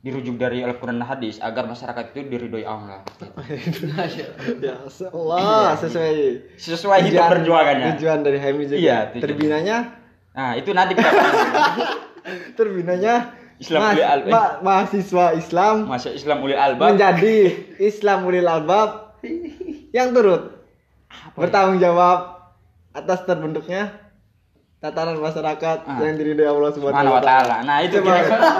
dirujuk 0.00 0.36
dari 0.36 0.60
Al-Quran 0.60 1.00
dan 1.00 1.08
hadis 1.08 1.40
agar 1.40 1.64
masyarakat 1.64 2.12
itu 2.12 2.28
diridhoi 2.28 2.62
Allah. 2.62 3.00
Ya 4.60 4.76
Allah 5.08 5.72
sesuai. 5.74 6.14
Sesuai 6.54 6.98
hidup 7.02 7.16
tujuan- 7.18 7.32
perjuangannya. 7.32 7.86
tujuan 7.96 8.18
dari 8.20 8.36
HMI 8.36 8.64
juga. 8.66 8.76
Iya, 8.76 8.98
tujuan. 9.10 9.22
terbinanya? 9.24 9.76
Nah 10.34 10.50
itu 10.54 10.70
nanti 10.70 10.92
kita 10.92 11.08
terbinanya? 12.58 13.14
Islam 13.54 13.80
mas- 13.80 13.94
ulil 13.94 14.04
albab. 14.04 14.32
ma- 14.34 14.56
mahasiswa 14.60 15.26
Islam. 15.32 15.76
Masya 15.86 16.10
Islam 16.12 16.38
ulil 16.42 16.58
albab. 16.58 16.84
Menjadi 16.90 17.36
Islam 17.78 18.18
ulil 18.26 18.44
albab. 18.44 19.14
Yang 19.88 20.08
turut 20.12 20.42
bertanggung 21.32 21.78
jawab 21.78 22.50
atas 22.90 23.22
terbentuknya 23.24 24.03
tatanan 24.84 25.16
masyarakat 25.16 25.78
Ah. 25.88 25.96
yang 25.96 26.20
diridhoi 26.20 26.44
Allah 26.44 26.70
Subhanahu 26.76 27.16
wa 27.16 27.22
taala. 27.24 27.64
Nah, 27.64 27.80
itu 27.80 28.04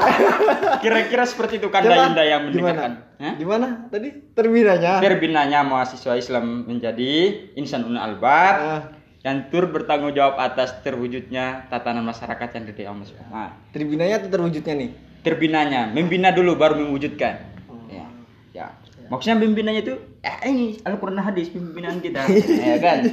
kira-kira 0.82 1.28
seperti 1.28 1.60
itu 1.60 1.68
kan 1.68 1.84
yang 1.84 2.16
gimana? 2.16 2.40
mendengarkan. 2.40 2.90
Hah? 3.20 3.34
Gimana 3.36 3.66
tadi 3.92 4.08
terbinanya? 4.32 5.04
Terbinanya 5.04 5.60
mahasiswa 5.68 6.16
Islam 6.16 6.64
menjadi 6.64 7.12
insan 7.60 7.84
ulul 7.84 8.00
albab 8.00 8.54
Ah, 8.56 8.80
yang 9.20 9.52
tur 9.52 9.68
bertanggung 9.68 10.16
jawab 10.16 10.40
atas 10.40 10.80
terwujudnya 10.80 11.68
tatanan 11.68 12.08
masyarakat 12.08 12.48
yang 12.56 12.62
diridhoi 12.72 12.88
Allah 12.88 13.04
Subhanahu. 13.04 13.32
Nah, 13.36 13.50
terbinanya 13.76 14.14
atau 14.24 14.30
terwujudnya 14.32 14.74
nih? 14.80 14.90
terbinanya, 15.24 15.88
membina 15.88 16.36
dulu 16.36 16.52
baru 16.52 16.76
mewujudkan. 16.84 17.48
Ya. 17.88 18.04
Ya. 18.52 18.66
Maksudnya 19.08 19.40
membinanya 19.40 19.80
itu 19.80 19.96
eh, 20.20 20.36
ini 20.48 20.76
Al-Qur'an 20.84 21.16
dan 21.16 21.24
hadis 21.32 21.48
pembinaan 21.48 22.00
kita. 22.04 22.28
ya 22.68 22.76
kan? 22.76 23.08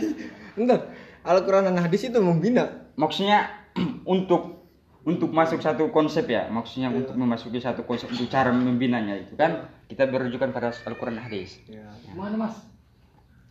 Entar, 0.59 0.91
Al-Quran 1.24 1.72
dan 1.72 1.80
hadis 1.80 2.03
itu 2.03 2.20
membina. 2.20 2.81
Maksudnya 2.96 3.50
untuk 4.06 4.62
untuk 5.02 5.34
masuk 5.34 5.58
satu 5.58 5.89
konsep 5.89 6.30
ya, 6.30 6.46
maksudnya 6.48 6.94
untuk 6.94 7.18
memasuki 7.18 7.58
satu 7.58 7.82
konsep 7.84 8.06
untuk 8.08 8.30
cara 8.30 8.54
membinanya 8.54 9.18
itu 9.18 9.34
kan 9.34 9.66
kita 9.89 10.06
berujukan 10.06 10.54
pada 10.54 10.70
Al-Qur'an 10.70 11.18
dan 11.18 11.26
hadis. 11.26 11.58
Mana 12.14 12.38
mas? 12.38 12.56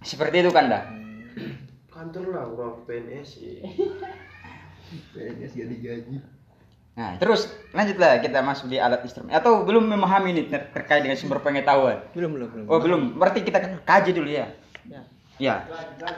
Seperti 0.01 0.47
itu 0.47 0.51
kan 0.51 0.71
dah? 0.71 0.85
kantor 1.91 2.33
lah 2.33 2.45
orang 2.49 2.87
PNS 2.87 3.45
PNS 5.15 5.51
gak 5.53 5.69
digaji. 5.69 6.17
Nah, 6.95 7.17
terus 7.17 7.47
lanjutlah 7.71 8.19
kita 8.21 8.41
masuk 8.41 8.67
di 8.69 8.77
alat 8.77 9.01
instrumen 9.03 9.31
atau 9.31 9.63
belum 9.65 9.87
memahami 9.87 10.33
ini 10.33 10.43
ter- 10.47 10.69
terkait 10.71 11.01
dengan 11.01 11.17
sumber 11.17 11.41
pengetahuan. 11.41 12.03
Belum, 12.13 12.35
belum, 12.35 12.49
belum. 12.51 12.65
Oh, 12.67 12.79
belum. 12.79 13.01
Berarti 13.17 13.41
kita 13.43 13.59
kan 13.59 13.73
kaji 13.83 14.11
dulu 14.13 14.31
ya. 14.31 14.47
Ya. 14.87 15.01
Ya. 15.41 15.55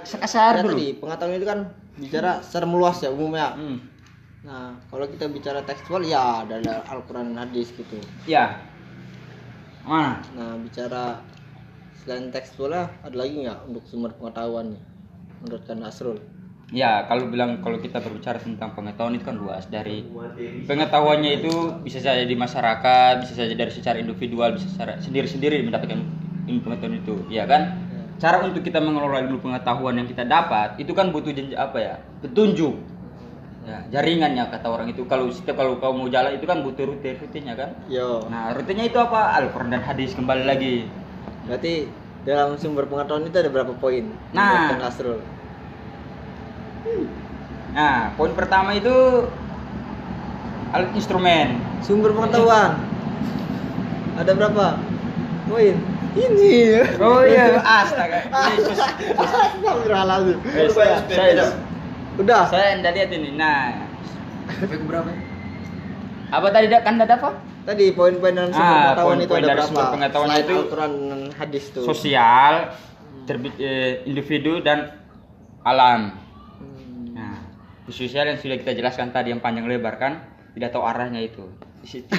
Sekasar 0.03 0.59
Ya, 0.59 0.63
dulu. 0.65 0.75
tadi 0.75 0.87
pengetahuan 0.99 1.37
itu 1.39 1.47
kan 1.47 1.61
bicara 2.03 2.43
secara 2.43 2.67
meluas 2.67 2.99
ya 2.99 3.15
umumnya. 3.15 3.55
Hmm. 3.55 3.79
Nah, 4.43 4.75
kalau 4.91 5.07
kita 5.07 5.31
bicara 5.31 5.63
tekstual 5.63 6.03
ya 6.03 6.43
ada 6.43 6.59
Al-Quran 6.91 7.31
dan 7.31 7.47
hadis 7.47 7.71
gitu. 7.79 7.95
Ya. 8.27 8.59
Mana? 9.87 10.19
Nah, 10.35 10.59
bicara 10.59 11.23
selain 12.03 12.35
tekstualnya 12.35 12.91
ada 13.07 13.15
lagi 13.15 13.47
nggak 13.47 13.71
untuk 13.71 13.87
sumber 13.87 14.11
pengetahuan 14.19 14.75
nih? 14.75 14.83
Menurut 15.47 15.63
Kang 15.63 15.79
Nasrul? 15.79 16.19
Ya, 16.73 17.05
kalau 17.05 17.29
bilang 17.29 17.61
kalau 17.61 17.77
kita 17.79 18.01
berbicara 18.01 18.41
tentang 18.41 18.73
pengetahuan 18.73 19.15
itu 19.15 19.29
kan 19.29 19.37
luas 19.37 19.69
dari 19.69 20.09
pengetahuannya 20.65 21.45
itu 21.45 21.53
bisa 21.85 22.01
saja 22.01 22.25
di 22.25 22.33
masyarakat, 22.33 23.21
bisa 23.21 23.35
saja 23.37 23.53
dari 23.53 23.69
secara 23.69 24.01
individual, 24.01 24.57
bisa 24.57 24.73
secara 24.73 24.97
sendiri-sendiri 24.97 25.61
mendapatkan 25.63 26.01
pengetahuan 26.49 26.97
itu, 26.97 27.15
ya 27.29 27.45
kan? 27.45 27.77
Cara 28.23 28.39
untuk 28.47 28.63
kita 28.63 28.79
mengelola 28.79 29.19
ilmu 29.19 29.43
pengetahuan 29.43 29.99
yang 29.99 30.07
kita 30.07 30.23
dapat 30.23 30.79
itu 30.79 30.95
kan 30.95 31.11
butuh 31.11 31.35
apa 31.59 31.79
ya? 31.83 31.95
Petunjuk. 32.23 32.79
Ya, 33.67 33.83
jaringannya 33.99 34.47
kata 34.47 34.71
orang 34.71 34.95
itu 34.95 35.03
kalau 35.11 35.27
setiap 35.35 35.59
kalau 35.59 35.83
kau 35.83 35.91
mau 35.91 36.07
jalan 36.07 36.39
itu 36.39 36.47
kan 36.47 36.63
butuh 36.63 36.87
rute 36.87 37.19
rutenya 37.19 37.59
kan? 37.59 37.75
Yo, 37.91 38.23
Nah, 38.31 38.55
rutenya 38.55 38.87
itu 38.87 38.95
apa? 39.03 39.35
Al-Qur'an 39.43 39.75
dan 39.75 39.83
hadis 39.83 40.15
kembali 40.15 40.47
lagi. 40.47 40.87
berarti 41.51 41.91
dalam 42.23 42.55
sumber 42.55 42.87
pengetahuan 42.87 43.27
itu 43.27 43.35
ada 43.35 43.51
berapa 43.51 43.75
poin? 43.75 44.07
Nah. 44.31 44.79
Nasrul. 44.79 45.19
Nah, 47.75 48.15
poin 48.15 48.31
pertama 48.39 48.79
itu 48.79 49.27
alat 50.71 50.95
instrumen. 50.95 51.59
Sumber 51.83 52.15
pengetahuan 52.15 52.79
ada 54.15 54.31
berapa 54.31 54.79
poin? 55.51 55.92
Ini. 56.13 56.53
Oh 57.01 57.25
iya, 57.25 57.57
astaga. 57.57 58.21
Yesus. 58.53 58.79
Astagfirullahaladzim. 59.15 60.39
Eh, 60.45 60.69
saya, 60.69 60.97
saya, 61.07 61.45
Udah. 62.15 62.43
saya 62.47 62.77
anda 62.77 62.93
lihat 62.93 63.09
ini. 63.11 63.33
Nah, 63.33 63.89
apa 66.29 66.47
tadi 66.49 66.67
dak 66.69 66.83
kan 66.83 66.97
ada 66.97 67.17
apa? 67.17 67.31
Tadi 67.63 67.95
poin-poin 67.95 68.35
dalam 68.35 68.51
sumber 68.51 68.67
Ah, 68.67 68.83
pengetahuan 68.91 69.17
itu 69.17 69.31
poin-poin 69.31 69.41
ada 69.41 69.49
dari 69.49 69.61
berapa? 69.63 69.93
pengetahuan 69.95 70.29
Selain 70.29 70.43
itu- 70.43 70.59
Al-Quran 70.59 70.93
dan 71.07 71.21
hadis 71.33 71.65
tuh. 71.71 71.83
Sosial, 71.83 72.55
terbit 73.25 73.55
eh, 73.57 74.03
individu 74.05 74.59
dan 74.59 74.79
alam. 75.63 76.01
Hmm. 76.59 77.15
Nah, 77.15 77.35
sosial 77.87 78.27
yang 78.27 78.37
sudah 78.37 78.59
kita 78.59 78.75
jelaskan 78.75 79.09
tadi 79.09 79.31
yang 79.31 79.39
panjang 79.39 79.65
lebar 79.65 79.95
kan, 79.95 80.27
tidak 80.53 80.75
tahu 80.75 80.83
arahnya 80.83 81.23
itu. 81.23 81.47
Di 81.83 81.89
situ. 81.99 82.15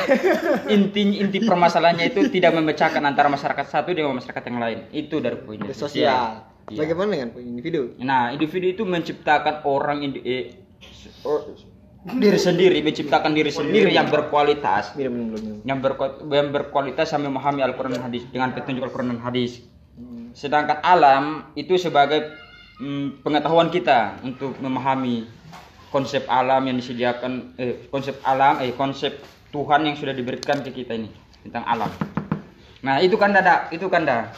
inti 0.67 1.23
inti 1.23 1.39
permasalahannya 1.39 2.11
itu 2.11 2.27
tidak 2.27 2.51
memecahkan 2.59 2.99
antara 2.99 3.31
masyarakat 3.31 3.65
satu 3.65 3.95
dengan 3.95 4.11
masyarakat 4.19 4.43
yang 4.51 4.59
lain. 4.59 4.79
Itu 4.91 5.23
dari 5.23 5.39
poin 5.39 5.63
Itu 5.63 5.71
sosial. 5.71 6.43
Iya. 6.67 6.83
Bagaimana 6.83 7.15
dengan 7.15 7.29
poin 7.31 7.43
individu? 7.47 7.95
Nah, 8.03 8.31
individu 8.35 8.67
itu 8.71 8.83
menciptakan 8.83 9.63
orang 9.67 10.03
indi- 10.03 10.23
eh, 10.23 10.43
diri 12.19 12.39
sendiri, 12.47 12.79
menciptakan 12.83 13.31
diri 13.31 13.51
sendiri 13.51 13.91
yang 13.91 14.07
berkualitas, 14.07 14.95
yang, 14.99 15.79
berku- 15.79 16.23
yang 16.27 16.51
berkualitas 16.51 17.11
sambil 17.11 17.31
memahami 17.31 17.63
Al-Quran 17.63 17.99
dan 17.99 18.03
Hadis 18.07 18.23
dengan 18.31 18.51
petunjuk 18.55 18.83
Al-Quran 18.83 19.15
dan 19.15 19.21
Hadis. 19.23 19.63
Hmm. 19.99 20.31
Sedangkan 20.31 20.79
alam 20.83 21.51
itu 21.55 21.75
sebagai 21.75 22.31
mm, 22.79 23.23
pengetahuan 23.23 23.67
kita 23.67 24.23
untuk 24.23 24.55
memahami 24.59 25.27
konsep 25.91 26.25
alam 26.25 26.65
yang 26.65 26.79
disediakan, 26.79 27.53
eh, 27.59 27.85
konsep 27.91 28.17
alam, 28.25 28.63
eh, 28.63 28.73
konsep 28.73 29.13
Tuhan 29.53 29.85
yang 29.85 29.93
sudah 29.93 30.17
diberikan 30.17 30.65
ke 30.65 30.73
kita 30.73 30.97
ini 30.97 31.13
tentang 31.45 31.61
alam. 31.69 31.91
Nah, 32.81 32.97
itu 32.99 33.13
kan 33.21 33.29
ada, 33.37 33.69
itu 33.69 33.85
kan 33.85 34.01
ada. 34.01 34.33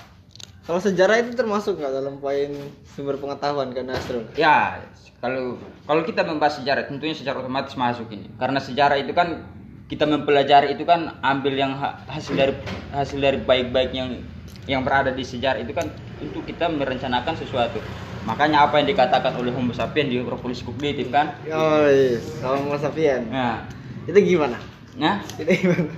Kalau 0.68 0.82
sejarah 0.84 1.24
itu 1.24 1.32
termasuk 1.40 1.80
nggak 1.80 1.94
dalam 2.04 2.20
poin 2.20 2.52
sumber 2.84 3.16
pengetahuan 3.16 3.72
kan 3.72 3.88
Nasrul? 3.88 4.28
Ya, 4.36 4.84
kalau 5.24 5.56
kalau 5.88 6.02
kita 6.04 6.28
membahas 6.28 6.60
sejarah 6.60 6.90
tentunya 6.90 7.16
secara 7.16 7.40
otomatis 7.40 7.80
masuk 7.80 8.12
ini. 8.12 8.28
Karena 8.36 8.60
sejarah 8.60 9.00
itu 9.00 9.16
kan 9.16 9.46
kita 9.88 10.04
mempelajari 10.04 10.76
itu 10.76 10.84
kan 10.84 11.16
ambil 11.22 11.54
yang 11.54 11.78
ha- 11.78 12.02
hasil 12.12 12.34
dari 12.36 12.54
hasil 12.92 13.22
dari 13.22 13.38
baik-baik 13.40 13.94
yang 13.94 14.20
yang 14.66 14.82
berada 14.82 15.14
di 15.14 15.22
sejarah 15.22 15.62
itu 15.62 15.72
kan 15.72 15.88
untuk 16.20 16.44
kita 16.44 16.66
merencanakan 16.68 17.38
sesuatu. 17.38 17.78
Makanya 18.26 18.66
apa 18.66 18.82
yang 18.82 18.90
dikatakan 18.90 19.38
oleh 19.38 19.54
Homo 19.54 19.72
sapiens 19.72 20.10
di 20.10 20.18
revolusi 20.18 20.66
kognitif 20.66 21.14
kan? 21.14 21.38
Yoi, 21.46 22.18
sama 22.42 22.74
Mas 22.74 22.82
Sapian. 22.82 23.30
Nah, 23.30 23.62
Itu 24.10 24.18
gimana? 24.18 24.75
Nah? 24.96 25.20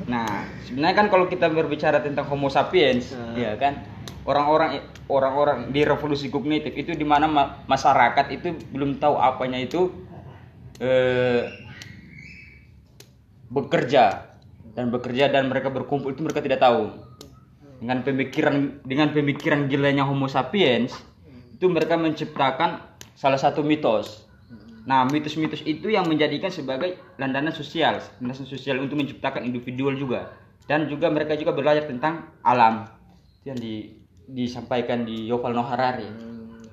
Nah, 0.06 0.46
sebenarnya 0.66 0.96
kan 0.98 1.08
kalau 1.08 1.26
kita 1.26 1.48
berbicara 1.48 2.02
tentang 2.02 2.26
Homo 2.28 2.50
sapiens, 2.50 3.14
Ah. 3.14 3.38
ya 3.38 3.52
kan, 3.56 3.86
orang-orang 4.26 4.84
orang-orang 5.08 5.72
di 5.72 5.88
revolusi 5.88 6.28
kognitif 6.28 6.76
itu 6.76 6.92
di 6.92 7.08
mana 7.08 7.26
ma- 7.26 7.64
masyarakat 7.64 8.26
itu 8.34 8.58
belum 8.76 9.00
tahu 9.00 9.16
apanya 9.16 9.58
itu 9.58 9.88
eh, 10.78 11.48
bekerja 13.48 14.28
dan 14.76 14.92
bekerja 14.92 15.32
dan 15.32 15.48
mereka 15.50 15.72
berkumpul 15.72 16.14
itu 16.14 16.22
mereka 16.22 16.44
tidak 16.44 16.62
tahu 16.62 16.92
dengan 17.80 18.04
pemikiran 18.04 18.84
dengan 18.84 19.10
pemikiran 19.10 19.66
gilanya 19.72 20.04
Homo 20.04 20.28
sapiens 20.28 20.94
itu 21.56 21.66
mereka 21.66 21.98
menciptakan 21.98 22.84
salah 23.18 23.42
satu 23.42 23.66
mitos. 23.66 24.27
Nah, 24.88 25.04
mitos-mitos 25.04 25.68
itu 25.68 25.92
yang 25.92 26.08
menjadikan 26.08 26.48
sebagai 26.48 26.96
landasan 27.20 27.52
sosial, 27.52 28.00
landasan 28.24 28.48
sosial 28.48 28.80
untuk 28.80 28.96
menciptakan 28.96 29.44
individual 29.44 29.92
juga. 29.94 30.32
Dan 30.64 30.88
juga 30.88 31.12
mereka 31.12 31.36
juga 31.36 31.52
belajar 31.52 31.92
tentang 31.92 32.32
alam. 32.40 32.88
Yang 33.44 33.58
di- 33.60 33.88
disampaikan 34.28 35.04
di 35.04 35.28
Yuval 35.28 35.52
Noah 35.52 35.76
Harari, 35.76 36.08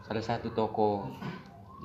salah 0.07 0.23
satu 0.23 0.51
tokoh 0.51 1.11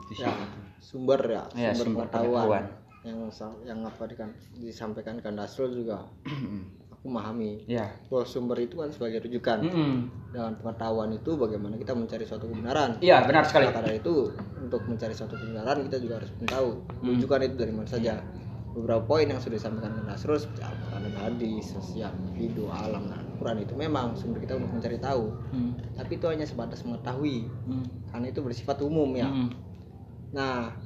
itu 0.05 0.21
sih. 0.21 0.25
Ya, 0.25 0.33
sumber 0.77 1.21
ya, 1.25 1.43
Ya, 1.57 1.73
sumber, 1.73 1.85
sumber 1.85 2.05
pengetahuan. 2.13 2.29
pengetahuan. 2.45 2.65
Yang 2.99 3.19
yang 3.65 3.79
apa 3.85 4.03
dikan, 4.05 4.29
disampaikan 4.53 5.17
kan 5.23 5.33
Nasrul 5.33 5.71
juga 5.73 6.03
memahami 6.99 7.63
Ya. 7.63 7.95
bahwa 8.07 8.27
sumber 8.27 8.59
itu 8.59 8.75
kan 8.75 8.91
sebagai 8.91 9.23
rujukan. 9.23 9.63
Mm-mm. 9.63 9.93
Dengan 10.29 10.51
pengetahuan 10.59 11.09
itu 11.11 11.31
bagaimana 11.33 11.75
kita 11.75 11.95
mencari 11.95 12.27
suatu 12.27 12.45
kebenaran. 12.45 12.99
Iya, 12.99 13.23
benar 13.23 13.47
sekali. 13.47 13.71
Maka 13.71 13.81
dari 13.81 13.97
itu 13.97 14.29
untuk 14.59 14.83
mencari 14.83 15.15
suatu 15.15 15.33
kebenaran 15.33 15.79
kita 15.87 15.97
juga 15.97 16.19
harus 16.19 16.29
tahu 16.43 16.69
Hmm. 16.99 17.15
rujukan 17.15 17.39
itu 17.41 17.55
dari 17.55 17.71
mana 17.71 17.87
saja. 17.87 18.19
Beberapa 18.69 19.01
poin 19.01 19.25
yang 19.25 19.41
sudah 19.41 19.57
disampaikan 19.57 19.97
ke 19.97 20.03
Nasrul 20.05 20.37
seperti 20.37 20.61
Al-Quran 20.61 21.01
dan 21.01 21.15
hadis, 21.17 21.63
sosial, 21.65 22.11
individu, 22.21 22.69
alam, 22.69 23.09
nah, 23.09 23.17
Al-Quran 23.17 23.65
itu 23.65 23.73
memang 23.73 24.13
sumber 24.13 24.39
kita 24.39 24.59
untuk 24.59 24.77
mencari 24.77 24.99
tahu. 24.99 25.25
Mm. 25.49 25.71
Tapi 25.97 26.11
itu 26.13 26.25
hanya 26.29 26.45
sebatas 26.45 26.85
mengetahui, 26.85 27.49
Mm. 27.65 27.85
karena 28.13 28.25
itu 28.29 28.39
bersifat 28.45 28.77
umum 28.85 29.09
ya. 29.11 29.25
Mm. 29.25 29.49
Nah, 30.29 30.77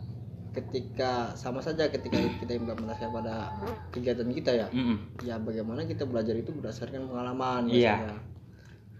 ketika 0.54 1.34
sama 1.34 1.60
saja 1.60 1.90
ketika 1.90 2.16
kita 2.38 2.54
implementasikan 2.56 3.10
pada 3.10 3.52
kegiatan 3.90 4.30
kita 4.30 4.52
ya, 4.54 4.68
Mm-mm. 4.70 4.98
ya 5.26 5.42
bagaimana 5.42 5.84
kita 5.90 6.06
belajar 6.06 6.38
itu 6.38 6.54
berdasarkan 6.54 7.10
pengalaman 7.10 7.68
biasanya. 7.68 8.22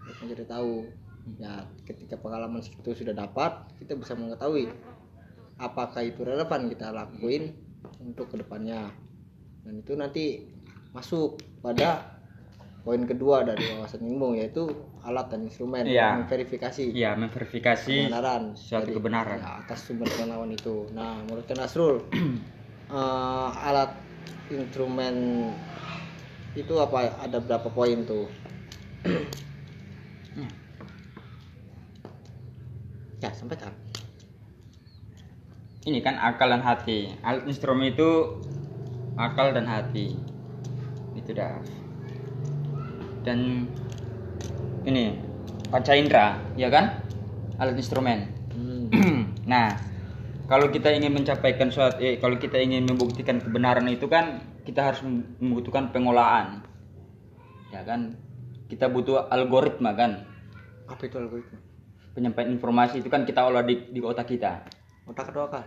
Untuk 0.02 0.14
mencari 0.20 0.44
tahu. 0.44 0.74
Ya, 1.40 1.64
ketika 1.88 2.20
pengalaman 2.20 2.60
itu 2.60 2.92
sudah 2.92 3.16
dapat, 3.16 3.64
kita 3.80 3.96
bisa 3.96 4.12
mengetahui 4.12 4.68
apakah 5.56 6.04
itu 6.04 6.20
relevan 6.20 6.68
kita 6.68 6.92
lakuin 6.92 7.56
untuk 7.96 8.28
ke 8.28 8.44
depannya. 8.44 8.92
Dan 9.64 9.80
itu 9.80 9.96
nanti 9.96 10.44
masuk 10.92 11.40
pada 11.64 12.13
poin 12.84 13.00
kedua 13.08 13.48
dari 13.48 13.64
wawasan 13.64 14.04
ilmu 14.04 14.36
yaitu 14.36 14.68
alat 15.00 15.32
dan 15.32 15.48
instrumen 15.48 15.88
Iya. 15.88 16.28
verifikasi 16.28 16.92
Iya, 16.92 17.16
memverifikasi 17.16 18.12
kebenaran 18.12 18.52
suatu 18.52 18.92
dari- 18.92 18.96
kebenaran. 19.00 19.40
ya, 19.40 19.64
atas 19.64 19.88
sumber 19.88 20.04
pengetahuan 20.04 20.52
itu. 20.52 20.92
Nah, 20.92 21.16
menurut 21.24 21.48
Nasrul 21.48 22.04
eh, 22.92 23.48
alat 23.64 24.04
instrumen 24.52 25.48
itu 26.52 26.76
apa 26.76 27.24
ada 27.24 27.40
berapa 27.40 27.72
poin 27.72 28.04
tuh? 28.04 28.28
ya, 33.24 33.32
sampaikan. 33.32 33.72
ini 35.84 36.00
kan 36.00 36.16
akal 36.16 36.48
dan 36.48 36.64
hati 36.64 37.12
alat 37.20 37.44
instrumen 37.44 37.92
itu 37.92 38.40
akal 39.20 39.52
dan 39.52 39.68
hati 39.68 40.16
itu 41.12 41.30
dah 41.36 41.60
dan 43.24 43.72
ini 44.84 45.16
panca 45.72 45.96
indera 45.96 46.52
ya 46.54 46.68
kan 46.68 46.92
alat 47.58 47.76
instrumen 47.80 48.30
Hmm. 48.54 48.86
nah 49.50 49.74
kalau 50.46 50.70
kita 50.70 50.94
ingin 50.94 51.10
mencapaikan 51.10 51.74
suatu 51.74 51.98
eh, 51.98 52.22
kalau 52.22 52.38
kita 52.38 52.54
ingin 52.62 52.86
membuktikan 52.86 53.42
kebenaran 53.42 53.90
itu 53.90 54.06
kan 54.06 54.38
kita 54.62 54.78
harus 54.86 55.02
mem- 55.02 55.34
membutuhkan 55.42 55.90
pengolahan 55.90 56.62
ya 57.74 57.82
kan 57.82 58.14
kita 58.70 58.86
butuh 58.86 59.26
algoritma 59.26 59.90
kan 59.98 60.22
Apa 60.86 61.02
itu 61.10 61.18
algoritma? 61.18 61.58
penyampaian 62.14 62.54
informasi 62.54 63.02
itu 63.02 63.10
kan 63.10 63.26
kita 63.26 63.42
olah 63.42 63.66
di, 63.66 63.90
di 63.90 63.98
otak 63.98 64.30
kita 64.30 64.62
Otak 65.10 65.34
atau 65.34 65.50
akal? 65.50 65.64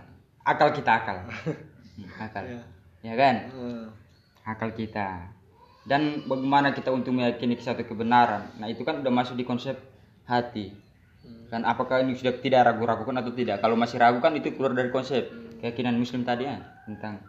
akal 0.48 0.70
kita 0.72 0.92
akal 1.04 1.18
Hmm, 1.98 2.14
akal 2.24 2.44
Ya. 2.48 2.62
ya 3.04 3.14
kan 3.20 3.36
Hmm. 3.52 3.90
akal 4.48 4.70
kita 4.72 5.28
dan 5.88 6.28
bagaimana 6.28 6.76
kita 6.76 6.92
untuk 6.92 7.16
meyakini 7.16 7.56
satu 7.56 7.88
kebenaran? 7.88 8.52
Nah 8.60 8.68
itu 8.68 8.84
kan 8.84 9.00
udah 9.00 9.08
masuk 9.08 9.40
di 9.40 9.48
konsep 9.48 9.80
hati. 10.28 10.76
Kan 11.48 11.64
apakah 11.64 12.04
ini 12.04 12.12
sudah 12.12 12.36
tidak 12.44 12.68
ragu-ragukan 12.68 13.24
atau 13.24 13.32
tidak? 13.32 13.64
Kalau 13.64 13.80
masih 13.80 13.96
ragu 13.96 14.20
kan 14.20 14.36
itu 14.36 14.52
keluar 14.52 14.76
dari 14.76 14.92
konsep 14.92 15.32
keyakinan 15.64 15.96
muslim 15.96 16.28
tadi 16.28 16.44
ya 16.44 16.60
tentang 16.84 17.24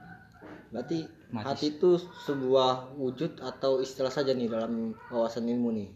Berarti 0.68 1.06
Matis. 1.32 1.48
hati 1.48 1.66
itu 1.78 1.96
sebuah 2.28 2.98
wujud 2.98 3.40
atau 3.40 3.80
istilah 3.80 4.12
saja 4.12 4.36
nih 4.36 4.50
dalam 4.50 4.92
wawasan 5.08 5.48
ilmu 5.48 5.70
nih. 5.78 5.88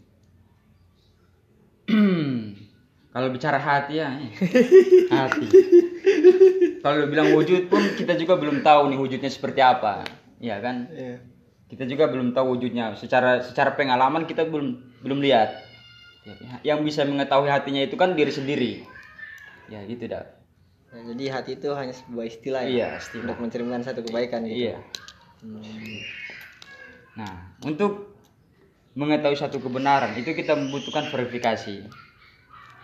kalau 3.13 3.27
bicara 3.29 3.59
hati 3.59 3.99
ya 3.99 4.07
eh, 4.23 4.31
hati. 5.11 5.45
Kalau 6.79 7.07
bilang 7.11 7.35
wujud 7.35 7.67
pun 7.67 7.83
kita 7.95 8.15
juga 8.15 8.39
belum 8.39 8.63
tahu 8.63 8.91
nih 8.91 8.99
wujudnya 8.99 9.29
seperti 9.29 9.59
apa. 9.59 10.07
Ya 10.39 10.63
kan? 10.63 10.87
Iya. 10.91 11.32
Kita 11.73 11.89
juga 11.89 12.05
belum 12.05 12.37
tahu 12.37 12.53
wujudnya. 12.53 12.93
Secara 12.93 13.41
secara 13.41 13.73
pengalaman 13.73 14.29
kita 14.29 14.45
belum 14.45 15.01
belum 15.01 15.19
lihat. 15.25 15.57
Ya, 16.23 16.37
yang 16.73 16.85
bisa 16.85 17.03
mengetahui 17.03 17.49
hatinya 17.49 17.81
itu 17.81 17.97
kan 17.97 18.13
diri 18.13 18.29
sendiri. 18.29 18.71
Ya 19.67 19.81
gitu 19.89 20.07
dah 20.07 20.23
Ya, 20.93 21.01
jadi 21.09 21.23
hati 21.33 21.57
itu 21.57 21.73
hanya 21.73 21.89
sebuah 21.89 22.25
istilah 22.29 22.61
ya. 22.69 22.69
Iya, 22.69 22.87
istilah. 23.01 23.33
Untuk 23.33 23.41
mencerminkan 23.41 23.81
satu 23.81 24.05
kebaikan 24.05 24.45
gitu. 24.45 24.69
iya. 24.69 24.77
Nah 27.17 27.57
untuk 27.65 28.13
mengetahui 28.93 29.33
satu 29.33 29.57
kebenaran 29.57 30.13
itu 30.13 30.37
kita 30.37 30.53
membutuhkan 30.53 31.09
verifikasi. 31.09 31.89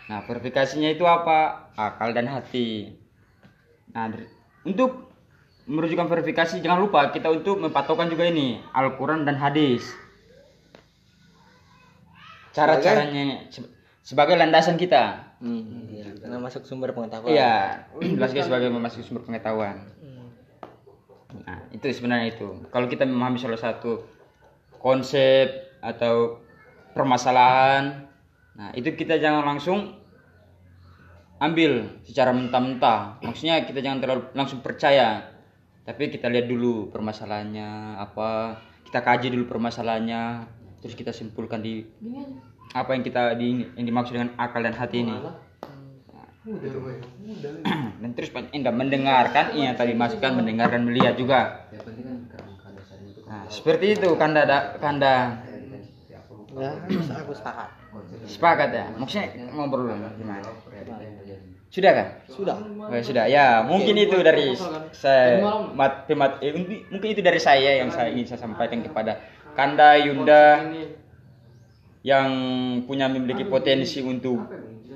Nah 0.10 0.26
verifikasinya 0.26 0.90
itu 0.90 1.06
apa? 1.06 1.70
Akal 1.78 2.18
dan 2.18 2.26
hati. 2.26 2.98
Nah 3.94 4.10
untuk 4.66 5.09
merujukan 5.70 6.10
verifikasi 6.10 6.60
jangan 6.60 6.82
lupa 6.82 7.14
kita 7.14 7.30
untuk 7.30 7.62
mempatokkan 7.62 8.10
juga 8.10 8.26
ini 8.26 8.58
Al-Quran 8.74 9.22
dan 9.22 9.38
hadis 9.38 9.86
cara 12.50 12.82
caranya 12.82 13.46
se- 13.54 13.70
sebagai 14.02 14.34
landasan 14.34 14.76
kita 14.76 15.30
Hmm, 15.40 15.88
iya. 15.88 16.04
Karena 16.20 16.36
masuk 16.36 16.68
sumber 16.68 16.92
pengetahuan. 16.92 17.32
Iya, 17.32 17.88
jelaskan 17.96 18.44
sebagai 18.44 18.68
memasuki 18.76 19.08
sumber 19.08 19.24
pengetahuan. 19.24 19.88
Nah, 21.48 21.64
itu 21.72 21.88
sebenarnya 21.96 22.36
itu. 22.36 22.60
Kalau 22.68 22.92
kita 22.92 23.08
memahami 23.08 23.40
salah 23.40 23.56
satu 23.56 24.04
konsep 24.84 25.48
atau 25.80 26.44
permasalahan, 26.92 28.04
nah 28.52 28.76
itu 28.76 28.92
kita 29.00 29.16
jangan 29.16 29.48
langsung 29.48 29.96
ambil 31.40 31.88
secara 32.04 32.36
mentah-mentah. 32.36 33.24
Maksudnya 33.24 33.64
kita 33.64 33.80
jangan 33.80 34.04
terlalu 34.04 34.28
langsung 34.36 34.60
percaya. 34.60 35.39
Tapi 35.90 36.14
kita 36.14 36.30
lihat 36.30 36.46
dulu 36.46 36.94
permasalahannya 36.94 37.98
apa, 37.98 38.62
kita 38.86 39.02
kaji 39.02 39.34
dulu 39.34 39.50
permasalahannya, 39.50 40.46
terus 40.86 40.94
kita 40.94 41.10
simpulkan 41.10 41.66
di 41.66 41.82
apa 42.78 42.94
yang 42.94 43.02
kita 43.02 43.34
di, 43.34 43.66
yang 43.74 43.90
dimaksud 43.90 44.14
dengan 44.14 44.30
akal 44.38 44.62
dan 44.62 44.78
hati 44.78 45.02
ini. 45.02 45.18
dan 48.06 48.10
terus 48.14 48.30
Indah 48.54 48.70
mendengarkan 48.70 49.58
iya 49.58 49.74
tadi 49.74 49.98
masukkan 49.98 50.38
mendengar 50.38 50.70
dan 50.70 50.86
melihat 50.86 51.18
juga. 51.18 51.66
Nah, 53.26 53.50
seperti 53.50 53.98
itu 53.98 54.14
Kanda 54.14 54.46
da- 54.46 54.78
Kanda 54.78 55.42
Ya, 56.60 56.76
aku 57.24 57.34
sepakat. 57.34 57.70
sepakat 58.26 58.70
ya. 58.74 58.86
Maksudnya 58.94 59.28
ngobrol 59.54 59.96
gimana? 60.18 60.42
Sudah 61.70 61.92
kan? 61.94 62.08
Sudah. 62.26 62.58
Oh, 62.58 62.90
ya 62.90 63.04
sudah. 63.06 63.26
Ya, 63.30 63.48
mungkin 63.62 63.94
itu 63.94 64.18
dari 64.26 64.58
saya 64.90 65.38
mat, 65.78 66.10
pemat, 66.10 66.42
eh, 66.42 66.50
mungkin 66.58 66.90
mungkin 66.90 67.10
itu 67.14 67.22
dari 67.22 67.38
saya 67.38 67.78
yang 67.78 67.94
saya 67.94 68.10
ingin 68.10 68.26
saya 68.26 68.42
sampaikan 68.42 68.82
kepada 68.82 69.22
Kanda 69.54 69.94
Yunda 70.02 70.66
yang 72.02 72.30
punya 72.90 73.06
memiliki 73.06 73.46
potensi 73.46 74.02
untuk 74.02 74.50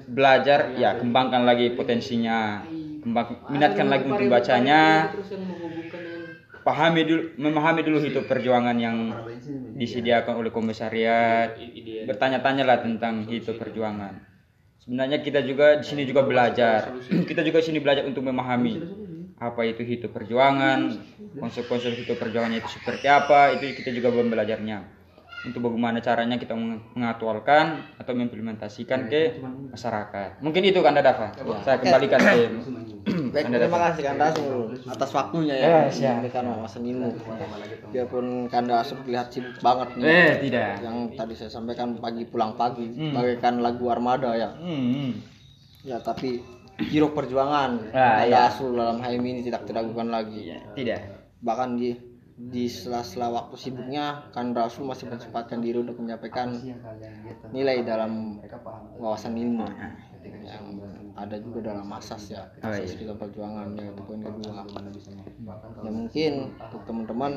belajar, 0.09 0.73
ya 0.73 0.97
kembangkan 0.97 1.45
lagi 1.45 1.77
potensinya, 1.77 2.65
kembang, 3.05 3.53
minatkan 3.53 3.87
lagi 3.93 4.09
untuk 4.09 4.25
bacanya, 4.33 5.13
pahami 6.65 7.01
dulu, 7.05 7.23
memahami 7.37 7.81
dulu 7.85 8.01
hidup 8.01 8.25
perjuangan 8.25 8.77
yang 8.81 9.13
disediakan 9.77 10.41
oleh 10.41 10.49
komisariat, 10.49 11.53
bertanya-tanyalah 12.09 12.81
tentang 12.81 13.29
hidup 13.29 13.61
perjuangan. 13.61 14.32
Sebenarnya 14.83 15.23
kita 15.23 15.39
juga 15.47 15.79
di 15.79 15.85
sini 15.87 16.03
juga 16.03 16.27
belajar, 16.27 16.91
kita 17.29 17.39
juga 17.39 17.63
di 17.63 17.65
sini 17.71 17.79
belajar 17.79 18.03
untuk 18.03 18.27
memahami 18.27 18.83
apa 19.39 19.63
itu 19.63 19.79
hidup 19.79 20.11
perjuangan, 20.11 20.91
konsep-konsep 21.39 21.95
hidup 22.03 22.19
perjuangannya 22.19 22.59
itu 22.59 22.69
seperti 22.79 23.07
apa, 23.07 23.55
itu 23.55 23.79
kita 23.79 23.95
juga 23.95 24.11
belum 24.11 24.27
belajarnya. 24.27 24.83
Untuk 25.43 25.59
bagaimana 25.71 25.99
caranya 25.99 26.35
kita 26.39 26.55
meng- 26.55 26.83
mengaktualkan 26.95 27.95
atau 27.99 28.11
mengimplementasikan 28.15 29.11
ke 29.11 29.39
masyarakat. 29.71 30.39
Mungkin 30.39 30.63
itu 30.67 30.79
kan 30.79 30.95
Dava. 30.95 31.31
Saya 31.63 31.79
kembalikan 31.79 32.19
ke 32.19 32.35
Baik, 33.33 33.51
Anda 33.51 33.59
terima 33.59 33.79
kasih 33.91 34.01
Kanda 34.07 34.25
Asum 34.31 34.47
atas 34.87 35.09
waktunya 35.11 35.55
ya. 35.59 35.67
Ya. 35.91 36.11
Memberikan 36.15 36.43
wawasan 36.55 36.83
ilmu. 36.87 37.09
Biarpun 37.91 38.25
Kanda 38.47 38.79
Asum 38.79 39.03
terlihat 39.03 39.27
sibuk 39.27 39.59
banget 39.59 39.99
nih. 39.99 40.03
Eh, 40.07 40.31
tidak. 40.47 40.69
Yang 40.79 40.95
tadi 41.19 41.33
saya 41.35 41.51
sampaikan 41.51 41.99
pagi 41.99 42.23
pulang 42.23 42.55
pagi, 42.55 42.87
Hmm. 42.87 43.11
bagaikan 43.11 43.59
lagu 43.59 43.91
Armada 43.91 44.31
ya. 44.33 44.55
Hmm. 44.55 45.19
Ya, 45.83 45.99
tapi 45.99 46.39
hero 46.79 47.11
perjuangan 47.11 47.91
Ah, 47.91 48.23
Kanda 48.23 48.27
iya. 48.31 48.47
Asul 48.47 48.71
dalam 48.73 48.97
HM 48.97 49.23
ini 49.23 49.41
tidak 49.43 49.67
diragukan 49.67 50.07
lagi. 50.07 50.55
Tidak. 50.73 50.99
Bahkan 51.43 51.69
di 51.75 51.91
di 52.33 52.65
sela-sela 52.65 53.29
waktu 53.29 53.59
sibuknya 53.59 54.31
Kanda 54.31 54.65
Asul 54.65 54.87
masih 54.87 55.05
menyempatkan 55.05 55.59
diri 55.59 55.83
untuk 55.83 55.99
menyampaikan 55.99 56.55
nilai 57.51 57.83
dalam 57.83 58.39
wawasan 58.95 59.35
ilmu 59.35 59.67
yang 60.23 60.65
ada 61.13 61.37
juga 61.37 61.61
dalam 61.61 61.85
asas 61.93 62.33
ya 62.33 62.49
Oh, 62.65 62.73
asas 62.73 62.97
iya. 62.97 63.05
kita 63.05 63.13
perjuangan 63.13 63.77
ya 63.77 63.93
itu 63.93 64.01
poin 64.01 64.21
kedua 64.25 64.65
ya 65.85 65.91
mungkin 65.93 66.33
untuk 66.57 66.81
teman-teman 66.89 67.31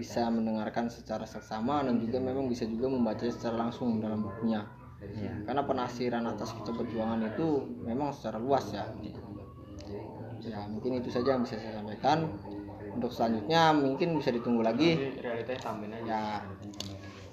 bisa 0.00 0.32
mendengarkan 0.32 0.88
secara 0.88 1.28
seksama 1.28 1.84
dan 1.84 2.00
juga 2.00 2.18
memang 2.24 2.48
bisa 2.48 2.64
juga 2.64 2.88
membaca 2.88 3.24
secara 3.28 3.68
langsung 3.68 4.00
dalam 4.00 4.24
bukunya. 4.24 4.64
Iya. 5.02 5.34
karena 5.50 5.66
penafsiran 5.66 6.22
atas 6.30 6.54
kita 6.54 6.78
perjuangan 6.78 7.26
itu 7.26 7.66
memang 7.82 8.14
secara 8.14 8.38
luas 8.38 8.70
ya. 8.70 8.86
Ya 10.42 10.62
mungkin 10.70 11.02
itu 11.02 11.10
saja 11.10 11.34
yang 11.34 11.42
bisa 11.42 11.58
saya 11.58 11.82
sampaikan. 11.82 12.30
Untuk 12.92 13.10
selanjutnya 13.10 13.74
mungkin 13.74 14.14
bisa 14.14 14.30
ditunggu 14.30 14.62
lagi. 14.62 15.18
Ya. 16.06 16.46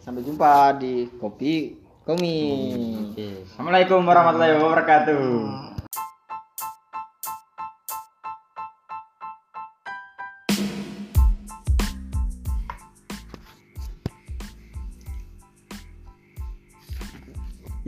Sampai 0.01 0.25
jumpa 0.25 0.81
di 0.81 1.13
kopi 1.21 1.77
komi. 2.09 2.41
Oke. 3.13 3.45
Assalamualaikum 3.45 4.01
warahmatullahi 4.01 4.57
wabarakatuh. 4.57 5.68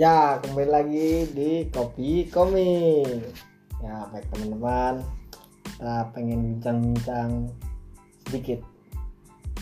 Ya, 0.02 0.42
kembali 0.42 0.66
lagi 0.66 1.30
di 1.30 1.70
Kopi 1.70 2.26
Komik. 2.34 3.22
Ya, 3.86 4.10
baik 4.10 4.26
teman-teman. 4.34 5.06
Kita 5.62 6.10
pengen 6.18 6.58
bincang-bincang 6.58 7.46
sedikit 8.26 8.66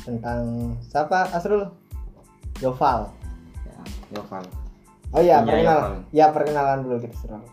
tentang 0.07 0.71
siapa 0.79 1.27
Asrul? 1.35 1.67
Yoval. 2.63 3.11
Yoval. 4.15 4.47
Oh 5.11 5.19
iya, 5.19 5.43
Punya 5.43 5.59
perkenalan. 5.59 5.75
Yoval. 5.75 5.91
Ya, 6.15 6.25
perkenalan 6.31 6.79
dulu 6.87 6.97
kita 7.03 7.15
suruh. 7.19 7.43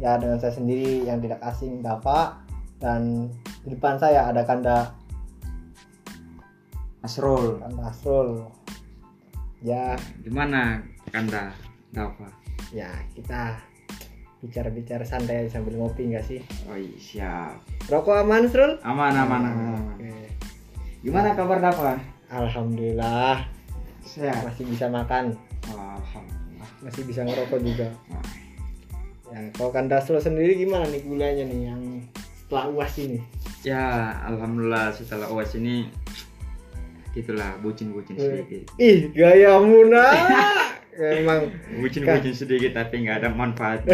Ya, 0.00 0.16
dengan 0.16 0.40
saya 0.40 0.56
sendiri 0.56 1.04
yang 1.04 1.20
tidak 1.20 1.44
asing 1.44 1.84
Dava 1.84 2.40
dan 2.80 3.28
di 3.60 3.76
depan 3.76 4.00
saya 4.00 4.32
ada 4.32 4.40
Kanda 4.48 4.88
Asrul. 7.04 7.60
Kanda 7.60 7.92
Asrul. 7.92 8.48
Ya, 9.60 10.00
Gimana 10.24 10.80
Kanda? 11.12 11.65
Dava? 11.96 12.28
ya 12.74 12.92
kita 13.16 13.56
bicara-bicara 14.44 15.00
santai 15.00 15.48
sambil 15.48 15.80
ngopi 15.80 16.12
nggak 16.12 16.28
sih? 16.28 16.44
Oh 16.68 16.76
iya, 16.76 16.98
siap. 17.00 17.56
Rokok 17.88 18.20
aman, 18.20 18.44
Srul? 18.46 18.76
Aman 18.84 19.16
aman 19.16 19.42
aman. 19.42 19.42
aman. 19.48 19.96
Oke. 19.96 20.12
Gimana 21.00 21.32
kabar 21.32 21.58
Dava? 21.58 21.96
Alhamdulillah 22.28 23.48
Sehat. 24.04 24.44
masih 24.44 24.68
bisa 24.68 24.86
makan, 24.86 25.32
Alhamdulillah. 25.66 26.68
masih 26.84 27.02
bisa 27.08 27.24
ngerokok 27.24 27.60
juga. 27.64 27.88
Nah, 28.12 28.22
Ya, 29.26 29.42
kalau 29.58 29.74
Kanda 29.74 29.98
Asrul 29.98 30.22
sendiri 30.22 30.54
gimana 30.54 30.86
nih 30.86 31.02
gulanya 31.02 31.44
nih 31.44 31.60
yang 31.66 31.82
setelah 32.38 32.70
uas 32.70 32.94
ini? 32.96 33.18
Ya, 33.66 34.14
alhamdulillah 34.22 34.94
setelah 34.94 35.26
UAS 35.26 35.58
ini 35.58 35.90
gitulah 37.10 37.58
bucin-bucin 37.58 38.14
sedikit. 38.14 38.70
Ih, 38.78 39.10
gayamu 39.10 39.90
nak. 39.90 40.14
Memang 40.96 41.52
Bucin-bucin 41.76 42.32
sedikit 42.32 42.72
tapi 42.74 43.04
nggak 43.04 43.22
ada 43.22 43.30
manfaat. 43.30 43.84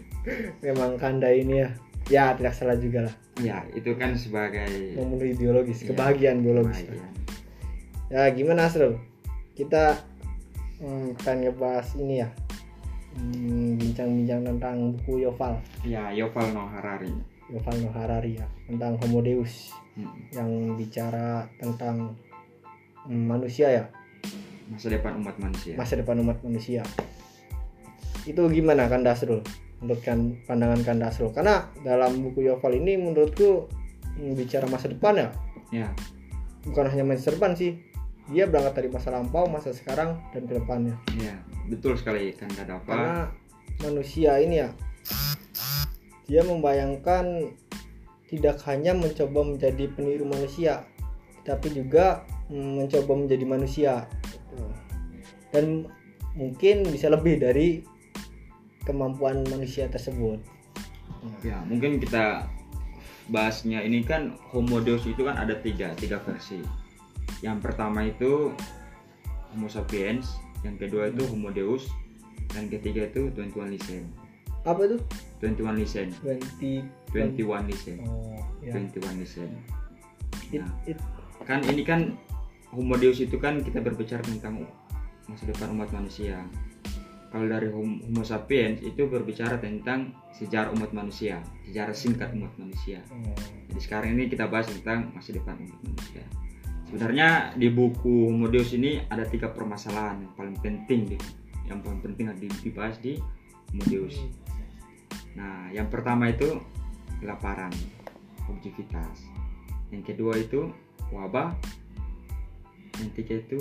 memang 0.66 0.96
Kanda 0.96 1.32
ini 1.32 1.64
ya. 1.64 1.70
Ya, 2.10 2.24
tidak 2.34 2.52
salah 2.52 2.76
juga 2.76 3.06
lah. 3.06 3.14
ya, 3.40 3.62
itu 3.72 3.94
kan 3.96 4.12
sebagai 4.12 4.68
Memenuhi 4.92 5.32
biologis, 5.32 5.80
Iya. 5.80 5.94
kebahagiaan 5.94 6.42
biologis. 6.42 6.84
lumayan. 6.84 7.12
Ya, 8.10 8.22
gimana 8.28 8.68
Asrul? 8.68 9.00
Kita 9.54 9.96
hmm, 10.78 11.16
akan 11.16 11.36
ngebahas 11.40 11.88
ini 11.96 12.20
ya. 12.20 12.28
Hmm, 13.12 13.76
bincang-bincang 13.76 14.40
tentang 14.44 14.76
buku 14.98 15.22
Yoval, 15.22 15.56
Ya, 15.80 16.10
Yoval 16.10 16.52
Noah 16.52 16.72
Harari. 16.74 17.12
Yoval 17.48 17.76
Noah 17.80 17.96
Harari 17.96 18.36
ya, 18.36 18.46
tentang 18.66 18.96
Homo 19.00 19.20
Deus 19.20 19.72
Hmm, 19.92 20.08
yang 20.32 20.50
bicara 20.74 21.44
tentang 21.56 22.16
hmm, 23.04 23.24
manusia 23.28 23.68
ya, 23.68 23.84
Masa 24.72 24.88
depan 24.88 25.12
umat 25.20 25.36
manusia. 25.36 25.74
masa 25.76 25.94
depan 26.00 26.16
umat 26.24 26.38
manusia. 26.40 26.82
Itu 28.24 28.48
gimana 28.48 28.88
Kanda 28.88 29.12
Asrul? 29.12 29.44
Menurut 29.84 30.00
kan 30.00 30.40
pandangan 30.48 30.80
Kanda 30.80 31.12
Asrul? 31.12 31.34
Karena 31.36 31.68
dalam 31.84 32.24
buku 32.24 32.48
Yoval 32.48 32.80
ini 32.80 32.96
menurutku 32.96 33.68
bicara 34.16 34.64
masa 34.68 34.88
depan 34.88 35.16
ya, 35.16 35.28
Ya, 35.72 35.88
bukan 36.68 36.84
hanya 36.84 37.00
masa 37.00 37.32
depan 37.32 37.56
sih. 37.56 37.80
Dia 38.28 38.44
berangkat 38.46 38.84
dari 38.84 38.88
masa 38.92 39.08
lampau, 39.08 39.48
masa 39.48 39.72
sekarang, 39.72 40.20
dan 40.30 40.44
ke 40.46 40.54
depannya. 40.60 40.94
ya, 41.16 41.40
betul 41.66 41.96
sekali 41.96 42.36
Kanda 42.36 42.62
Dava. 42.68 42.84
Karena 42.86 43.18
manusia 43.82 44.36
ini 44.38 44.62
ya, 44.62 44.70
dia 46.28 46.44
membayangkan 46.44 47.50
tidak 48.30 48.62
hanya 48.68 48.94
mencoba 48.94 49.42
menjadi 49.42 49.90
peniru 49.96 50.28
manusia, 50.28 50.86
tapi 51.42 51.72
juga 51.72 52.22
mencoba 52.52 53.12
menjadi 53.16 53.44
manusia. 53.48 53.92
Gitu. 54.52 54.68
Dan 55.52 55.64
mungkin 56.36 56.84
bisa 56.88 57.08
lebih 57.08 57.40
dari 57.40 57.80
kemampuan 58.84 59.44
manusia 59.48 59.88
tersebut. 59.88 60.40
Ya, 61.40 61.62
mungkin 61.64 62.02
kita 62.02 62.50
bahasnya 63.30 63.80
ini 63.80 64.02
kan 64.02 64.34
Homo 64.50 64.82
Deus 64.82 65.06
itu 65.06 65.22
kan 65.24 65.38
ada 65.38 65.56
tiga, 65.56 65.94
tiga 65.96 66.18
versi. 66.20 66.60
Yang 67.40 67.58
pertama 67.70 68.04
itu 68.04 68.52
Homo 69.54 69.68
sapiens, 69.70 70.36
yang 70.66 70.76
kedua 70.76 71.14
itu 71.14 71.22
Homo 71.30 71.54
Deus, 71.54 71.86
dan 72.52 72.66
ketiga 72.68 73.06
itu 73.06 73.30
21 73.32 73.78
Listen. 73.78 74.04
Apa 74.62 74.86
itu? 74.86 74.98
21 75.42 75.78
Listen. 75.78 76.08
20 76.22 76.86
21 77.14 77.70
Listen. 77.70 77.98
Oh, 78.06 78.38
ya. 78.62 78.74
21 78.76 79.20
Listen. 79.22 79.50
It, 80.52 80.60
Nah, 80.60 80.72
it, 80.84 80.98
kan 81.48 81.64
ini 81.64 81.80
kan 81.80 82.16
Homo 82.72 82.96
Deus 82.96 83.20
itu 83.20 83.36
kan 83.36 83.60
kita 83.60 83.84
berbicara 83.84 84.24
tentang 84.24 84.64
masa 85.28 85.44
depan 85.44 85.76
umat 85.76 85.92
manusia. 85.92 86.40
Kalau 87.32 87.48
dari 87.48 87.68
Hom- 87.72 88.00
Homo 88.04 88.24
sapiens 88.24 88.80
itu 88.84 89.08
berbicara 89.08 89.56
tentang 89.60 90.12
sejarah 90.36 90.72
umat 90.76 90.92
manusia, 90.92 91.40
sejarah 91.68 91.92
singkat 91.96 92.32
umat 92.36 92.52
manusia. 92.56 93.00
oh, 93.08 93.32
Jadi 93.72 93.80
sekarang 93.80 94.16
ini 94.16 94.28
kita 94.28 94.48
bahas 94.48 94.68
tentang 94.68 95.12
masa 95.16 95.32
depan 95.32 95.56
umat 95.60 95.80
manusia. 95.84 96.24
Sebenarnya 96.88 97.56
di 97.56 97.72
buku 97.72 98.28
Homo 98.28 98.52
Deus 98.52 98.72
ini 98.76 99.00
ada 99.08 99.24
tiga 99.24 99.48
permasalahan 99.48 100.20
yang 100.20 100.32
paling 100.36 100.56
penting 100.60 101.08
di- 101.08 101.24
yang 101.68 101.80
paling 101.80 102.04
penting 102.04 102.28
di- 102.36 102.60
dibahas 102.60 103.00
di 103.00 103.16
Homo 103.72 103.84
Deus. 103.88 104.16
Nah, 105.32 105.72
yang 105.72 105.88
pertama 105.88 106.28
itu 106.28 106.60
kelaparan, 107.20 107.72
objektivitas. 108.44 109.24
Yang 109.88 110.12
kedua 110.12 110.36
itu 110.36 110.68
wabah. 111.08 111.56
Yang 112.96 113.08
ketiga 113.14 113.34
itu 113.40 113.58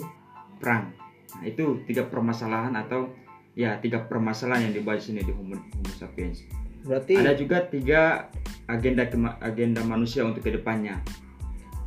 perang. 0.58 0.92
Nah, 1.32 1.44
itu 1.44 1.80
tiga 1.86 2.04
permasalahan 2.06 2.76
atau 2.76 3.08
ya 3.54 3.76
tiga 3.78 4.04
permasalahan 4.04 4.68
yang 4.68 4.76
dibahas 4.76 5.08
ini 5.08 5.22
di 5.22 5.32
Homo, 5.32 5.56
Homo 5.56 5.92
sapiens. 5.92 6.44
berarti 6.82 7.14
Ada 7.14 7.38
juga 7.38 7.62
tiga 7.64 8.26
agenda 8.66 9.06
kema- 9.06 9.38
agenda 9.38 9.80
manusia 9.82 10.26
untuk 10.26 10.42
ke 10.42 10.52
depannya. 10.52 10.98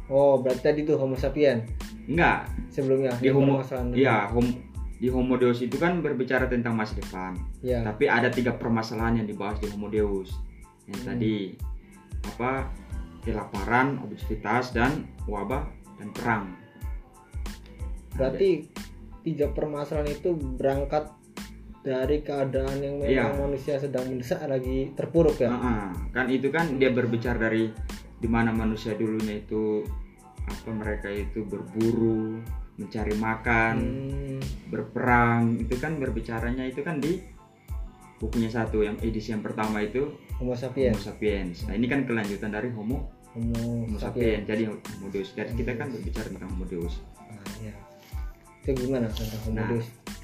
oh 0.07 0.39
berarti 0.39 0.63
tadi 0.63 0.81
itu 0.83 0.95
Homo 0.95 1.17
sapien 1.17 1.65
Enggak, 2.05 2.47
sebelumnya 2.69 3.17
di 3.17 3.33
Homo 3.33 3.59
ya 3.91 4.29
hom- 4.29 4.61
di 4.95 5.09
Homo 5.09 5.35
Deus 5.35 5.59
itu 5.61 5.75
kan 5.77 5.99
berbicara 5.99 6.47
tentang 6.47 6.77
masa 6.77 6.95
depan. 6.95 7.35
ya 7.61 7.81
Tapi 7.83 8.07
ada 8.07 8.29
tiga 8.29 8.55
permasalahan 8.55 9.19
yang 9.19 9.27
dibahas 9.27 9.59
di 9.59 9.67
Homo 9.69 9.89
Deus. 9.89 10.31
Yang 10.87 11.01
Hmm. 11.01 11.09
tadi 11.11 11.35
apa? 12.25 12.53
Kelaparan, 13.21 13.99
objektivitas 13.99 14.71
dan 14.71 15.09
wabah 15.25 15.65
dan 15.97 16.09
perang. 16.13 16.45
Berarti 18.15 18.71
tiga 19.21 19.51
permasalahan 19.51 20.11
itu 20.11 20.31
berangkat 20.35 21.11
dari 21.81 22.21
keadaan 22.21 22.81
yang 22.81 22.97
memang 22.97 23.13
Iya. 23.13 23.37
manusia 23.37 23.77
sedang 23.77 24.09
mendesak 24.09 24.41
lagi 24.45 24.93
terpuruk 24.93 25.37
ya. 25.37 25.53
Nah, 25.53 25.93
kan 26.11 26.27
itu 26.29 26.49
kan 26.49 26.81
dia 26.81 26.89
berbicara 26.89 27.37
dari 27.39 27.69
di 28.17 28.29
mana 28.29 28.51
manusia 28.51 28.97
dulunya 28.97 29.37
itu 29.37 29.85
apa 30.45 30.71
mereka 30.71 31.09
itu 31.09 31.45
berburu, 31.45 32.41
mencari 32.77 33.13
makan, 33.15 33.75
Hmm, 33.77 34.41
berperang 34.69 35.61
itu 35.61 35.77
kan 35.77 35.97
berbicaranya 35.97 36.65
itu 36.65 36.81
kan 36.81 36.99
di 36.99 37.21
bukunya 38.17 38.49
satu 38.49 38.81
yang 38.81 38.97
edisi 38.99 39.31
yang 39.31 39.45
pertama 39.45 39.81
itu 39.81 40.09
Homo 40.35 40.57
sapiens. 40.57 40.97
Homo 40.97 41.05
sapiens. 41.07 41.57
Nah 41.69 41.77
ini 41.77 41.85
kan 41.85 42.03
kelanjutan 42.03 42.49
dari 42.51 42.73
Homo, 42.73 43.13
Homo, 43.31 43.61
Homo 43.85 43.97
sapiens. 43.97 44.41
sapiens. 44.41 44.45
Jadi 44.47 44.63
Homo 44.67 45.07
Deus. 45.11 45.29
Jadi 45.31 45.51
kita 45.53 45.77
kan 45.77 45.93
berbicara 45.93 46.27
tentang 46.27 46.49
Homo 46.49 46.65
Deus. 46.65 47.05
Nah, 47.21 47.45
ya. 47.61 47.75
Itu 48.65 48.73
gimana 48.81 49.13
tentang 49.13 49.53
Nah. 49.53 49.69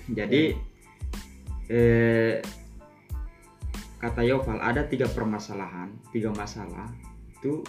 Jadi 0.09 0.57
eh, 1.68 2.41
kata 4.01 4.24
Yoval 4.24 4.64
ada 4.64 4.88
tiga 4.88 5.05
permasalahan, 5.12 5.93
tiga 6.09 6.32
masalah. 6.32 6.88
Itu 7.36 7.61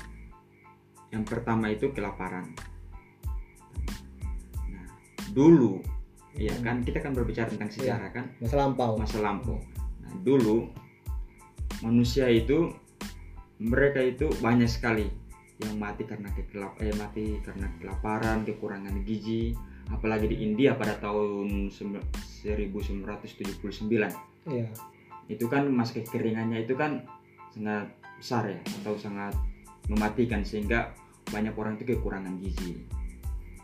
yang 1.11 1.27
pertama 1.27 1.67
itu 1.67 1.91
kelaparan. 1.91 2.55
Nah 4.71 4.87
dulu, 5.35 5.83
ya 6.39 6.55
kan 6.63 6.87
kita 6.87 7.03
kan 7.03 7.11
berbicara 7.11 7.51
tentang 7.51 7.67
sejarah 7.67 8.15
kan. 8.15 8.31
Masa 8.39 8.55
lampau. 8.55 8.95
masa 8.95 9.19
lampau. 9.19 9.59
Nah, 10.07 10.15
dulu 10.23 10.71
manusia 11.83 12.31
itu 12.31 12.71
mereka 13.59 13.99
itu 13.99 14.31
banyak 14.39 14.71
sekali 14.71 15.11
yang 15.61 15.77
mati 15.77 16.07
karena 16.07 16.31
kekelap 16.33 16.73
eh 16.81 16.95
mati 16.97 17.37
karena 17.45 17.69
kelaparan, 17.77 18.41
kekurangan 18.47 19.05
gizi, 19.05 19.53
apalagi 19.91 20.31
di 20.31 20.37
India 20.41 20.73
pada 20.75 20.97
tahun 20.97 21.69
sembilan- 21.69 22.09
1979. 22.41 24.11
Iya. 24.49 24.67
Itu 25.29 25.45
kan 25.51 25.69
masa 25.69 26.01
kekeringannya 26.01 26.65
itu 26.65 26.73
kan 26.73 27.05
sangat 27.51 27.91
besar 28.17 28.47
ya 28.47 28.59
atau 28.81 28.95
sangat 28.97 29.33
mematikan 29.89 30.41
sehingga 30.45 30.93
banyak 31.29 31.53
orang 31.53 31.77
itu 31.77 31.97
kekurangan 31.97 32.37
gizi. 32.41 32.81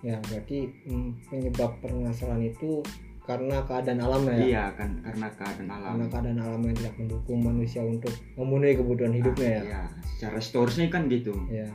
Ya, 0.06 0.22
berarti 0.30 0.70
hmm, 0.86 1.30
penyebab 1.30 1.82
permasalahan 1.82 2.54
itu 2.54 2.86
karena 3.28 3.60
keadaan 3.68 4.00
alamnya 4.00 4.34
ya. 4.40 4.46
Iya 4.48 4.66
kan 4.80 4.90
karena 5.04 5.28
keadaan 5.36 5.70
alam. 5.70 5.92
Karena 5.92 6.08
keadaan 6.08 6.40
alam 6.40 6.62
yang 6.64 6.76
tidak 6.80 6.96
mendukung 6.96 7.40
manusia 7.44 7.82
untuk 7.84 8.14
memenuhi 8.40 8.74
kebutuhan 8.80 9.14
hidupnya 9.14 9.50
ya. 9.50 9.62
Iya, 9.62 9.84
secara 10.16 10.36
historisnya 10.40 10.88
kan 10.88 11.12
gitu. 11.12 11.36
Ya. 11.52 11.68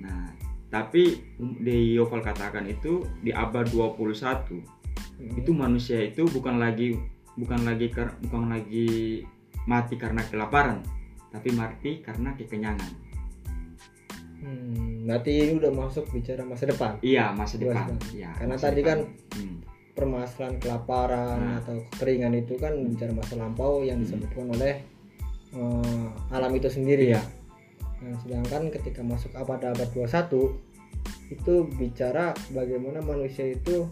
Nah, 0.00 0.32
tapi 0.66 1.20
di 1.36 1.94
Yoval 1.94 2.20
katakan 2.20 2.64
itu 2.64 3.04
di 3.20 3.30
abad 3.30 3.68
21 3.68 4.60
Hmm. 5.14 5.30
itu 5.38 5.50
manusia 5.50 6.02
itu 6.02 6.26
bukan 6.26 6.58
lagi 6.58 6.98
bukan 7.34 7.62
lagi 7.62 7.86
bukan 8.20 8.50
lagi 8.50 9.22
mati 9.64 9.94
karena 9.94 10.20
kelaparan, 10.24 10.82
tapi 11.30 11.48
mati 11.50 11.98
karena 11.98 12.34
kekenyangan. 12.34 12.90
Hmm, 14.38 15.06
berarti 15.06 15.30
ini 15.40 15.52
udah 15.56 15.72
masuk 15.72 16.04
bicara 16.10 16.42
masa 16.42 16.66
depan. 16.66 16.98
Iya, 17.00 17.32
masa 17.32 17.56
depan. 17.56 17.88
depan. 17.88 17.96
Iya, 18.12 18.30
Karena 18.34 18.54
masa 18.54 18.64
tadi 18.68 18.80
depan. 18.82 18.88
kan 18.90 18.98
Hmm, 19.34 19.56
permasalahan 19.94 20.56
kelaparan 20.58 21.38
Nah. 21.40 21.56
atau 21.62 21.74
kekeringan 21.88 22.34
itu 22.36 22.54
kan 22.58 22.72
bicara 22.84 23.12
masa 23.14 23.34
lampau 23.34 23.80
yang 23.80 23.98
disebutkan 23.98 24.46
oleh 24.50 24.74
eh, 25.54 26.06
alam 26.28 26.50
itu 26.50 26.66
sendiri 26.66 27.14
ya. 27.14 27.22
Nah, 28.02 28.14
sedangkan 28.24 28.72
ketika 28.74 29.00
masuk 29.04 29.30
abad 29.38 29.62
abad 29.62 29.88
21 29.92 30.58
itu 31.30 31.54
bicara 31.78 32.32
bagaimana 32.50 33.00
manusia 33.04 33.52
itu 33.54 33.86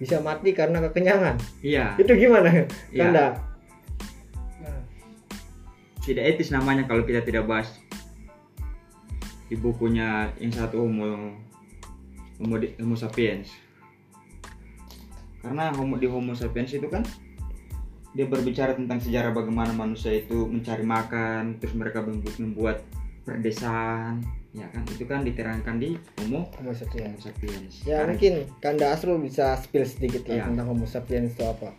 bisa 0.00 0.20
mati 0.20 0.52
karena 0.52 0.80
kekenyangan. 0.88 1.36
iya 1.64 1.96
Itu 1.96 2.12
gimana? 2.16 2.66
Iya. 2.92 3.04
Kanda? 3.08 3.26
tidak 6.06 6.38
etis 6.38 6.54
namanya 6.54 6.86
kalau 6.86 7.02
kita 7.02 7.26
tidak 7.26 7.50
bahas 7.50 7.66
di 9.50 9.58
bukunya 9.58 10.30
yang 10.38 10.54
satu 10.54 10.86
homo 10.86 11.34
homo, 12.38 12.56
di- 12.62 12.78
homo 12.78 12.94
sapiens 12.94 13.50
karena 15.42 15.74
homo 15.74 15.98
di 15.98 16.06
homo 16.06 16.30
sapiens 16.38 16.70
itu 16.78 16.86
kan 16.86 17.02
dia 18.14 18.24
berbicara 18.30 18.78
tentang 18.78 19.02
sejarah 19.02 19.34
bagaimana 19.34 19.74
manusia 19.74 20.14
itu 20.14 20.46
mencari 20.46 20.86
makan 20.86 21.58
terus 21.58 21.74
mereka 21.74 22.00
membuat, 22.00 22.38
membuat 22.38 22.76
perdesaan 23.26 24.22
ya 24.54 24.64
kan 24.72 24.86
itu 24.88 25.04
kan 25.04 25.20
diterangkan 25.20 25.76
di 25.76 25.98
homo 26.16 26.48
Homo 26.56 26.72
sapiens. 26.72 27.12
homo 27.12 27.20
sapiens 27.20 27.72
Ya 27.82 28.00
Karena- 28.00 28.08
mungkin 28.08 28.34
Kanda 28.56 28.86
Asrul 28.88 29.20
bisa 29.20 29.52
spill 29.58 29.84
sedikit 29.84 30.24
lah 30.26 30.40
Iya. 30.40 30.44
tentang 30.48 30.66
Homo 30.66 30.86
sapiens 30.86 31.34
itu 31.34 31.44
apa. 31.44 31.76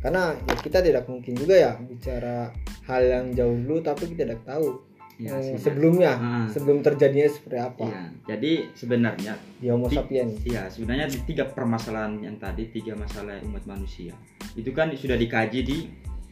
Karena 0.00 0.32
ya 0.34 0.54
kita 0.56 0.80
tidak 0.80 1.04
mungkin 1.04 1.36
juga 1.36 1.54
ya 1.54 1.72
bicara 1.76 2.48
hal 2.82 3.02
yang 3.04 3.24
jauh 3.30 3.54
dulu 3.54 3.78
tapi 3.78 4.08
kita 4.08 4.24
tidak 4.24 4.42
tahu 4.42 4.80
ya, 5.14 5.30
sebenarnya- 5.30 5.60
sebelumnya 5.60 6.12
Ah. 6.16 6.46
sebelum 6.48 6.78
terjadinya 6.80 7.28
seperti 7.28 7.58
apa 7.60 7.84
Iya, 7.84 8.02
jadi 8.26 8.52
sebenarnya 8.72 9.32
di 9.60 9.66
Homo 9.68 9.86
sapiens. 9.86 10.40
Iya, 10.42 10.66
sebenarnya 10.66 11.06
di 11.06 11.18
tiga 11.22 11.44
permasalahan 11.46 12.18
yang 12.18 12.34
tadi, 12.36 12.66
tiga 12.68 12.96
masalah 12.96 13.38
umat 13.42 13.62
manusia. 13.62 14.16
Itu 14.54 14.72
kan 14.72 14.90
sudah 14.92 15.14
dikaji 15.14 15.60
di 15.60 15.78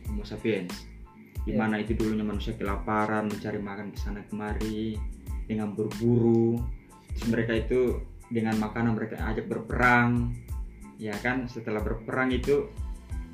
Homo 0.09 0.25
sapiens. 0.25 0.90
Di 1.45 1.57
Iya. 1.57 1.59
mana 1.61 1.81
itu 1.81 1.97
dulunya 1.97 2.25
manusia 2.25 2.53
kelaparan, 2.55 3.29
mencari 3.29 3.59
makan 3.61 3.93
ke 3.93 3.99
sana 3.99 4.21
kemari 4.29 4.97
dengan 5.49 5.73
berburu. 5.73 6.61
Terus 7.17 7.27
mereka 7.33 7.53
itu 7.57 7.99
dengan 8.31 8.61
makanan 8.61 8.95
mereka 8.95 9.19
ajak 9.27 9.51
berperang. 9.51 10.37
Ya 11.01 11.17
kan, 11.19 11.49
setelah 11.49 11.81
berperang 11.81 12.31
itu 12.31 12.69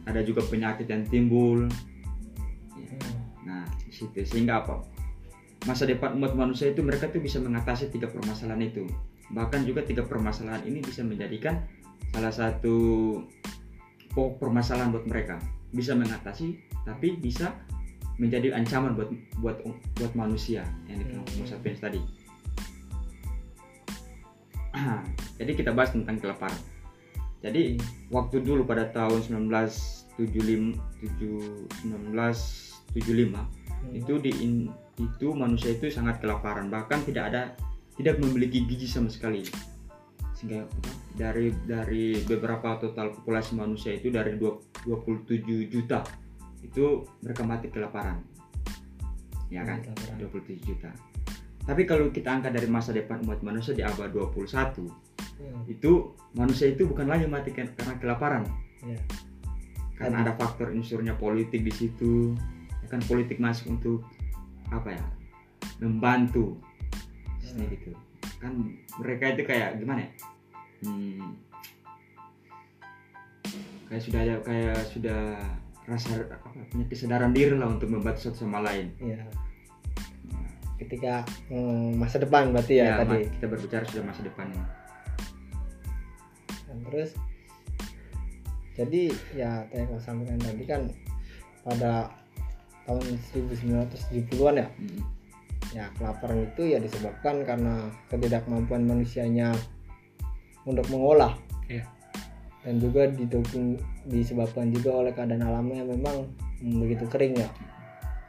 ada 0.06 0.22
juga 0.22 0.46
penyakit 0.46 0.86
yang 0.86 1.02
timbul. 1.04 1.66
Ya. 2.78 2.94
Nah, 3.42 3.62
di 3.84 3.92
situ 3.92 4.22
sehingga 4.22 4.62
apa? 4.62 4.86
Masa 5.66 5.82
depan 5.82 6.14
umat 6.14 6.38
manusia 6.38 6.70
itu 6.70 6.80
mereka 6.80 7.10
tuh 7.10 7.18
bisa 7.18 7.42
mengatasi 7.42 7.90
tiga 7.90 8.06
permasalahan 8.06 8.62
itu. 8.70 8.86
Bahkan 9.34 9.66
juga 9.66 9.82
tiga 9.82 10.06
permasalahan 10.06 10.62
ini 10.62 10.78
bisa 10.78 11.02
menjadikan 11.02 11.66
salah 12.14 12.30
satu 12.30 12.78
pokok 14.14 14.38
permasalahan 14.38 14.94
buat 14.94 15.10
mereka. 15.10 15.42
Bisa 15.74 15.98
mengatasi, 15.98 16.54
tapi 16.86 17.18
bisa 17.18 17.50
menjadi 18.16 18.56
ancaman 18.56 18.96
buat 18.96 19.10
buat 19.40 19.56
buat 20.00 20.12
manusia 20.16 20.64
yang 20.88 21.04
dikenal 21.04 21.24
Homo 21.24 21.44
sapiens 21.44 21.80
tadi. 21.80 22.00
Jadi 25.40 25.52
kita 25.52 25.72
bahas 25.76 25.92
tentang 25.92 26.16
kelaparan. 26.20 26.60
Jadi 27.44 27.76
waktu 28.08 28.40
dulu 28.40 28.64
pada 28.64 28.88
tahun 28.88 29.20
1975 29.48 30.80
tujuh- 31.04 31.68
1975 31.84 33.44
itu 33.92 34.14
di 34.18 34.32
itu 34.96 35.26
manusia 35.36 35.76
itu 35.76 35.92
sangat 35.92 36.18
kelaparan. 36.24 36.72
Bahkan 36.72 37.04
tidak 37.04 37.24
ada 37.32 37.42
tidak 38.00 38.16
memiliki 38.20 38.64
gizi 38.64 38.88
sama 38.88 39.12
sekali. 39.12 39.44
Sehingga 40.32 40.64
dari 41.16 41.52
dari 41.68 42.20
beberapa 42.24 42.80
total 42.80 43.12
populasi 43.12 43.56
manusia 43.56 43.92
itu 43.96 44.08
dari 44.08 44.36
dua- 44.40 44.60
27 44.84 45.68
juta 45.68 46.04
itu 46.66 47.06
mereka 47.22 47.42
mati 47.46 47.70
kelaparan 47.70 48.18
ya 49.50 49.62
kan? 49.62 49.78
Kelaparan. 49.82 50.18
27 50.18 50.66
juta. 50.66 50.90
Tapi 51.66 51.82
kalau 51.82 52.10
kita 52.14 52.30
angkat 52.30 52.54
dari 52.54 52.70
masa 52.70 52.94
depan 52.94 53.22
umat 53.26 53.42
manusia 53.42 53.74
di 53.74 53.82
abad 53.82 54.10
21 54.10 54.90
Hmm. 55.36 55.68
itu 55.68 56.16
manusia 56.32 56.72
itu 56.72 56.88
bukan 56.88 57.12
lagi 57.12 57.28
mati 57.28 57.52
karena 57.52 58.00
kelaparan. 58.00 58.48
Iya. 58.80 59.00
karena 59.96 60.20
ada 60.20 60.36
faktor 60.36 60.76
unsurnya 60.76 61.16
politik 61.16 61.64
di 61.64 61.72
situ. 61.72 62.36
Ya 62.84 62.86
kan 62.92 63.00
politik 63.08 63.40
masuk 63.40 63.80
untuk 63.80 64.04
apa 64.68 64.92
ya 64.92 65.04
membantu. 65.80 66.60
Disney 67.40 67.68
gitu. 67.72 67.96
Kan 68.40 68.76
mereka 69.00 69.32
itu 69.32 69.48
kayak 69.48 69.80
gimana 69.80 70.04
ya? 70.04 70.10
Hmm, 70.84 71.40
kayak 73.88 74.02
sudah 74.04 74.20
kayak 74.44 74.76
sudah 74.92 75.40
rasa 75.86 76.26
punya 76.68 76.86
kesadaran 76.90 77.30
diri 77.30 77.54
lah 77.54 77.70
untuk 77.70 77.86
membantu 77.88 78.26
satu 78.30 78.46
sama 78.46 78.58
lain 78.62 78.90
Iya. 78.98 79.22
Ketika 80.76 81.24
hmm, 81.48 81.96
masa 81.96 82.20
depan 82.20 82.52
berarti 82.52 82.84
ya, 82.84 83.00
tadi. 83.00 83.24
ma- 83.24 83.30
kita 83.32 83.46
berbicara 83.48 83.84
sudah 83.88 84.04
masa 84.04 84.20
depan 84.26 84.46
Dan 86.68 86.78
terus 86.84 87.10
jadi 88.76 89.08
ya 89.32 89.64
tadi 89.72 89.88
yang 89.88 89.88
saya 89.96 90.02
sampaikan 90.04 90.36
tadi 90.36 90.64
kan 90.68 90.82
pada 91.64 92.12
tahun 92.84 93.02
1970-an 93.32 94.54
ya 94.60 94.68
Hmm, 94.76 95.00
ya 95.72 95.84
kelaparan 95.96 96.44
itu 96.44 96.76
ya 96.76 96.78
disebabkan 96.78 97.40
karena 97.48 97.88
ketidakmampuan 98.12 98.84
manusianya 98.84 99.56
untuk 100.68 100.84
mengolah 100.92 101.32
Iya. 101.66 101.88
dan 102.68 102.74
juga 102.78 103.08
didukung 103.08 103.80
disebabkan 104.06 104.70
juga 104.70 104.94
oleh 104.94 105.12
keadaan 105.12 105.42
alamnya 105.42 105.82
memang 105.82 106.30
begitu 106.62 107.04
kering 107.10 107.34
ya 107.36 107.50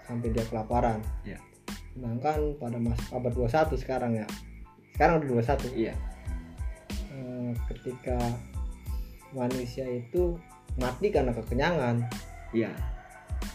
sampai 0.10 0.34
dia 0.34 0.46
kelaparan. 0.48 1.00
Iya. 1.24 1.40
sedangkan 1.98 2.54
pada 2.62 2.78
mas 2.78 3.02
abad 3.10 3.34
21 3.34 3.74
sekarang 3.82 4.12
ya 4.22 4.28
sekarang 4.94 5.22
udah 5.22 5.30
21 5.42 5.74
iya. 5.74 5.94
Eh, 7.14 7.52
ketika 7.74 8.18
manusia 9.34 9.86
itu 9.90 10.38
mati 10.78 11.10
karena 11.10 11.34
kekenyangan. 11.34 12.06
Iya. 12.54 12.70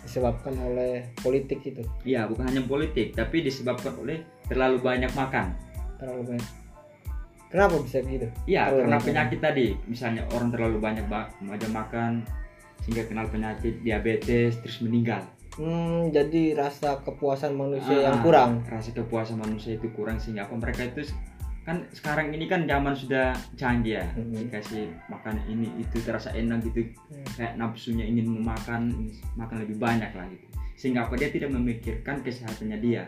Disebabkan 0.02 0.58
oleh 0.58 1.06
politik 1.22 1.62
itu. 1.62 1.82
Iya 2.02 2.26
bukan 2.26 2.50
hanya 2.50 2.62
politik 2.66 3.14
tapi 3.14 3.46
disebabkan 3.46 3.94
oleh 3.98 4.22
terlalu 4.50 4.82
banyak 4.82 5.10
makan. 5.14 5.54
Terlalu 6.02 6.34
banyak 6.34 6.61
kenapa 7.52 7.76
bisa 7.78 8.00
gitu 8.00 8.26
Iya, 8.44 8.66
karena 8.66 8.96
banyak 8.96 9.04
penyakit 9.04 9.38
tadi, 9.38 9.66
misalnya 9.84 10.24
orang 10.32 10.48
terlalu 10.48 10.80
banyak 10.80 11.04
ba- 11.06 11.28
banyak 11.38 11.68
makan 11.68 12.24
sehingga 12.80 13.04
kenal 13.04 13.28
penyakit 13.28 13.78
diabetes 13.78 14.58
terus 14.58 14.80
meninggal. 14.80 15.22
Hmm, 15.52 16.08
jadi 16.08 16.56
rasa 16.56 16.98
kepuasan 16.98 17.52
manusia 17.52 17.92
yang 18.02 18.18
Ah, 18.18 18.22
kurang. 18.24 18.50
Rasa 18.64 18.90
kepuasan 18.90 19.36
manusia 19.36 19.76
itu 19.76 19.86
kurang 19.92 20.16
sehingga 20.16 20.48
apa 20.48 20.56
mereka 20.56 20.88
itu 20.88 21.12
kan 21.62 21.84
sekarang 21.92 22.32
ini 22.32 22.48
kan 22.48 22.64
zaman 22.64 22.90
sudah 22.90 23.30
canggih 23.54 23.94
ya, 23.94 24.06
Mhm. 24.16 24.48
dikasih 24.48 24.90
makan 25.06 25.38
ini 25.46 25.70
itu 25.78 26.00
terasa 26.00 26.32
enak 26.32 26.64
gitu, 26.64 26.88
Hmm. 27.06 27.22
kayak 27.36 27.54
nafsunya 27.54 28.02
ingin 28.02 28.32
memakan 28.32 28.90
makan 29.36 29.62
lebih 29.62 29.76
banyak 29.76 30.10
lah 30.10 30.26
gitu. 30.26 30.42
Sehingga 30.74 31.06
apa 31.06 31.14
dia 31.14 31.28
tidak 31.28 31.52
memikirkan 31.52 32.18
kesehatannya 32.18 32.78
dia. 32.80 33.06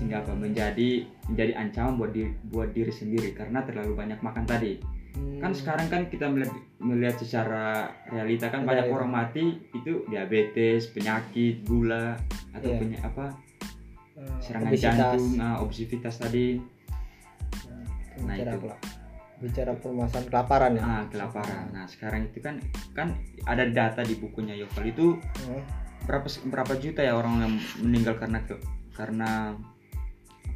Sehingga 0.00 0.16
apa 0.18 0.32
menjadi 0.32 1.04
menjadi 1.28 1.52
ancaman 1.54 1.94
buat 1.94 2.10
diri, 2.10 2.32
buat 2.46 2.72
diri 2.72 2.88
sendiri 2.88 3.30
karena 3.30 3.60
terlalu 3.60 3.92
banyak 3.94 4.18
makan 4.18 4.44
tadi. 4.44 4.80
Hmm. 5.10 5.42
kan 5.42 5.50
sekarang 5.50 5.90
kan 5.90 6.06
kita 6.06 6.30
melihat 6.30 6.54
melihat 6.78 7.18
secara 7.18 7.90
realita 8.06 8.46
kan 8.46 8.62
banyak 8.62 8.86
orang 8.86 9.10
mati 9.10 9.58
itu 9.68 10.06
diabetes 10.06 10.86
penyakit 10.88 11.66
gula 11.66 12.14
atau 12.54 12.70
Iya. 12.70 12.78
punya 12.78 12.98
apa 13.02 13.26
Eh, 14.14 14.30
serangan 14.38 14.70
obesitas. 14.70 14.94
jantung 14.94 15.26
nah, 15.34 15.54
obesitas 15.58 16.14
tadi 16.14 16.62
nah, 18.22 18.36
bicara 18.36 18.52
itu. 18.54 18.68
bicara 19.40 19.72
permasalahan 19.74 20.26
kelaparan 20.28 20.72
ya. 20.76 20.82
ah 20.84 21.02
kelaparan 21.08 21.64
nah 21.72 21.84
sekarang 21.88 22.28
itu 22.28 22.38
kan 22.38 22.62
kan 22.92 23.08
ada 23.44 23.66
data 23.66 24.04
di 24.04 24.14
bukunya 24.14 24.54
Yoval 24.54 24.84
itu 24.86 25.18
Hmm. 25.42 25.58
berapa 26.06 26.28
berapa 26.46 26.72
juta 26.76 27.02
ya 27.02 27.16
orang 27.16 27.34
yang 27.40 27.54
meninggal 27.80 28.14
karena 28.14 28.38
karena 28.92 29.58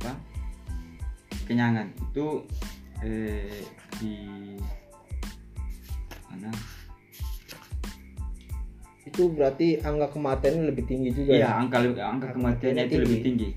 apa 0.05 0.13
kenyangan 1.49 1.89
itu 2.13 2.27
eh, 3.01 3.65
di 3.97 4.15
mana 6.29 6.53
Itu 9.05 9.31
berarti 9.31 9.79
angka 9.81 10.17
kematiannya 10.17 10.65
lebih 10.69 10.85
tinggi 10.89 11.13
juga 11.13 11.33
Iya, 11.37 11.45
ya. 11.45 11.49
angka 11.61 11.77
angka 11.81 12.03
Angka 12.03 12.29
kematiannya 12.35 12.83
itu 12.89 12.97
lebih 13.05 13.21
tinggi. 13.21 13.49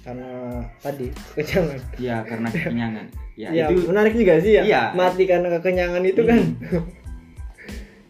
Karena 0.00 0.30
tadi 0.78 1.10
kekenyangan. 1.10 1.78
Iya, 1.98 2.16
karena 2.24 2.48
kekenyangan. 2.48 3.06
Ya, 3.34 3.48
Iya, 3.50 3.64
itu 3.74 3.90
menarik 3.90 4.14
juga 4.14 4.34
sih 4.40 4.52
ya. 4.54 4.62
Iya. 4.62 4.82
Mati 4.94 5.26
karena 5.26 5.48
kekenyangan 5.58 6.02
itu 6.06 6.22
kan. 6.22 6.40
Hmm. 6.70 6.86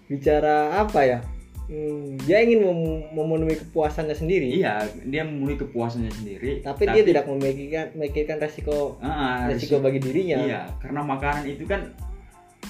bicara 0.04 0.84
apa 0.84 1.00
ya? 1.00 1.18
Hmm, 1.64 2.20
dia 2.20 2.44
ingin 2.44 2.60
mem- 2.60 3.08
memenuhi 3.10 3.56
kepuasannya 3.58 4.12
sendiri. 4.12 4.52
iya, 4.54 4.84
dia 5.02 5.24
memenuhi 5.24 5.56
kepuasannya 5.58 6.12
sendiri. 6.12 6.60
Tapi, 6.60 6.84
dia 6.86 7.00
tidak 7.02 7.24
memikirkan 7.24 7.86
memikirkan 7.92 8.36
resiko 8.36 9.00
Ah, 9.00 9.48
resiko 9.48 9.80
bagi 9.80 9.96
dirinya. 9.96 10.38
Iya, 10.38 10.60
karena 10.78 11.00
makanan 11.00 11.44
itu 11.46 11.64
kan 11.64 11.88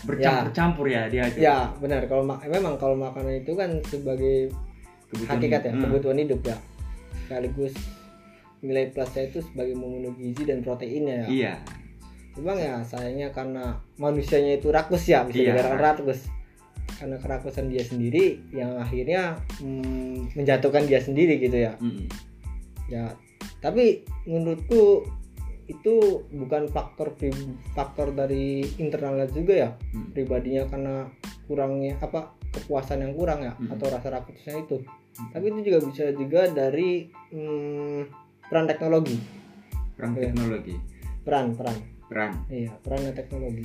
bercampur-campur 0.02 0.86
ya 0.86 1.08
dia 1.08 1.26
itu. 1.26 1.40
ya 1.40 1.72
benar 1.74 2.04
kalau 2.04 2.22
memang 2.26 2.76
kalau 2.76 2.94
makanan 2.94 3.40
itu 3.40 3.52
kan 3.52 3.78
sebagai 3.84 4.50
Kebutuhan 5.06 5.38
hakikat 5.38 5.60
ya. 5.62 5.70
Hmm. 5.70 5.82
kebutuhan 5.82 6.18
hidup 6.18 6.40
ya 6.42 6.56
sekaligus 7.16 7.72
nilai 8.60 8.90
plusnya 8.90 9.22
itu 9.24 9.38
sebagai 9.40 9.72
memenuhi 9.72 10.12
gizi 10.28 10.42
dan 10.44 10.60
proteinnya 10.60 11.24
ya 11.24 11.28
Iya. 11.28 11.54
Cuma 12.34 12.52
ya 12.52 12.82
sayangnya 12.82 13.30
karena 13.30 13.78
manusianya 13.94 14.58
itu 14.58 14.68
rakus 14.68 15.06
ya 15.06 15.22
bisa 15.22 15.38
Iya. 15.40 15.54
dikatakan 15.54 15.80
rakus 15.80 16.20
karena 16.98 17.16
kerakusan 17.18 17.68
dia 17.68 17.82
sendiri 17.82 18.40
yang 18.50 18.78
akhirnya 18.78 19.38
mm, 19.58 20.34
menjatuhkan 20.38 20.86
dia 20.86 21.00
sendiri 21.02 21.38
gitu 21.38 21.58
ya 21.58 21.74
Mm. 21.78 22.06
ya 22.88 23.04
tapi 23.60 24.04
menurutku 24.28 25.08
itu 25.64 25.94
bukan 26.28 26.68
faktor 26.68 27.16
faktor 27.72 28.12
dari 28.12 28.62
internalnya 28.76 29.26
juga 29.28 29.54
ya 29.54 29.70
Mm. 29.92 30.12
pribadinya 30.12 30.62
karena 30.68 30.94
kurangnya 31.44 31.96
apa 32.00 32.32
kepuasan 32.52 33.02
yang 33.02 33.12
kurang 33.16 33.42
ya 33.42 33.52
Mm. 33.56 33.72
atau 33.74 33.86
rasa 33.88 34.08
rakusnya 34.12 34.62
itu 34.62 34.84
tapi 35.30 35.50
itu 35.50 35.70
juga 35.70 35.78
bisa 35.86 36.04
juga 36.12 36.50
dari 36.50 37.06
mm, 37.32 38.00
peran 38.48 38.66
teknologi 38.66 39.16
Perang 39.94 40.12
Iya. 40.18 40.22
teknologi. 40.26 40.74
peran 41.24 41.46
peran 41.54 41.78
Peran. 42.04 42.32
Iya, 42.52 42.70
perannya 42.84 43.16
teknologi. 43.16 43.64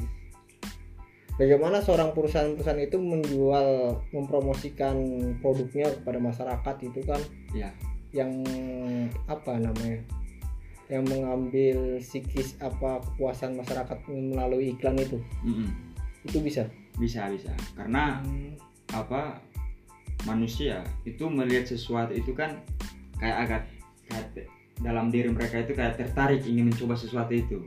Bagaimana 1.40 1.80
seorang 1.80 2.12
perusahaan-perusahaan 2.12 2.84
itu 2.84 3.00
menjual, 3.00 3.96
mempromosikan 4.12 5.00
produknya 5.40 5.88
kepada 5.88 6.20
masyarakat 6.20 6.76
itu 6.84 7.00
kan 7.08 7.22
Ya. 7.56 7.72
yang 8.12 8.44
apa 9.24 9.56
namanya? 9.56 10.04
Yang 10.92 11.04
mengambil 11.16 11.78
psikis 12.04 12.60
apa 12.60 13.00
kepuasan 13.00 13.56
masyarakat 13.56 13.98
melalui 14.12 14.76
iklan 14.76 15.00
itu. 15.00 15.24
Mm-mm. 15.48 15.72
Itu 16.28 16.44
bisa. 16.44 16.68
Bisa 17.00 17.32
bisa. 17.32 17.56
Karena 17.72 18.20
apa 18.92 19.40
manusia 20.28 20.84
itu 21.08 21.24
melihat 21.32 21.72
sesuatu 21.72 22.12
itu 22.12 22.36
kan 22.36 22.60
kayak 23.16 23.38
agak 23.48 23.64
kayak 24.12 24.28
dalam 24.84 25.08
diri 25.08 25.32
mereka 25.32 25.64
itu 25.64 25.72
kayak 25.72 25.96
tertarik 25.96 26.44
ingin 26.44 26.68
mencoba 26.68 27.00
sesuatu 27.00 27.32
itu 27.32 27.64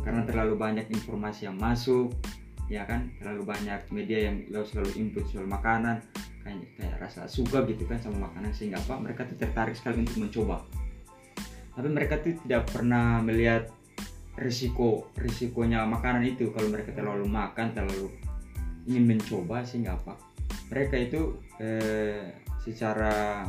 karena 0.00 0.24
terlalu 0.24 0.56
banyak 0.56 0.88
informasi 0.88 1.48
yang 1.48 1.56
masuk 1.60 2.12
ya 2.70 2.86
kan 2.86 3.10
terlalu 3.18 3.50
banyak 3.50 3.82
media 3.90 4.30
yang 4.30 4.46
selalu 4.62 4.94
input 4.94 5.26
soal 5.26 5.44
makanan 5.50 5.98
kayak 6.46 6.70
kayak 6.78 6.96
rasa 7.02 7.26
suka 7.26 7.66
gitu 7.66 7.82
kan 7.84 7.98
sama 7.98 8.30
makanan 8.30 8.54
sehingga 8.54 8.78
apa 8.78 8.94
mereka 9.02 9.26
tuh 9.26 9.36
tertarik 9.36 9.74
sekali 9.74 10.06
untuk 10.06 10.22
mencoba. 10.22 10.62
Tapi 11.74 11.88
mereka 11.90 12.22
tuh 12.22 12.38
tidak 12.46 12.70
pernah 12.70 13.18
melihat 13.20 13.66
risiko 14.38 15.10
risikonya 15.18 15.82
makanan 15.84 16.22
itu. 16.22 16.54
Kalau 16.54 16.70
mereka 16.70 16.94
terlalu 16.94 17.26
makan 17.26 17.74
terlalu 17.74 18.08
ingin 18.86 19.04
mencoba 19.18 19.66
sehingga 19.66 19.98
apa 19.98 20.16
mereka 20.70 20.96
itu 20.96 21.36
eh, 21.58 22.30
secara 22.62 23.44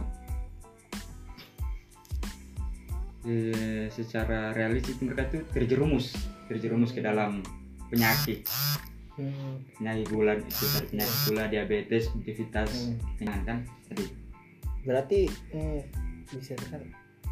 eh, 3.24 3.86
secara 3.94 4.52
realistis 4.52 4.98
mereka 5.00 5.30
tuh 5.30 5.46
terjerumus 5.54 6.18
terjerumus 6.50 6.92
ke 6.92 7.00
dalam 7.00 7.46
penyakit 7.88 8.44
Hmm, 9.20 9.60
penyakit 9.76 10.08
gula 10.08 10.34
penyakit 10.88 11.18
gula 11.28 11.44
diabetes 11.52 12.08
aktivitas 12.16 12.70
Hmm. 12.72 12.96
dengan 13.20 13.40
kan 13.44 13.58
tadi 13.92 14.06
Berarti 14.82 15.30
hmm, 15.54 15.80
bisa 16.32 16.58
kan 16.58 16.82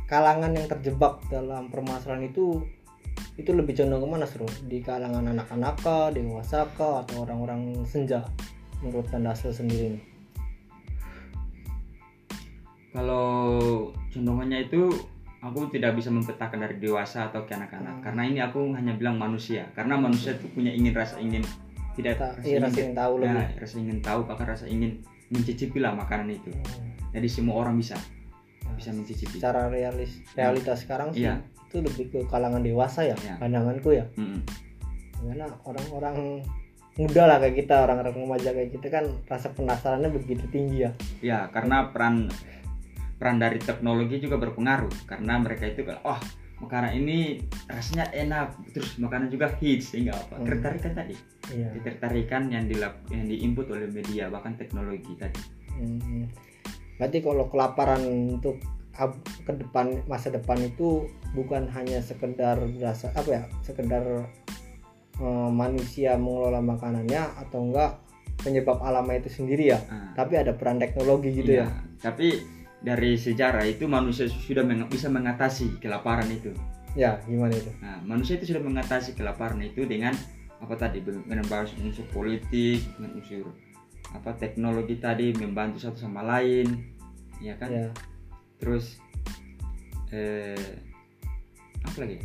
kalangan 0.05 0.53
yang 0.53 0.67
terjebak 0.69 1.23
dalam 1.33 1.71
permasalahan 1.73 2.29
itu 2.29 2.61
itu 3.39 3.51
lebih 3.55 3.73
condong 3.73 4.03
ke 4.03 4.07
mana 4.11 4.27
seru 4.27 4.45
di 4.67 4.83
kalangan 4.83 5.31
anak-anak 5.31 5.75
kah, 5.79 6.11
dewasa 6.11 6.67
kah, 6.75 7.07
atau 7.07 7.23
orang-orang 7.23 7.87
senja 7.87 8.27
menurut 8.83 9.07
tanda 9.07 9.31
hasil 9.31 9.55
sendiri 9.55 9.95
nih 9.95 10.03
kalau 12.89 13.29
condongannya 14.09 14.65
itu 14.65 14.89
aku 15.39 15.71
tidak 15.71 15.95
bisa 15.95 16.09
mempetakan 16.11 16.65
dari 16.67 16.81
dewasa 16.81 17.29
atau 17.31 17.45
ke 17.45 17.53
anak-anak. 17.55 18.01
Karena 18.01 18.21
ini 18.25 18.39
aku 18.41 18.73
hanya 18.75 18.97
bilang 18.97 19.15
manusia. 19.21 19.69
Karena 19.77 19.95
manusia 19.95 20.35
itu 20.35 20.49
punya 20.51 20.73
ingin 20.73 20.93
rasa 20.97 21.21
ingin 21.21 21.45
tidak 21.99 22.15
Ta- 22.15 22.35
iya, 22.41 22.57
rasa 22.63 22.79
ingin 22.79 22.95
tahu 22.95 23.13
ya, 23.19 23.21
lebih. 23.27 23.45
rasa 23.59 23.75
ingin 23.77 23.99
tahu 23.99 24.19
bahkan 24.23 24.47
rasa 24.47 24.65
ingin 24.65 24.91
mencicipi 25.27 25.77
lah 25.77 25.91
makanan 25.93 26.31
itu 26.31 26.49
jadi 27.11 27.27
semua 27.27 27.59
orang 27.59 27.75
bisa 27.75 27.99
Nah, 28.59 28.77
bisa 28.77 28.93
mencicipi 28.93 29.41
secara 29.41 29.65
realis 29.67 30.21
realitas 30.33 30.85
sekarang 30.85 31.09
sih 31.11 31.25
Iya. 31.25 31.41
itu 31.67 31.81
lebih 31.81 32.05
ke 32.07 32.19
kalangan 32.25 32.61
dewasa 32.61 33.01
ya 33.03 33.17
Iya. 33.17 33.35
pandanganku 33.37 33.89
ya 33.91 34.05
Mm-mm. 34.15 34.41
karena 35.19 35.45
orang-orang 35.65 36.45
muda 36.95 37.23
lah 37.25 37.37
kayak 37.39 37.55
kita 37.57 37.75
orang-orang 37.81 38.13
remaja 38.13 38.49
kayak 38.51 38.69
kita 38.75 38.87
kan 38.89 39.05
rasa 39.25 39.51
penasarannya 39.51 40.09
begitu 40.11 40.45
tinggi 40.47 40.83
ya 40.85 40.91
ya 41.19 41.39
karena 41.49 41.89
peran 41.89 42.27
peran 43.15 43.35
dari 43.35 43.59
teknologi 43.59 44.19
juga 44.19 44.37
berpengaruh 44.37 45.07
karena 45.07 45.39
mereka 45.39 45.65
itu 45.65 45.83
kalau 45.83 45.99
oh 46.07 46.19
makanan 46.59 46.91
ini 46.99 47.39
rasanya 47.71 48.11
enak 48.11 48.55
terus 48.75 48.99
makanan 48.99 49.31
juga 49.31 49.51
hits 49.59 49.95
sehingga 49.95 50.15
apa? 50.15 50.39
Hmm. 50.39 50.45
ketertarikan 50.47 50.93
tadi. 50.95 51.15
Iya. 51.49 51.69
Ketertarikan 51.79 52.43
yang 52.51 52.65
dilap 52.67 52.99
yang 53.09 53.25
diinput 53.25 53.71
oleh 53.71 53.87
media 53.89 54.27
bahkan 54.27 54.59
teknologi 54.59 55.15
tadi. 55.15 55.41
Hmm. 55.79 56.27
Berarti 56.99 57.17
kalau 57.23 57.47
kelaparan 57.47 58.03
untuk 58.35 58.59
ke 59.47 59.53
depan 59.55 60.03
masa 60.11 60.27
depan 60.27 60.59
itu 60.59 61.07
bukan 61.31 61.71
hanya 61.71 62.03
sekedar 62.03 62.59
berasa 62.59 63.15
apa 63.15 63.29
ya 63.31 63.43
sekedar 63.63 64.03
eh, 65.23 65.49
manusia 65.55 66.19
mengelola 66.19 66.59
makanannya 66.59 67.23
atau 67.47 67.71
enggak 67.71 68.03
penyebab 68.43 68.79
alamnya 68.83 69.23
itu 69.23 69.43
sendiri 69.43 69.75
ya? 69.75 69.79
Ah, 69.87 70.15
tapi 70.15 70.39
ada 70.39 70.55
peran 70.55 70.79
teknologi 70.79 71.31
gitu 71.31 71.59
iya. 71.59 71.67
ya? 71.67 72.11
Tapi 72.11 72.58
dari 72.79 73.19
sejarah 73.19 73.67
itu 73.67 73.85
manusia 73.91 74.31
sudah 74.31 74.63
meng- 74.63 74.87
bisa 74.87 75.11
mengatasi 75.11 75.79
kelaparan 75.83 76.27
itu. 76.31 76.55
Ya 76.95 77.19
gimana 77.27 77.53
itu? 77.53 77.69
Nah 77.83 77.99
manusia 78.07 78.39
itu 78.39 78.49
sudah 78.49 78.63
mengatasi 78.63 79.13
kelaparan 79.13 79.59
itu 79.61 79.83
dengan 79.83 80.15
apa 80.59 80.73
tadi? 80.79 81.03
Bahas 81.03 81.75
unsur 81.79 82.07
politik 82.11 82.81
dengan 82.97 83.19
unsur 83.19 83.51
apa 84.09 84.33
teknologi 84.41 84.97
tadi 84.97 85.29
membantu 85.37 85.77
satu 85.77 85.99
sama 85.99 86.23
lain 86.25 86.89
ya 87.43 87.53
kan? 87.59 87.69
Ya. 87.69 87.87
Terus 88.57 88.97
eh 90.15 90.79
apa 91.83 91.97
lagi? 91.99 92.17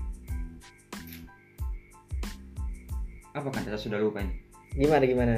Apa 3.35 3.51
kan 3.51 3.63
saya 3.67 3.79
sudah 3.79 3.99
lupa 3.99 4.23
ini? 4.23 4.39
Gimana 4.79 5.03
gimana? 5.03 5.33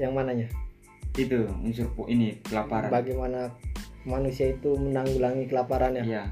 Yang 0.00 0.12
mananya? 0.16 0.48
Itu 1.14 1.46
unsur 1.62 1.92
ini 2.08 2.40
kelaparan. 2.42 2.90
Bagaimana 2.90 3.52
manusia 4.04 4.52
itu 4.52 4.76
menanggulangi 4.76 5.48
kelaparan 5.48 5.96
ya? 6.00 6.04
Iya. 6.04 6.24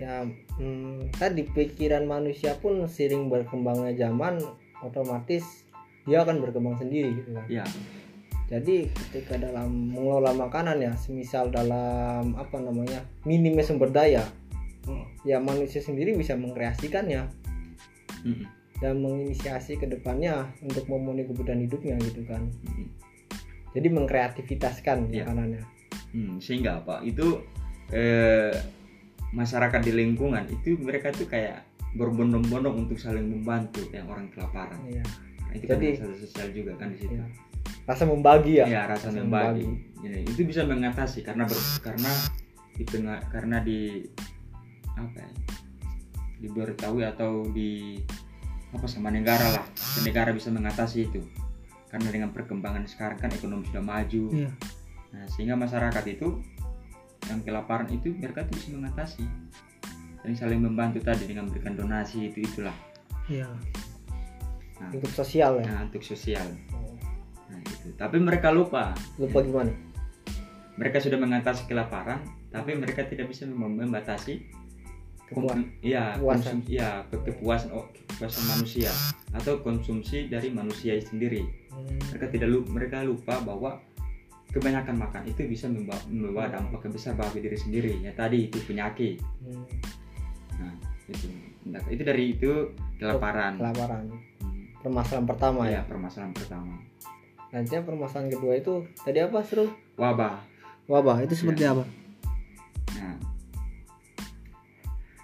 Ya 0.00 0.14
hmm, 0.56 1.12
tadi 1.16 1.44
pikiran 1.44 2.08
manusia 2.08 2.56
pun 2.56 2.84
sering 2.88 3.28
berkembangnya 3.28 3.92
zaman 4.08 4.40
otomatis 4.80 5.68
dia 6.08 6.24
akan 6.24 6.40
berkembang 6.40 6.80
sendiri 6.80 7.20
gitu 7.20 7.36
kan. 7.36 7.46
Iya. 7.48 7.64
Jadi 8.50 8.90
ketika 8.90 9.38
dalam 9.38 9.94
mengelola 9.94 10.34
makanan 10.34 10.82
ya 10.82 10.92
semisal 10.98 11.52
dalam 11.54 12.34
apa 12.34 12.58
namanya 12.58 13.04
minimnya 13.22 13.62
sumber 13.62 13.92
daya 13.92 14.26
ya 15.22 15.38
manusia 15.38 15.78
sendiri 15.84 16.16
bisa 16.16 16.36
mengkreasikannya. 16.36 17.28
Mm-mm. 18.20 18.44
dan 18.84 19.00
menginisiasi 19.00 19.76
ke 19.76 19.84
depannya 19.88 20.48
untuk 20.64 20.88
memenuhi 20.88 21.28
kebutuhan 21.28 21.60
hidupnya 21.60 21.96
gitu 22.04 22.20
kan. 22.28 22.48
Mm-mm. 22.68 22.88
jadi 23.72 23.88
mengkreativitaskan 23.92 25.08
Iya. 25.08 25.24
makanannya 25.24 25.64
Hmm, 26.10 26.42
sehingga 26.42 26.82
apa 26.82 27.00
itu 27.02 27.38
eh, 27.90 28.50
masyarakat 29.30 29.80
di 29.82 29.92
lingkungan 29.94 30.42
itu 30.50 30.74
mereka 30.78 31.10
tuh 31.10 31.26
kayak 31.26 31.62
berbondong-bondong 31.94 32.86
untuk 32.86 32.98
saling 32.98 33.26
membantu 33.26 33.82
yang 33.90 34.06
orang 34.06 34.30
kelaparan 34.30 34.78
Iya. 34.86 35.02
Nah, 35.42 35.52
itu 35.58 35.66
Jadi- 35.66 35.98
kan 35.98 36.06
rasa 36.06 36.16
sosial 36.18 36.48
juga 36.50 36.72
kan 36.78 36.94
di 36.94 36.98
situ 36.98 37.14
Iya. 37.14 37.26
rasa 37.86 38.04
membagi 38.06 38.52
ya 38.58 38.66
Iya, 38.66 38.82
rasa 38.86 39.10
Rasa 39.10 39.18
membagi. 39.18 39.66
Jadi, 40.00 40.18
itu 40.24 40.42
bisa 40.46 40.62
mengatasi 40.62 41.22
karena 41.22 41.44
ber- 41.46 41.74
karena 41.82 42.10
di 42.72 42.84
tengah 42.86 43.18
karena 43.28 43.56
di 43.60 44.06
apa 44.94 45.18
ya? 45.18 45.30
diberitahui 46.40 47.04
atau 47.04 47.44
di 47.52 48.00
apa 48.70 48.86
sama 48.86 49.10
negara 49.10 49.44
lah 49.50 49.66
negara 50.00 50.30
bisa 50.30 50.48
mengatasi 50.48 51.10
itu 51.10 51.20
karena 51.90 52.08
dengan 52.08 52.30
perkembangan 52.30 52.86
sekarang 52.86 53.18
kan 53.18 53.28
ekonomi 53.28 53.66
sudah 53.68 53.82
maju 53.82 54.22
Iya. 54.32 54.50
Nah 55.10 55.26
sehingga 55.26 55.58
masyarakat 55.58 56.04
itu 56.06 56.38
yang 57.28 57.42
kelaparan 57.44 57.86
itu 57.90 58.14
mereka 58.16 58.46
tuh 58.46 58.56
bisa 58.58 58.74
mengatasi. 58.74 59.24
Dan 60.20 60.36
saling 60.36 60.60
membantu 60.60 61.00
tadi 61.00 61.24
dengan 61.24 61.48
memberikan 61.48 61.72
donasi 61.76 62.28
itu 62.28 62.44
itulah. 62.44 62.76
Iya. 63.30 63.48
Nah. 64.80 64.90
untuk 64.96 65.12
sosial 65.12 65.60
ya? 65.60 65.64
nah 65.68 65.78
untuk 65.84 66.00
sosial. 66.00 66.44
Nah 67.52 67.60
itu 67.60 67.92
tapi 68.00 68.16
mereka 68.16 68.48
lupa. 68.48 68.96
Lupa 69.20 69.44
gimana? 69.44 69.72
Mereka 70.80 71.00
sudah 71.04 71.20
mengatasi 71.20 71.68
kelaparan 71.68 72.24
tapi 72.48 72.74
mereka 72.74 73.04
tidak 73.04 73.28
bisa 73.30 73.44
mem- 73.46 73.76
membatasi 73.78 74.40
Kepua- 75.30 75.62
iya 75.78 76.18
kepuasan. 76.18 76.66
iya 76.66 77.06
ke- 77.06 77.22
kepuasan 77.22 77.70
oh, 77.70 77.86
kepuasan 77.94 78.44
manusia 78.50 78.90
atau 79.30 79.62
konsumsi 79.62 80.26
dari 80.26 80.50
manusia 80.50 80.98
sendiri. 80.98 81.46
Mereka 82.10 82.34
tidak 82.34 82.48
lu- 82.50 82.66
mereka 82.66 83.06
lupa 83.06 83.38
bahwa 83.38 83.78
kebanyakan 84.50 84.98
makan 84.98 85.22
itu 85.30 85.46
bisa 85.46 85.70
membawa, 85.70 86.02
membawa 86.10 86.46
dampak 86.50 86.82
yang 86.86 86.92
besar 86.94 87.12
bagi 87.14 87.38
diri 87.42 87.58
sendiri. 87.58 87.92
Ya 88.02 88.12
tadi 88.14 88.50
itu 88.50 88.58
penyakit. 88.66 89.22
Nah 90.58 90.74
itu. 91.10 91.26
Nah, 91.70 91.82
itu 91.92 92.02
dari 92.02 92.34
itu 92.34 92.50
kelaparan. 92.98 93.58
Kelaparan. 93.60 94.04
Hmm. 94.40 94.72
permasalahan 94.80 95.26
pertama 95.28 95.62
ya? 95.68 95.80
Ya 95.80 95.80
permasalahan 95.84 96.32
pertama. 96.32 96.74
Nanti 97.50 97.74
permasalahan 97.82 98.30
kedua 98.32 98.52
itu 98.56 98.86
tadi 99.02 99.18
apa 99.20 99.38
seru? 99.42 99.68
Wabah. 99.98 100.40
Wabah 100.90 101.22
itu 101.22 101.34
seperti 101.36 101.66
apa? 101.66 101.84
Nah, 102.98 103.14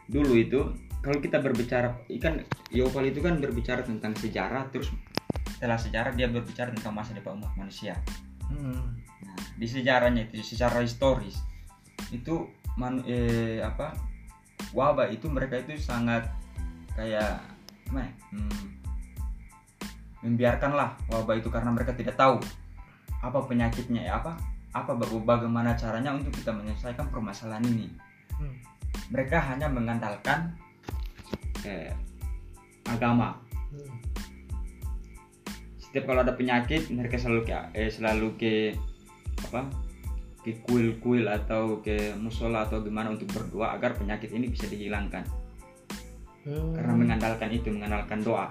dulu 0.07 0.35
itu 0.39 0.61
kalau 1.03 1.19
kita 1.23 1.39
berbicara 1.39 1.95
ikan 2.19 2.43
Yoval 2.75 3.11
itu 3.11 3.23
kan 3.23 3.39
berbicara 3.39 3.87
tentang 3.87 4.15
sejarah 4.19 4.67
terus 4.75 4.91
setelah 5.55 5.79
sejarah 5.79 6.13
dia 6.13 6.29
berbicara 6.29 6.75
tentang 6.75 6.93
masa 6.93 7.15
depan 7.15 7.39
umat 7.39 7.55
manusia. 7.55 7.97
Nah, 9.25 9.39
di 9.57 9.67
sejarahnya 9.69 10.29
itu 10.29 10.45
secara 10.45 10.85
historis 10.85 11.41
itu 12.13 12.51
man, 12.77 13.01
eh, 13.09 13.65
apa 13.65 13.97
wabah 14.77 15.09
itu 15.09 15.27
mereka 15.33 15.59
itu 15.61 15.81
sangat 15.81 16.29
kayak 16.97 17.41
gimana? 17.87 18.09
ya, 18.09 18.13
Hmm, 18.35 18.67
membiarkanlah 20.27 20.99
wabah 21.09 21.39
itu 21.39 21.49
karena 21.49 21.71
mereka 21.71 21.95
tidak 21.95 22.19
tahu 22.19 22.43
apa 23.23 23.39
penyakitnya 23.47 24.03
ya 24.05 24.19
apa 24.21 24.37
apa 24.77 24.93
baga- 24.93 25.25
bagaimana 25.25 25.73
caranya 25.73 26.13
untuk 26.13 26.35
kita 26.37 26.53
menyelesaikan 26.53 27.09
permasalahan 27.09 27.65
ini. 27.65 27.89
Hmm. 28.37 28.55
Mereka 29.09 29.41
hanya 29.41 29.73
mengandalkan 29.73 30.53
eh, 31.65 31.95
agama. 32.85 33.41
Setiap 35.81 36.13
kalau 36.13 36.21
ada 36.21 36.37
penyakit 36.37 36.93
mereka 36.93 37.17
selalu 37.17 37.49
ke 37.49 37.57
eh, 37.73 37.89
selalu 37.89 38.29
ke 38.37 38.53
apa 39.45 39.69
ke 40.47 40.63
kuil-kuil 40.63 41.27
atau 41.27 41.83
ke 41.83 42.15
musola 42.15 42.65
atau 42.71 42.79
gimana 42.79 43.11
untuk 43.11 43.27
berdoa 43.35 43.75
agar 43.75 43.99
penyakit 43.99 44.31
ini 44.31 44.47
bisa 44.47 44.71
dihilangkan. 44.71 45.27
Karena 46.47 46.95
mengandalkan 46.95 47.51
itu 47.51 47.75
mengandalkan 47.75 48.23
doa. 48.23 48.47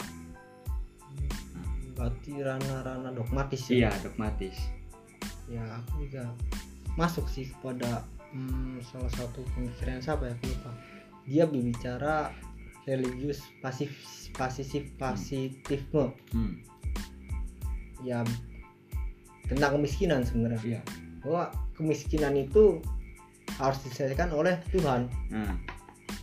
Berarti 1.96 2.44
rana-rana 2.44 3.16
dogmatis 3.16 3.72
ya? 3.72 3.88
Iya 3.88 3.92
dogmatis. 4.04 4.58
Ya 5.48 5.64
aku 5.80 6.04
juga 6.04 6.28
masuk 7.00 7.24
sih 7.32 7.48
kepada 7.48 8.04
hmm, 8.36 8.84
salah 8.84 9.12
satu 9.16 9.48
pemikiran 9.56 10.04
siapa 10.04 10.28
ya 10.28 10.36
aku 10.36 10.52
lupa. 10.52 10.72
Dia 11.24 11.44
berbicara 11.48 12.36
religius 12.84 13.42
pasif 13.64 13.90
pasif 14.36 14.84
pasitifme 15.00 16.14
hmm. 16.36 16.54
ya 18.04 18.22
tentang 19.50 19.80
kemiskinan 19.80 20.22
sebenarnya. 20.26 20.62
Iya. 20.64 20.82
Bahwa 21.26 21.44
kemiskinan 21.78 22.34
itu 22.38 22.82
harus 23.58 23.80
diselesaikan 23.86 24.34
oleh 24.34 24.58
Tuhan. 24.74 25.08
Nah, 25.32 25.54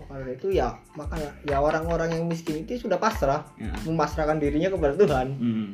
maka 0.03 0.13
dari 0.21 0.35
itu 0.35 0.49
ya 0.51 0.75
maka 0.99 1.15
ya 1.47 1.63
orang-orang 1.63 2.11
yang 2.19 2.25
miskin 2.27 2.67
itu 2.67 2.89
sudah 2.89 2.99
pasrah 2.99 3.47
ya. 3.57 3.71
memasrahkan 3.87 4.43
dirinya 4.43 4.69
kepada 4.73 4.95
Tuhan. 4.99 5.29
Hmm. 5.39 5.71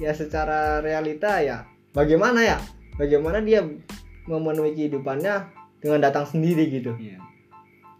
ya 0.00 0.08
secara 0.16 0.80
realita 0.80 1.44
ya 1.44 1.68
bagaimana 1.92 2.40
ya? 2.42 2.58
Bagaimana 2.96 3.40
dia 3.40 3.64
memenuhi 4.28 4.76
kehidupannya 4.76 5.48
dengan 5.80 6.00
datang 6.04 6.28
sendiri 6.28 6.68
gitu? 6.68 6.92
Iya. 7.00 7.20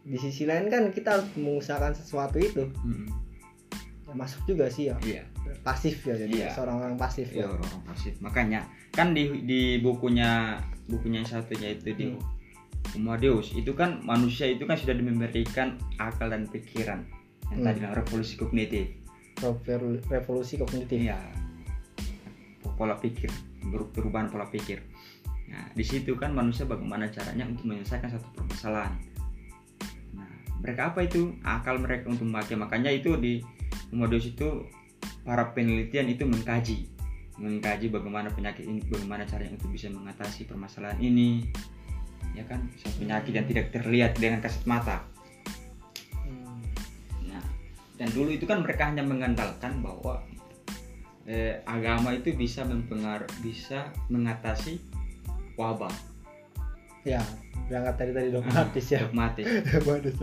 Di 0.03 0.19
sisi 0.19 0.45
lain 0.45 0.69
kan 0.69 0.91
kita 0.93 1.17
harus 1.17 1.29
mengusahakan 1.39 1.97
sesuatu 1.97 2.37
itu. 2.37 2.69
Hmm. 2.83 3.09
Ya 4.13 4.19
masuk 4.19 4.45
juga 4.45 4.69
sih 4.69 4.93
ya 4.93 4.97
iya 5.01 5.25
pasif 5.65 6.05
ya 6.05 6.13
jadi 6.13 6.45
Iya. 6.45 6.49
seorang 6.53 6.77
orang 6.79 6.97
pasif 6.97 7.33
Iya 7.33 7.45
ya 7.45 7.47
orang 7.49 7.83
pasif. 7.87 8.13
Makanya 8.21 8.61
kan 8.91 9.17
di 9.17 9.25
di 9.43 9.61
bukunya 9.79 10.61
bukunya 10.85 11.25
yang 11.25 11.31
satunya 11.31 11.73
itu 11.73 11.95
di 11.95 12.07
Homo 12.93 13.17
Deus 13.17 13.55
itu 13.55 13.73
kan 13.73 14.03
manusia 14.03 14.45
itu 14.45 14.67
kan 14.67 14.77
sudah 14.77 14.93
memberikan 14.95 15.79
akal 15.97 16.29
dan 16.29 16.45
pikiran 16.45 17.07
yang 17.49 17.63
Hmm. 17.63 17.67
tadi 17.67 17.79
revolusi 17.87 18.35
kognitif. 18.37 18.91
Revo- 19.39 20.03
revolusi 20.05 20.55
kognitif 20.57 20.99
Iya. 20.99 21.17
Pola 22.73 22.97
pikir, 22.97 23.31
perubahan 23.93 24.27
pola 24.27 24.45
pikir. 24.45 24.81
Nah, 25.47 25.69
di 25.71 25.85
situ 25.85 26.17
kan 26.17 26.33
manusia 26.33 26.65
bagaimana 26.65 27.07
caranya 27.07 27.45
untuk 27.45 27.63
menyelesaikan 27.65 28.09
satu 28.09 28.27
permasalahan. 28.35 28.97
Nah, 30.13 30.27
mereka 30.59 30.91
apa 30.91 31.05
itu? 31.05 31.37
Akal 31.43 31.79
mereka 31.79 32.09
untuk 32.09 32.25
memakai. 32.25 32.57
Makanya 32.57 32.91
itu 32.91 33.15
di 33.15 33.45
Homo 33.93 34.09
Deus 34.09 34.25
itu 34.25 34.65
para 35.21 35.53
penelitian 35.53 36.09
itu 36.09 36.25
mengkaji. 36.25 36.89
Mengkaji 37.37 37.93
bagaimana 37.93 38.33
penyakit 38.33 38.65
ini 38.65 38.81
bagaimana 38.89 39.29
caranya 39.29 39.53
untuk 39.61 39.69
bisa 39.69 39.93
mengatasi 39.93 40.49
permasalahan 40.49 40.97
ini. 41.05 41.45
Ya 42.33 42.49
kan? 42.49 42.73
Penyakit 42.97 43.37
yang 43.37 43.45
tidak 43.45 43.69
terlihat 43.69 44.17
dengan 44.17 44.41
kasat 44.41 44.65
mata. 44.65 45.05
Hmm. 46.25 46.65
nah 47.29 47.45
dan 48.01 48.09
dulu 48.17 48.33
itu 48.33 48.49
kan 48.49 48.65
mereka 48.65 48.89
hanya 48.89 49.05
mengandalkan 49.05 49.85
bahwa 49.85 50.25
eh, 51.29 51.61
agama 51.69 52.17
itu 52.17 52.33
bisa 52.33 52.65
mempengaruh 52.65 53.29
bisa 53.45 53.93
mengatasi 54.09 54.81
wabah. 55.61 55.93
Ya 57.05 57.21
berangkat 57.69 57.95
tadi 58.01 58.13
tadi 58.17 58.29
dogmatis 58.33 58.87
ya. 58.89 59.05
dogmatis. 59.05 59.47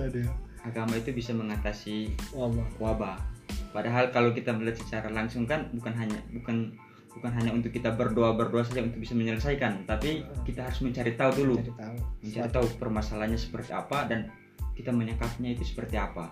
Ya. 0.10 0.26
Agama 0.66 0.98
itu 0.98 1.14
bisa 1.16 1.32
mengatasi 1.38 2.12
wabah. 2.36 2.68
wabah. 2.82 3.39
Padahal 3.70 4.10
kalau 4.10 4.34
kita 4.34 4.50
melihat 4.54 4.82
secara 4.82 5.14
langsung 5.14 5.46
kan 5.46 5.70
bukan 5.74 5.94
hanya 5.94 6.20
bukan 6.34 6.74
bukan 7.10 7.32
hanya 7.36 7.52
untuk 7.52 7.74
kita 7.74 7.94
berdoa 7.94 8.38
berdoa 8.38 8.64
saja 8.64 8.86
untuk 8.86 9.02
bisa 9.02 9.14
menyelesaikan, 9.18 9.84
tapi 9.90 10.24
kita 10.46 10.66
harus 10.66 10.80
mencari 10.86 11.18
tahu 11.18 11.32
dulu, 11.46 11.56
cari 11.58 11.74
tahu. 11.74 11.96
Mencari 12.24 12.50
tahu 12.54 12.66
permasalahannya 12.80 13.40
seperti 13.40 13.72
apa 13.74 14.06
dan 14.08 14.30
kita 14.78 14.94
menyikapinya 14.94 15.52
itu 15.52 15.66
seperti 15.68 16.00
apa. 16.00 16.32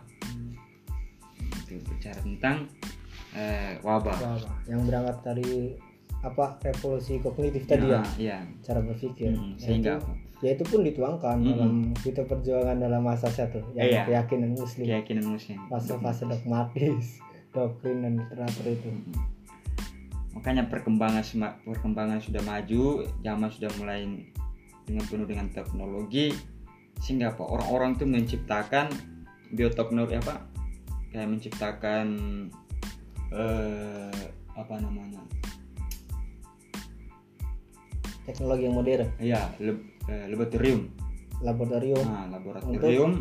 Itu 1.68 1.82
bicara 1.92 2.20
tentang 2.24 2.70
eh, 3.36 3.76
wabah. 3.84 4.18
wabah. 4.18 4.56
Yang 4.70 4.82
berangkat 4.88 5.18
dari 5.26 5.52
apa? 6.24 6.46
Revolusi 6.64 7.20
kognitif 7.22 7.68
tadi 7.70 7.86
ya 7.92 8.00
Nah, 8.02 8.10
iya. 8.18 8.40
cara 8.64 8.80
berpikir. 8.82 9.34
Hmm, 9.36 9.54
Ya 9.60 9.68
sehingga 9.68 9.94
itu, 10.00 10.10
ya 10.40 10.54
itu 10.54 10.64
pun 10.70 10.86
dituangkan 10.86 11.42
Mm-mm. 11.42 11.50
dalam 11.50 11.72
kita 11.98 12.22
perjuangan 12.26 12.78
dalam 12.78 13.02
masa 13.02 13.26
satu 13.28 13.58
yang 13.74 13.90
Iya. 13.90 14.04
keyakinan 14.06 14.54
muslim 14.54 14.86
keyakinan 14.86 15.26
muslim. 15.34 15.58
fase-fase 15.66 16.30
dogmatis 16.30 17.18
doktrin 17.58 18.06
dan 18.06 18.22
literatur 18.22 18.66
itu 18.70 18.90
Mm-mm. 18.90 19.36
Makanya 20.38 20.70
perkembangan 20.70 21.26
perkembangan 21.66 22.22
sudah 22.22 22.46
maju, 22.46 23.02
zaman 23.26 23.50
sudah 23.50 23.74
mulai 23.82 24.06
dengan 24.86 25.02
penuh 25.10 25.26
dengan 25.26 25.50
teknologi 25.50 26.30
sehingga 27.02 27.34
apa 27.34 27.42
orang-orang 27.42 27.98
itu 27.98 28.06
menciptakan 28.06 28.86
bioteknologi 29.50 30.22
apa 30.22 30.46
kayak 31.10 31.30
menciptakan 31.34 32.06
eh, 33.34 34.22
apa 34.54 34.74
namanya 34.78 35.26
teknologi 38.26 38.64
yang 38.68 38.76
modern 38.76 39.10
ya 39.18 39.42
lab- 39.58 39.86
eh, 40.08 40.26
laboratorium. 40.32 40.82
Laboratorium. 41.44 42.06
Nah 42.08 42.26
laboratorium. 42.32 43.12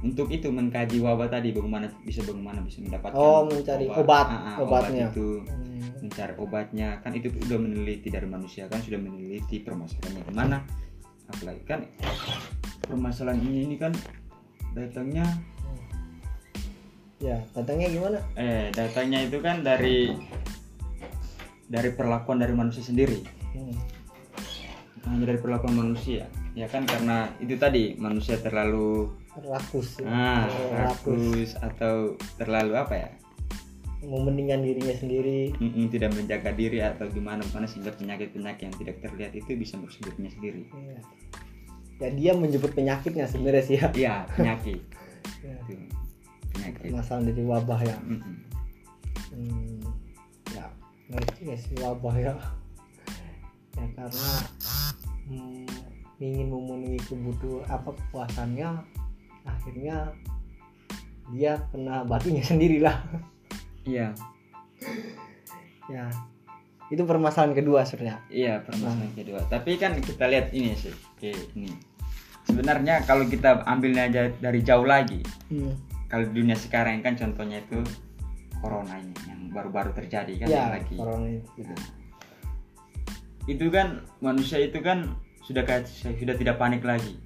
Untuk, 0.00 0.32
itu 0.32 0.48
mengkaji 0.48 0.96
wabah 1.04 1.28
tadi 1.28 1.52
bagaimana 1.52 1.92
bisa 2.08 2.24
bagaimana 2.24 2.64
bisa 2.64 2.80
mendapatkan 2.80 3.20
Oh, 3.20 3.44
mencari 3.44 3.84
obat, 3.84 4.26
Ah, 4.32 4.56
ah, 4.56 4.64
obatnya. 4.64 5.12
obat 5.12 5.12
itu. 5.12 5.28
Hmm, 5.44 5.80
mencari 6.00 6.34
obatnya. 6.40 6.88
Kan 7.04 7.12
itu 7.12 7.28
sudah 7.36 7.60
meneliti 7.60 8.08
dari 8.08 8.24
manusia 8.24 8.64
kan 8.72 8.80
sudah 8.80 8.96
meneliti 8.96 9.60
permasalahannya 9.60 10.24
ke 10.24 10.32
mana 10.32 10.58
apalagi 11.30 11.62
kan 11.62 11.84
permasalahan 12.82 13.38
ini, 13.44 13.70
ini 13.70 13.76
kan 13.78 13.92
datangnya 14.72 15.22
ya 17.20 17.36
datangnya 17.52 17.86
gimana? 17.92 18.18
Eh 18.34 18.72
datangnya 18.72 19.28
itu 19.28 19.38
kan 19.44 19.60
dari 19.60 20.10
dari 21.68 21.90
perlakuan 21.92 22.40
dari 22.40 22.56
manusia 22.56 22.82
sendiri. 22.82 23.20
Hmm, 23.54 23.76
hanya 25.08 25.24
dari 25.32 25.38
perlakuan 25.40 25.76
manusia. 25.76 26.28
Ya 26.52 26.66
kan 26.68 26.84
karena 26.84 27.32
itu 27.40 27.56
tadi 27.56 27.96
manusia 27.96 28.36
terlalu 28.36 29.08
rakus 29.40 30.02
ah, 30.04 30.44
rakus 30.74 31.56
atau 31.56 32.18
terlalu 32.36 32.76
apa 32.76 32.94
ya? 32.98 33.10
Mementingkan 34.04 34.64
dirinya 34.64 34.96
sendiri. 34.96 35.52
Mm-mm, 35.56 35.92
tidak 35.92 36.16
menjaga 36.16 36.50
diri 36.52 36.80
atau 36.84 37.08
gimana 37.08 37.44
mana 37.52 37.68
sehingga 37.68 37.92
penyakit-penyakit 37.96 38.62
yang 38.68 38.76
tidak 38.76 38.96
terlihat 39.00 39.32
itu 39.36 39.50
bisa 39.56 39.76
merusak 39.80 40.08
dirinya 40.12 40.30
sendiri. 40.32 40.62
Ya. 40.72 41.00
ya 42.00 42.08
dia 42.12 42.32
menyebut 42.36 42.72
penyakitnya 42.72 43.28
sebenarnya 43.28 43.64
sih 43.64 43.76
ya. 43.80 43.88
Iya 43.96 44.14
penyakit. 44.36 44.82
Ya, 45.40 45.56
itu 45.56 45.72
penyakit. 46.52 46.92
Masalah 46.92 47.24
dari 47.24 47.44
wabah 47.48 47.80
ya. 47.80 47.96
Mm-mm. 48.04 48.36
hmm, 49.32 49.80
ya 50.52 50.68
ngerti 51.08 51.42
ya 51.48 51.56
sih 51.56 51.74
wabah 51.80 52.16
ya 52.20 52.34
ya 53.80 53.86
karena 53.96 54.30
hmm, 55.32 55.66
ingin 56.20 56.48
memenuhi 56.52 57.00
kebutuhan 57.08 57.64
apa 57.72 57.96
kepuasannya 57.96 58.68
akhirnya 59.48 60.12
dia 61.32 61.56
kena 61.72 62.04
batunya 62.04 62.44
sendirilah. 62.50 63.00
Iya. 63.88 64.12
Ya 65.88 66.12
itu 66.90 67.06
permasalahan 67.06 67.54
kedua 67.54 67.86
surya 67.86 68.18
iya 68.28 68.58
permasalahan 68.66 69.14
kedua. 69.14 69.40
Tapi 69.46 69.78
kan 69.78 69.94
kita 70.02 70.26
lihat 70.26 70.50
ini 70.50 70.74
sih 70.74 70.90
Oke, 70.90 71.30
ini. 71.54 71.70
Sebenarnya 72.50 73.06
kalau 73.06 73.30
kita 73.30 73.62
ambilnya 73.62 74.10
aja 74.10 74.26
dari 74.42 74.58
jauh 74.66 74.82
lagi 74.82 75.22
hmm. 75.54 76.10
kalau 76.10 76.26
di 76.26 76.42
dunia 76.42 76.58
sekarang 76.58 76.98
kan 76.98 77.14
contohnya 77.14 77.62
itu 77.62 77.78
corona 78.58 78.98
ini 78.98 79.14
yang 79.30 79.40
baru-baru 79.54 79.94
terjadi 79.94 80.44
kan 80.44 80.46
ya 80.50 80.54
yang 80.58 80.72
lagi. 80.74 80.96
corona 80.98 81.28
itu. 81.30 81.62
Nah, 81.62 81.78
itu 83.50 83.66
kan 83.74 84.06
manusia 84.22 84.62
itu 84.62 84.78
kan 84.78 85.18
sudah 85.42 85.66
kayak 85.66 85.90
sudah 85.90 86.38
tidak 86.38 86.56
panik 86.62 86.86
lagi. 86.86 87.18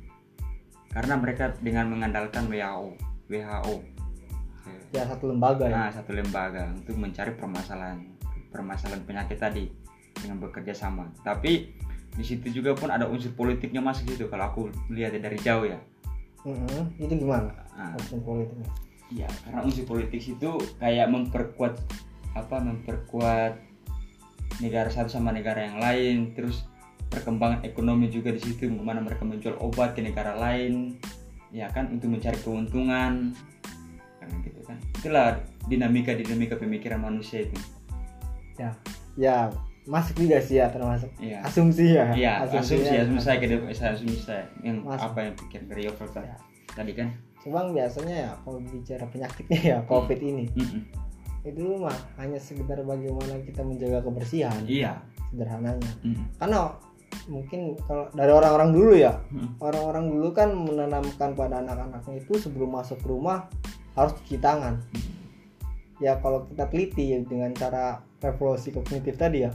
Karena 0.88 1.20
mereka 1.20 1.52
dengan 1.60 1.92
mengandalkan 1.92 2.48
WHO 2.48 2.96
WHO 3.28 3.94
ya 4.94 5.02
satu 5.10 5.34
lembaga 5.34 5.66
ya. 5.66 5.74
Nah 5.74 5.90
satu 5.90 6.14
lembaga 6.14 6.70
untuk 6.70 6.94
mencari 6.94 7.34
permasalahan 7.34 7.98
permasalahan 8.54 9.02
penyakit 9.02 9.42
tadi 9.42 9.66
dengan 10.14 10.38
bekerja 10.38 10.70
sama. 10.70 11.10
Tapi 11.26 11.74
di 12.14 12.22
situ 12.24 12.62
juga 12.62 12.78
pun 12.78 12.94
ada 12.94 13.10
unsur 13.10 13.34
politiknya 13.34 13.82
masuk 13.82 14.14
gitu. 14.14 14.30
Kalau 14.30 14.46
aku 14.46 14.70
melihat 14.86 15.18
dari 15.18 15.38
jauh 15.42 15.66
ya. 15.66 15.82
Mhm. 16.44 17.00
itu 17.00 17.14
gimana? 17.24 17.50
Nah, 17.74 17.96
Urusan 17.96 18.20
politiknya? 18.20 18.68
Iya, 19.10 19.28
karena 19.42 19.60
unsur 19.64 19.84
politik 19.88 20.22
itu 20.22 20.50
kayak 20.78 21.08
memperkuat 21.10 21.74
apa 22.36 22.56
memperkuat 22.62 23.52
negara 24.62 24.90
satu 24.90 25.10
sama 25.10 25.30
negara 25.34 25.64
yang 25.66 25.78
lain, 25.80 26.16
terus 26.36 26.66
perkembangan 27.10 27.62
ekonomi 27.62 28.10
juga 28.10 28.34
di 28.34 28.42
situ, 28.42 28.66
bagaimana 28.70 29.00
mereka 29.02 29.22
menjual 29.22 29.54
obat 29.58 29.94
ke 29.94 30.02
negara 30.02 30.34
lain, 30.34 30.98
ya 31.54 31.70
kan 31.70 31.90
untuk 31.90 32.10
mencari 32.10 32.38
keuntungan, 32.42 33.34
kan 34.18 34.28
gitu 34.42 34.60
kan. 34.66 34.78
Itulah 34.98 35.38
dinamika 35.66 36.12
dinamika 36.12 36.58
pemikiran 36.58 37.00
manusia 37.00 37.46
itu. 37.46 37.56
ya 39.14 39.50
masuk 39.86 40.16
juga 40.26 40.40
sih 40.40 40.56
ya 40.58 40.70
termasuk 40.72 41.10
Iya. 41.20 41.44
asumsi 41.44 41.92
ya 41.94 42.08
Iya, 42.16 42.32
asumsi, 42.48 42.80
ya. 42.82 43.04
asumsi 43.04 43.22
saya 43.22 43.36
ke 43.38 43.46
saya 43.76 43.90
asumsi 43.94 44.18
saya 44.18 44.44
yang 44.64 44.80
Masuk. 44.80 45.12
apa 45.12 45.18
yang 45.28 45.34
pikir 45.36 45.60
dari 45.68 45.82
Yovel 45.86 46.08
tadi, 46.08 46.26
Ya. 46.30 46.36
tadi 46.72 46.92
kan. 46.96 47.08
cuma 47.44 47.60
biasanya 47.68 48.16
ya 48.16 48.30
kalau 48.40 48.56
bicara 48.64 49.04
penyakitnya 49.12 49.60
ya 49.60 49.78
covid 49.84 50.16
ini 50.16 50.48
Mm-mm. 50.56 50.80
Itu 51.44 51.76
mah 51.76 51.94
hanya 52.16 52.40
sekedar 52.40 52.80
bagaimana 52.80 53.36
kita 53.44 53.60
menjaga 53.60 54.00
kebersihan. 54.00 54.64
Iya. 54.64 55.04
sederhananya. 55.34 55.92
Mm-mm. 56.06 56.30
karena 56.38 56.78
mungkin 57.26 57.74
kalau 57.90 58.06
dari 58.14 58.30
orang-orang 58.30 58.70
dulu 58.70 58.92
ya 58.94 59.18
Mm-mm. 59.34 59.58
orang-orang 59.58 60.06
dulu 60.14 60.28
kan 60.30 60.54
menanamkan 60.54 61.34
pada 61.34 61.58
anak-anaknya 61.58 62.22
itu 62.22 62.38
sebelum 62.38 62.74
masuk 62.74 63.02
ke 63.02 63.08
rumah 63.10 63.50
harus 63.94 64.14
cuci 64.24 64.38
tangan. 64.40 64.80
Ya 66.02 66.18
kalau 66.18 66.46
kita 66.50 66.66
teliti 66.70 67.14
ya 67.14 67.22
dengan 67.22 67.54
cara 67.54 68.02
revolusi 68.18 68.74
kognitif 68.74 69.14
tadi 69.14 69.46
ya. 69.46 69.52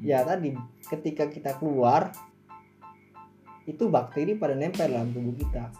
Ya 0.00 0.24
tadi 0.26 0.56
ketika 0.86 1.30
kita 1.30 1.54
keluar 1.60 2.10
itu 3.68 3.86
bakteri 3.86 4.34
pada 4.34 4.58
nempel 4.58 4.90
dalam 4.90 5.14
tubuh 5.14 5.34
kita. 5.38 5.70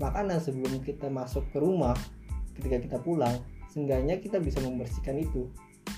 Makanya 0.00 0.40
sebelum 0.40 0.80
kita 0.84 1.08
masuk 1.08 1.48
ke 1.52 1.60
rumah 1.60 1.96
ketika 2.56 2.76
kita 2.80 2.98
pulang 3.00 3.36
seenggaknya 3.70 4.18
kita 4.18 4.42
bisa 4.42 4.58
membersihkan 4.60 5.16
itu 5.18 5.48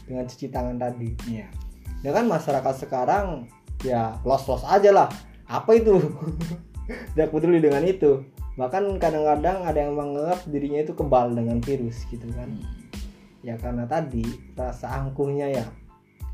dengan 0.06 0.28
cuci 0.28 0.46
tangan 0.48 0.76
tadi. 0.78 1.12
Iya. 1.28 1.48
ya 2.02 2.10
kan 2.10 2.26
masyarakat 2.26 2.74
sekarang 2.86 3.46
ya 3.86 4.16
los-los 4.22 4.62
aja 4.66 4.90
lah. 4.92 5.08
Apa 5.46 5.76
itu? 5.76 5.98
Tidak 7.14 7.28
peduli 7.30 7.62
dengan 7.62 7.84
itu. 7.84 8.26
Bahkan 8.58 9.00
kadang-kadang 9.00 9.64
ada 9.64 9.78
yang 9.78 9.96
menganggap 9.96 10.44
dirinya 10.50 10.84
itu 10.84 10.92
kebal 10.92 11.32
dengan 11.32 11.62
virus 11.64 12.04
gitu 12.10 12.26
kan. 12.36 12.52
Ya 13.42 13.58
karena 13.58 13.88
tadi 13.88 14.22
rasa 14.54 14.90
angkuhnya 15.02 15.50
ya 15.50 15.64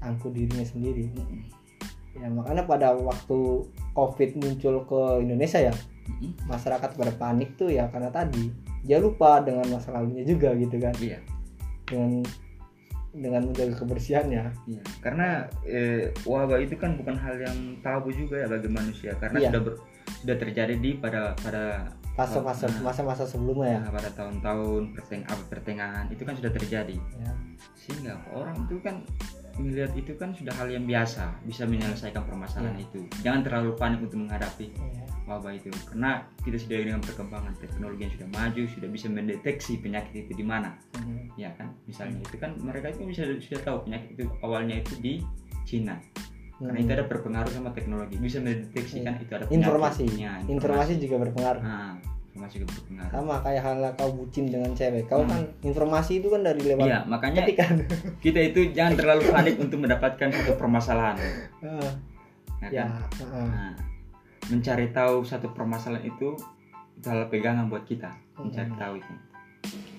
angkuh 0.02 0.32
dirinya 0.32 0.64
sendiri. 0.66 1.08
Ya 2.18 2.26
makanya 2.26 2.66
pada 2.66 2.98
waktu 2.98 3.68
covid 3.94 4.30
muncul 4.38 4.86
ke 4.86 5.00
Indonesia 5.22 5.58
ya 5.58 5.74
Mm-mm. 6.08 6.48
masyarakat 6.48 6.90
pada 6.94 7.12
panik 7.18 7.58
tuh 7.58 7.68
ya 7.68 7.90
karena 7.92 8.08
tadi 8.08 8.48
dia 8.82 8.98
lupa 8.98 9.40
dengan 9.40 9.66
masa 9.68 9.90
lalunya 9.90 10.22
juga 10.22 10.54
gitu 10.54 10.76
kan 10.78 10.94
Iya. 10.98 11.18
dengan 11.84 12.22
dengan 13.08 13.40
menjaga 13.50 13.74
kebersihannya 13.74 14.44
Iya, 14.68 14.82
karena 15.00 15.48
eh, 15.64 16.12
wabah 16.22 16.60
itu 16.60 16.76
kan 16.76 16.94
bukan 16.94 17.16
hal 17.16 17.40
yang 17.40 17.58
tabu 17.80 18.12
juga 18.12 18.44
ya 18.44 18.46
bagi 18.46 18.68
manusia 18.68 19.16
karena 19.16 19.38
Iya. 19.40 19.48
sudah 19.50 19.60
ber- 19.64 19.80
sudah 20.22 20.36
terjadi 20.36 20.74
di 20.76 20.90
pada 20.94 21.32
pada 21.36 21.88
fase-fase 22.14 22.66
Nah. 22.68 22.90
masa-masa 22.90 23.24
sebelumnya 23.24 23.78
ya 23.78 23.80
nah, 23.80 23.92
pada 23.94 24.10
tahun-tahun 24.12 24.82
perteng 24.92 25.22
pertengahan 25.48 26.06
itu 26.10 26.22
kan 26.22 26.34
sudah 26.34 26.50
terjadi 26.50 26.98
ya 26.98 27.32
sehingga 27.78 28.18
orang 28.30 28.58
itu 28.66 28.76
kan 28.82 29.00
melihat 29.58 29.92
itu 29.92 30.14
kan 30.14 30.30
sudah 30.32 30.54
hal 30.54 30.70
yang 30.70 30.86
biasa 30.86 31.34
bisa 31.42 31.66
menyelesaikan 31.66 32.22
permasalahan 32.24 32.78
itu. 32.78 33.02
Jangan 33.20 33.42
terlalu 33.42 33.74
panik 33.74 34.00
untuk 34.00 34.22
menghadapi 34.22 34.70
Iya. 34.70 35.04
wabah 35.28 35.52
itu 35.52 35.68
karena 35.84 36.24
kita 36.40 36.56
sudah 36.56 36.76
dengan 36.80 37.02
perkembangan 37.04 37.52
teknologi 37.60 38.00
yang 38.08 38.14
sudah 38.16 38.28
maju 38.32 38.62
sudah 38.64 38.88
bisa 38.88 39.06
mendeteksi 39.10 39.72
penyakit 39.76 40.24
itu 40.24 40.32
di 40.32 40.44
mana. 40.46 40.72
Mhm. 40.96 41.36
ya 41.36 41.54
kan? 41.54 41.70
Misalnya 41.86 42.18
itu 42.18 42.34
kan 42.34 42.50
mereka 42.58 42.90
itu 42.90 43.06
bisa 43.06 43.22
sudah 43.38 43.60
tahu 43.62 43.76
penyakit 43.86 44.18
itu 44.18 44.24
awalnya 44.42 44.82
itu 44.82 44.94
di 44.98 45.12
Cina. 45.62 45.94
Karena 46.58 46.78
itu 46.82 46.90
ada 46.90 47.06
berpengaruh 47.06 47.54
sama 47.54 47.70
teknologi 47.70 48.18
bisa 48.18 48.42
mendeteksi 48.42 49.06
kan 49.06 49.14
itu 49.22 49.30
ada 49.30 49.46
Hmm. 49.46 49.62
informasi 49.62 50.02
informasi 50.48 50.98
juga 50.98 51.22
berpengaruh. 51.22 51.62
Nah 51.62 52.17
juga 52.48 52.66
berpengaruh 52.70 53.10
sama 53.10 53.34
kayak 53.42 53.62
halnya 53.62 53.90
kau 53.92 54.10
bucin 54.12 54.44
dengan 54.46 54.70
cewek 54.72 55.04
kau 55.04 55.20
Hmm. 55.20 55.28
kan 55.28 55.42
informasi 55.60 56.12
itu 56.18 56.28
kan 56.28 56.40
dari 56.40 56.62
lewat 56.62 56.86
iya 56.86 56.98
makanya 57.04 57.42
ketikan 57.42 57.82
kita 58.20 58.40
itu 58.44 58.60
jangan 58.70 58.94
terlalu 58.94 59.22
panik 59.26 59.54
untuk 59.58 59.78
mendapatkan 59.80 60.28
satu 60.30 60.54
permasalahan 60.54 61.18
ya 61.18 61.34
ya 62.70 62.84
kan? 62.84 62.90
heeh. 63.18 63.46
Nah, 63.48 63.74
mencari 64.48 64.86
tahu 64.90 65.22
satu 65.22 65.50
permasalahan 65.50 66.04
itu 66.04 66.38
itu 66.94 67.06
hal 67.06 67.26
pegangan 67.26 67.66
buat 67.66 67.82
kita 67.82 68.10
mencari 68.34 68.68
Hmm. 68.68 68.78
tahu 68.78 68.94
itu 68.98 69.12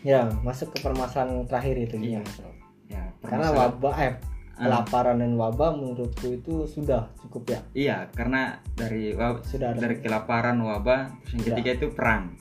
ya 0.01 0.23
masuk 0.41 0.71
ke 0.71 0.79
permasalahan 0.79 1.43
terakhir 1.45 1.75
itu 1.77 1.95
Iya. 1.99 2.23
Sob? 2.29 2.55
ya 2.87 3.03
karena 3.21 3.51
wabah 3.51 3.95
eh 3.99 4.13
kelaparan 4.59 5.23
dan 5.23 5.33
wabah 5.39 5.71
menurutku 5.71 6.35
itu 6.35 6.67
sudah 6.67 7.07
cukup 7.23 7.43
ya. 7.47 7.59
Iya 7.71 7.97
karena 8.11 8.59
dari 8.75 9.15
wab- 9.15 9.47
sudah 9.47 9.71
ada. 9.71 9.79
dari 9.79 10.03
kelaparan 10.03 10.59
wabah 10.59 11.15
terus 11.23 11.31
yang 11.39 11.43
ketiga 11.55 11.71
itu 11.79 11.87
perang. 11.95 12.35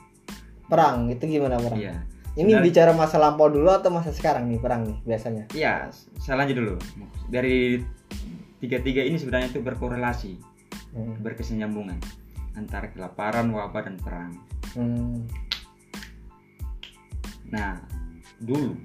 Perang 0.67 1.07
itu 1.09 1.23
gimana 1.25 1.57
perang? 1.63 1.79
Iya. 1.79 1.95
Ini 2.39 2.63
bicara 2.63 2.95
masa 2.95 3.19
lampau 3.19 3.51
dulu 3.51 3.67
atau 3.67 3.91
masa 3.91 4.15
sekarang 4.15 4.47
nih 4.47 4.63
perang 4.63 4.87
nih 4.87 4.99
biasanya? 5.03 5.51
Iya, 5.55 5.91
saya 6.23 6.39
lanjut 6.39 6.55
dulu. 6.63 6.75
Dari 7.27 7.83
tiga-tiga 8.63 9.03
ini 9.03 9.19
sebenarnya 9.19 9.51
itu 9.51 9.59
berkorelasi, 9.59 10.39
Hmm. 10.95 11.19
berkesinambungan 11.19 11.99
antara 12.55 12.91
kelaparan, 12.95 13.51
wabah, 13.51 13.83
dan 13.83 13.97
perang. 13.99 14.31
Hmm. 14.79 15.27
Nah, 17.51 17.81
dulu 18.39 18.77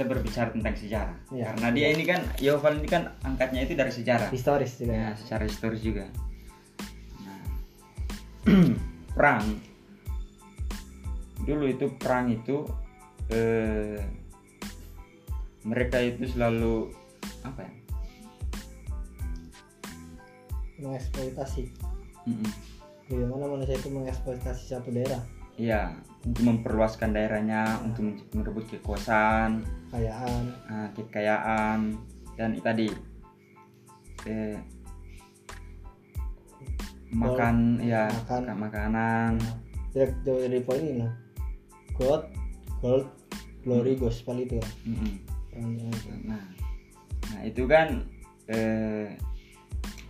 kita 0.00 0.16
berbicara 0.16 0.48
tentang 0.48 0.72
sejarah, 0.80 1.18
Iya. 1.28 1.52
karena 1.52 1.68
dia 1.76 1.88
ini 1.92 2.08
kan 2.08 2.24
Yoval 2.40 2.80
ini 2.80 2.88
kan 2.88 3.12
angkatnya 3.20 3.68
itu 3.68 3.76
dari 3.76 3.92
sejarah, 3.92 4.32
historis 4.32 4.80
juga 4.80 4.96
ya 4.96 5.12
ya, 5.12 5.20
secara 5.20 5.44
historis 5.44 5.84
juga. 5.84 6.08
Nah, 7.20 7.44
perang 9.20 9.44
dulu 11.44 11.68
itu 11.68 11.92
perang 12.00 12.32
itu 12.32 12.64
eh, 13.28 14.00
mereka 15.68 16.00
itu 16.00 16.32
selalu 16.32 16.88
apa 17.44 17.60
ya? 17.60 17.72
mengeksploitasi 20.80 21.76
Mm-mm. 22.24 22.48
bagaimana 23.12 23.44
manusia 23.52 23.76
itu 23.76 23.92
mengeksploitasi 23.92 24.64
satu 24.64 24.88
daerah 24.88 25.20
Iya, 25.60 25.92
untuk 26.24 26.40
memperluaskan 26.40 27.12
daerahnya, 27.12 27.84
untuk 27.84 28.16
merebut 28.32 28.64
kekuasaan, 28.72 29.60
kekayaan. 29.92 30.44
ah, 30.72 30.88
kekayaan, 30.96 31.78
dan 32.40 32.56
tadi. 32.64 32.88
Eh, 34.24 34.56
makan, 37.12 37.76
ya 37.84 38.08
Makan. 38.08 38.40
makan 38.48 38.56
makanan, 38.56 39.32
tidak 39.92 40.16
jauh 40.24 40.40
dari 40.40 40.62
poin 40.62 40.80
ini 40.80 41.02
lah 41.02 41.12
gold 41.98 42.24
gold 42.80 43.06
glory 43.66 43.98
gospel 43.98 44.40
itu 44.40 44.56
ya. 44.56 44.66
Itu. 45.52 46.08
Nah, 46.24 46.44
nah 47.34 47.40
itu 47.44 47.68
kan 47.68 48.08
eh, 48.48 49.18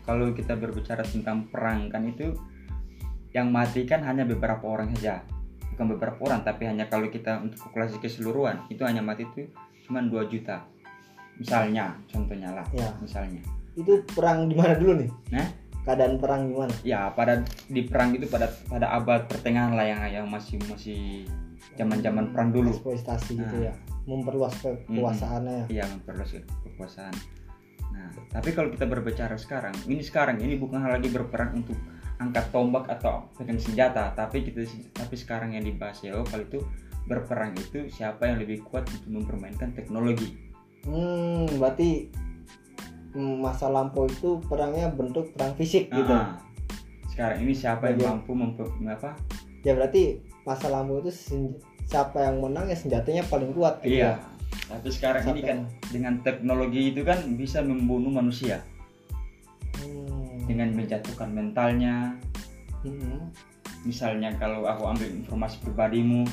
kalau 0.07 0.31
kita 0.37 0.55
berbicara 0.55 1.03
tentang 1.03 1.51
perang 1.51 1.91
kan 1.91 2.07
itu 2.07 2.37
yang 3.35 3.51
mati 3.51 3.87
kan 3.87 4.03
hanya 4.07 4.27
beberapa 4.27 4.67
orang 4.67 4.95
saja, 4.99 5.23
bukan 5.81 5.97
beberapa 5.97 6.21
orang, 6.29 6.45
tapi 6.45 6.69
hanya 6.69 6.85
kalau 6.85 7.09
kita 7.09 7.41
untuk 7.41 7.57
populasi 7.65 7.97
keseluruhan 7.97 8.69
itu 8.69 8.85
hanya 8.85 9.01
mati 9.01 9.25
itu 9.25 9.49
cuma 9.89 10.05
2 10.05 10.29
juta. 10.29 10.61
Misalnya, 11.41 11.97
contohnya 12.05 12.53
lah, 12.53 12.69
Ya. 12.71 12.93
misalnya. 13.01 13.41
itu 13.73 14.03
perang 14.13 14.45
di 14.45 14.59
mana 14.59 14.75
dulu 14.77 14.99
nih 14.99 15.09
Nah, 15.31 15.47
keadaan 15.87 16.19
perang 16.19 16.51
gimana 16.53 16.75
ya 16.83 17.07
pada 17.09 17.39
di 17.65 17.87
perang 17.87 18.13
itu 18.13 18.27
pada 18.27 18.51
pada 18.67 18.93
abad 18.93 19.25
pertengahan 19.25 19.73
lah 19.73 19.87
yang 19.87 20.03
yang 20.11 20.27
masih 20.29 20.59
masih 20.69 21.25
zaman-zaman 21.79 22.35
perang 22.35 22.51
dulu. 22.53 22.75
eksploitasi 22.77 23.41
gitu 23.41 23.57
Nah, 23.57 23.71
ya 23.71 23.75
memperluas 24.05 24.53
ke- 24.61 24.85
kekuasaannya 24.85 25.55
ya. 25.55 25.65
Iya 25.71 25.85
memperluas 25.87 26.29
ke- 26.29 26.45
kekuasaan. 26.67 27.15
Nah, 27.95 28.11
tapi 28.29 28.53
kalau 28.53 28.69
kita 28.69 28.85
berbicara 28.85 29.39
sekarang, 29.39 29.73
ini 29.87 30.03
sekarang 30.03 30.37
ini 30.43 30.59
bukan 30.61 30.83
hal 30.83 30.99
lagi 31.01 31.09
berperang 31.09 31.57
untuk 31.57 31.79
angkat 32.21 32.53
tombak 32.53 32.85
atau 32.93 33.25
pegang 33.35 33.57
senjata, 33.57 34.13
tapi 34.13 34.45
kita 34.45 34.69
tapi 34.93 35.17
sekarang 35.17 35.57
yang 35.57 35.65
dibahas 35.65 36.05
ya, 36.05 36.13
oh, 36.21 36.27
kalau 36.29 36.45
itu 36.45 36.61
berperang 37.09 37.57
itu 37.57 37.89
siapa 37.89 38.29
yang 38.29 38.39
lebih 38.45 38.61
kuat 38.69 38.85
untuk 38.93 39.09
mempermainkan 39.09 39.73
teknologi. 39.73 40.37
Hmm, 40.85 41.49
berarti 41.57 42.13
masa 43.17 43.67
lampau 43.67 44.07
itu 44.07 44.39
perangnya 44.47 44.93
bentuk 44.93 45.33
perang 45.35 45.57
fisik 45.57 45.91
gitu. 45.91 46.13
Ah, 46.13 46.39
sekarang 47.11 47.43
ini 47.43 47.57
siapa 47.57 47.91
yang 47.91 48.23
mampu 48.23 48.37
memper, 48.37 48.69
apa? 48.87 49.17
Ya 49.65 49.75
berarti 49.75 50.23
masa 50.45 50.71
lampau 50.71 51.03
itu 51.03 51.11
siapa 51.91 52.23
yang 52.23 52.39
menang 52.39 52.71
ya 52.71 52.77
senjatanya 52.79 53.27
paling 53.27 53.51
kuat 53.57 53.83
gitu. 53.83 53.99
Iya. 54.05 54.15
ya. 54.15 54.29
Tapi 54.71 54.89
sekarang 54.95 55.23
ini 55.35 55.43
Siapa 55.43 55.51
kan 55.51 55.59
dengan 55.91 56.15
teknologi 56.23 56.95
itu 56.95 57.03
kan 57.03 57.19
bisa 57.35 57.59
membunuh 57.59 58.15
manusia 58.15 58.63
Hmm. 59.81 60.45
dengan 60.45 60.77
menjatuhkan 60.77 61.31
mentalnya. 61.33 62.17
Hmm. 62.85 63.33
Misalnya 63.85 64.37
kalau 64.37 64.69
aku 64.69 64.85
ambil 64.85 65.09
informasi 65.09 65.57
pribadimu, 65.65 66.29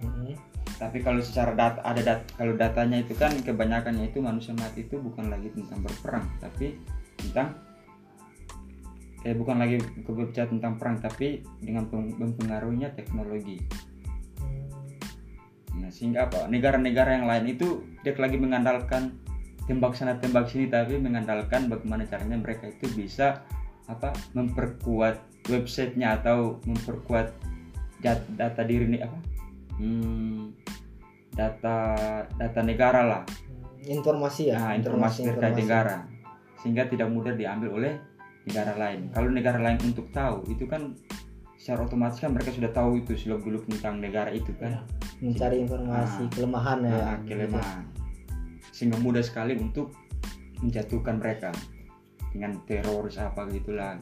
Hmm. 0.00 0.32
tapi 0.80 1.04
kalau 1.04 1.20
secara 1.20 1.52
data 1.52 1.84
ada 1.84 2.00
dat 2.00 2.20
kalau 2.40 2.56
datanya 2.56 3.04
itu 3.04 3.12
kan 3.12 3.28
kebanyakannya 3.36 4.08
itu 4.08 4.24
manusia 4.24 4.56
mati 4.56 4.88
itu 4.88 4.96
bukan 4.96 5.28
lagi 5.28 5.52
tentang 5.52 5.84
berperang 5.84 6.24
tapi 6.40 6.80
tentang 7.20 7.52
eh 9.28 9.36
bukan 9.36 9.60
lagi 9.60 9.76
berbicara 10.08 10.48
tentang 10.48 10.80
perang 10.80 10.96
tapi 10.96 11.44
dengan 11.60 11.84
mempengaruhinya 11.92 12.96
teknologi 12.96 13.60
nah 15.76 15.92
sehingga 15.92 16.32
apa 16.32 16.48
negara-negara 16.48 17.20
yang 17.20 17.28
lain 17.28 17.52
itu 17.52 17.84
tidak 18.00 18.24
lagi 18.24 18.36
mengandalkan 18.40 19.19
tembak 19.70 19.94
sana 19.94 20.18
tembak 20.18 20.50
sini 20.50 20.66
tapi 20.66 20.98
mengandalkan 20.98 21.70
bagaimana 21.70 22.02
caranya 22.02 22.34
mereka 22.34 22.66
itu 22.66 22.90
bisa 22.90 23.46
apa 23.86 24.10
memperkuat 24.34 25.22
websitenya 25.46 26.18
atau 26.18 26.58
memperkuat 26.66 27.30
dat- 28.02 28.26
data 28.34 28.66
diri 28.66 28.90
nih 28.90 29.06
apa 29.06 29.18
hmm, 29.78 30.50
data 31.30 31.78
data 32.34 32.60
negara 32.60 33.06
lah 33.06 33.22
Informasi 33.80 34.50
ya. 34.50 34.58
nah, 34.58 34.74
informasi 34.74 35.24
terkait 35.24 35.54
negara 35.56 36.04
sehingga 36.60 36.84
tidak 36.84 37.08
mudah 37.08 37.32
diambil 37.32 37.78
oleh 37.78 37.94
negara 38.44 38.74
lain 38.74 39.08
kalau 39.14 39.30
negara 39.30 39.56
lain 39.56 39.78
untuk 39.80 40.10
tahu 40.10 40.42
itu 40.50 40.66
kan 40.66 40.98
secara 41.56 41.86
otomatis 41.86 42.18
kan 42.18 42.34
mereka 42.34 42.50
sudah 42.50 42.74
tahu 42.74 42.98
itu 42.98 43.14
seluk 43.14 43.40
beluk 43.40 43.64
tentang 43.70 44.02
negara 44.02 44.34
itu 44.34 44.50
kan 44.58 44.82
Mencari 45.20 45.60
informasi 45.62 46.24
Ah. 46.24 46.30
kelemahan 46.32 46.78
ya. 46.82 46.90
nah, 46.90 47.16
kelemahan 47.22 47.84
sehingga 48.80 48.96
mudah 48.96 49.20
sekali 49.20 49.60
untuk 49.60 49.92
menjatuhkan 50.64 51.20
mereka 51.20 51.52
dengan 52.32 52.56
teroris 52.64 53.20
apa 53.20 53.44
gitulah 53.52 54.00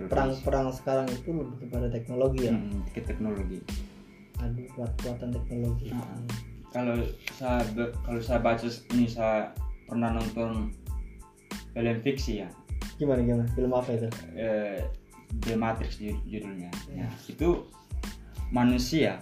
teroris. 0.00 0.08
perang-perang 0.08 0.68
sekarang 0.72 1.06
itu 1.12 1.28
lebih 1.28 1.68
kepada 1.68 1.92
teknologi 1.92 2.48
ya. 2.48 2.56
Hmm, 2.56 2.80
ke 2.96 3.04
teknologi 3.04 3.60
Adu 4.40 4.64
kuat-kuatan 4.72 5.28
teknologi. 5.28 5.92
Ah. 5.92 6.16
kalau 6.72 6.96
saya 7.36 7.60
kalau 8.00 8.20
saya 8.24 8.40
baca 8.40 8.64
ini 8.96 9.04
saya 9.04 9.52
pernah 9.84 10.08
nonton 10.08 10.72
film 11.76 11.98
fiksi 12.00 12.40
ya 12.40 12.48
Gimana 12.96 13.20
gimana? 13.20 13.44
Film 13.52 13.72
apa 13.76 13.92
itu? 13.92 14.08
eh, 14.32 14.88
The 15.44 15.52
Matrix 15.52 16.00
jud- 16.00 16.24
judulnya 16.24 16.72
ya, 16.88 17.08
itu 17.28 17.68
manusia 18.48 19.20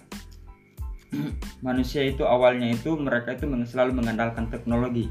manusia 1.67 2.07
itu 2.07 2.23
awalnya 2.23 2.71
itu 2.71 2.95
mereka 2.95 3.35
itu 3.35 3.47
selalu 3.67 4.01
mengandalkan 4.01 4.49
teknologi. 4.49 5.11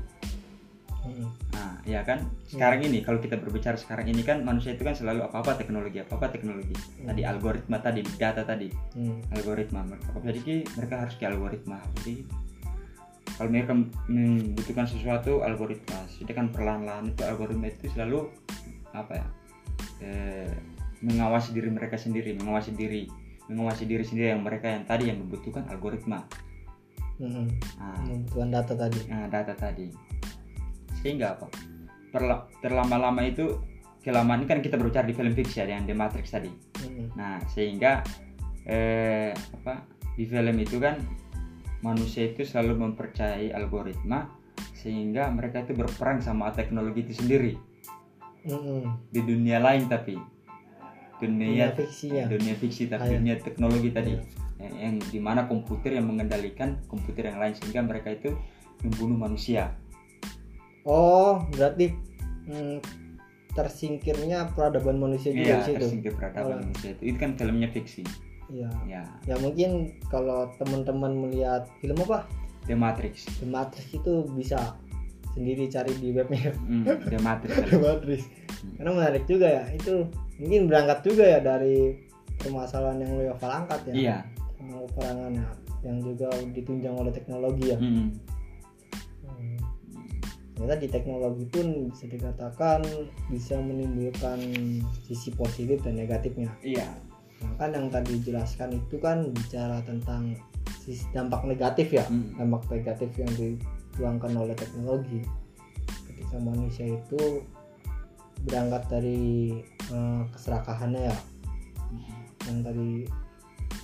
Hmm. 0.99 1.31
nah 1.55 1.79
ya 1.87 2.03
kan? 2.03 2.27
Sekarang 2.45 2.83
ini 2.83 2.99
kalau 3.01 3.23
kita 3.23 3.39
berbicara 3.39 3.79
sekarang 3.79 4.11
ini 4.11 4.19
kan 4.21 4.43
manusia 4.43 4.75
itu 4.75 4.83
kan 4.83 4.93
selalu 4.93 5.25
apa 5.25 5.41
apa 5.41 5.55
teknologi 5.55 6.03
apa 6.03 6.19
apa 6.19 6.27
teknologi 6.27 6.75
tadi 7.01 7.21
algoritma 7.23 7.79
tadi 7.79 8.03
data 8.19 8.43
tadi. 8.43 8.67
Hmm. 8.93 9.23
algoritma 9.31 9.87
mereka 9.87 10.19
jadi 10.27 10.67
mereka 10.75 10.95
harus 11.07 11.15
ke 11.15 11.25
algoritma. 11.25 11.79
Jadi 12.03 12.27
kalau 13.39 13.49
mereka 13.55 13.71
membutuhkan 14.11 14.85
sesuatu 14.85 15.41
algoritma. 15.47 16.03
Sedangkan 16.11 16.51
perlahan-lahan 16.51 17.15
itu 17.15 17.23
algoritma 17.23 17.71
itu 17.71 17.87
selalu 17.95 18.27
apa 18.91 19.13
ya 19.15 19.27
eh, 20.03 20.51
mengawasi 20.99 21.55
diri 21.55 21.69
mereka 21.71 21.95
sendiri 21.95 22.35
mengawasi 22.35 22.75
diri 22.75 23.07
mengawasi 23.49 23.83
diri 23.83 24.05
sendiri 24.05 24.31
yang 24.31 24.45
mereka 24.45 24.69
yang 24.69 24.85
tadi 24.85 25.09
yang 25.09 25.19
membutuhkan 25.19 25.65
algoritma 25.67 26.23
Hmm. 27.19 27.51
nah, 27.75 27.99
data 28.47 28.79
tadi. 28.79 28.99
nah, 29.11 29.27
data 29.27 29.51
tadi 29.51 29.91
sehingga 31.03 31.35
apa 31.35 31.51
Perla- 32.09 32.47
terlama-lama 32.63 33.21
itu 33.21 33.59
kelamaan 33.99 34.41
ini 34.41 34.47
kan 34.47 34.63
kita 34.63 34.79
berbicara 34.79 35.03
di 35.03 35.11
film 35.11 35.35
fiksi 35.35 35.59
ya 35.59 35.67
yang 35.67 35.83
The 35.83 35.93
Matrix 35.93 36.31
tadi 36.31 36.47
Hmm. 36.79 37.11
Nah, 37.19 37.43
sehingga 37.51 37.99
eh, 38.63 39.35
apa 39.35 39.83
di 40.15 40.23
film 40.23 40.55
itu 40.57 40.79
kan 40.79 40.95
manusia 41.81 42.31
itu 42.31 42.47
selalu 42.47 42.87
mempercayai 42.87 43.51
algoritma 43.51 44.31
sehingga 44.71 45.27
mereka 45.27 45.67
itu 45.67 45.75
berperang 45.75 46.23
sama 46.23 46.55
teknologi 46.55 47.03
itu 47.03 47.19
sendiri 47.19 47.59
Hmm. 48.47 48.95
di 49.11 49.19
dunia 49.19 49.59
lain 49.59 49.91
tapi 49.91 50.15
Dunia 51.19 51.35
dunia 51.37 51.67
fiksinya. 51.73 52.23
dunia 52.25 52.55
fiksi 52.55 52.83
tapi 52.85 53.07
ya. 53.07 53.17
dunia 53.17 53.35
teknologi 53.37 53.89
tadi 53.89 54.15
yang, 54.57 54.73
yang 54.73 54.95
di 55.01 55.19
mana 55.19 55.43
komputer 55.43 55.93
yang 55.93 56.05
mengendalikan 56.05 56.79
komputer 56.85 57.27
yang 57.27 57.37
lain 57.37 57.53
sehingga 57.53 57.81
mereka 57.81 58.11
itu 58.11 58.31
membunuh 58.81 59.19
manusia 59.19 59.75
Oh, 60.81 61.43
berarti 61.51 61.91
hmm, 62.45 62.79
tersingkirnya 63.51 64.47
peradaban 64.49 64.97
manusia 64.97 65.29
juga 65.29 65.43
iya 65.45 65.57
di 65.59 65.65
situ. 65.67 65.79
tersingkir 65.81 66.13
peradaban 66.15 66.55
Oh. 66.55 66.61
manusia 66.63 66.89
itu 66.91 67.01
itu 67.05 67.17
kan 67.17 67.31
filmnya 67.35 67.69
fiksi 67.69 68.03
Iya. 68.47 68.69
ya 68.83 69.03
Ya 69.25 69.35
mungkin 69.37 69.69
kalau 70.07 70.49
teman-teman 70.57 71.13
melihat 71.19 71.69
film 71.77 71.99
apa? 72.01 72.25
The 72.65 72.73
Matrix 72.73 73.27
The 73.37 73.45
Matrix 73.45 73.85
itu 73.91 74.25
bisa 74.31 74.73
sendiri 75.29 75.67
cari 75.67 75.93
di 75.95 76.09
webnya 76.09 76.55
Hmm, 76.57 76.81
The 77.05 77.19
Matrix 77.19 77.53
The 77.69 77.77
Matrix. 77.77 78.19
Karena 78.75 78.91
menarik 78.91 79.23
juga 79.25 79.47
ya. 79.47 79.63
Itu 79.69 80.09
mungkin 80.39 80.71
berangkat 80.71 80.99
juga 81.03 81.23
ya 81.27 81.39
dari 81.43 81.99
permasalahan 82.39 83.03
yang 83.03 83.11
Leoval 83.19 83.51
angkat 83.51 83.79
ya. 83.91 83.93
iya 83.93 84.17
Tentang 84.55 84.79
peperangan 84.91 85.31
ya, 85.35 85.49
yang 85.83 85.97
juga 86.03 86.27
ditunjang 86.51 86.95
oleh 86.95 87.11
teknologi 87.11 87.71
ya. 87.71 87.77
Hmm. 87.79 88.15
Hmm. 89.27 89.57
Ternyata 90.55 90.75
di 90.79 90.89
teknologi 90.91 91.45
pun 91.47 91.91
bisa 91.91 92.05
dikatakan 92.07 92.79
bisa 93.31 93.55
menimbulkan 93.59 94.39
sisi 95.07 95.31
positif 95.35 95.83
dan 95.83 95.99
negatifnya. 95.99 96.51
iya 96.63 96.87
Nah, 97.39 97.55
kan 97.55 97.71
yang 97.71 97.87
tadi 97.87 98.19
dijelaskan 98.19 98.75
itu 98.75 98.99
kan 98.99 99.31
bicara 99.31 99.79
tentang 99.87 100.35
sisi 100.83 101.07
dampak 101.15 101.47
negatif 101.47 101.87
ya, 101.95 102.03
Hmm. 102.07 102.35
dampak 102.35 102.67
negatif 102.67 103.09
yang 103.15 103.31
dituangkan 103.39 104.31
oleh 104.35 104.55
teknologi. 104.59 105.23
Ketika 106.07 106.35
manusia 106.39 106.99
itu 106.99 107.43
berangkat 108.47 108.83
dari 108.87 109.19
eh, 109.91 110.21
keserakahannya 110.31 111.01
ya, 111.11 111.17
yang 112.47 112.59
tadi 112.63 112.89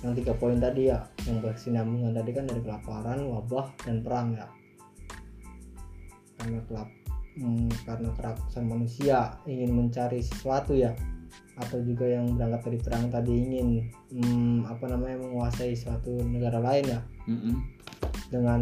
yang 0.04 0.12
tiga 0.12 0.32
poin 0.36 0.60
tadi 0.60 0.92
ya, 0.92 1.04
yang 1.24 1.40
berkesinambungan 1.40 2.12
tadi 2.12 2.30
kan 2.36 2.44
dari 2.44 2.60
kelaparan, 2.60 3.18
wabah, 3.26 3.66
dan 3.84 4.04
perang 4.04 4.36
ya. 4.36 4.46
Karena 6.36 6.60
kelap, 6.68 6.88
hmm, 7.40 7.68
karena 7.88 8.08
kerakusan 8.12 8.64
manusia 8.68 9.40
ingin 9.48 9.72
mencari 9.72 10.20
sesuatu 10.20 10.76
ya, 10.76 10.92
atau 11.56 11.80
juga 11.80 12.04
yang 12.04 12.36
berangkat 12.36 12.68
dari 12.68 12.78
perang 12.84 13.04
tadi 13.08 13.32
ingin 13.32 13.68
hmm, 14.12 14.68
apa 14.68 14.84
namanya 14.92 15.24
menguasai 15.24 15.72
suatu 15.72 16.20
negara 16.20 16.60
lain 16.60 16.84
ya 16.84 17.00
Mm-mm. 17.24 17.54
dengan 18.28 18.60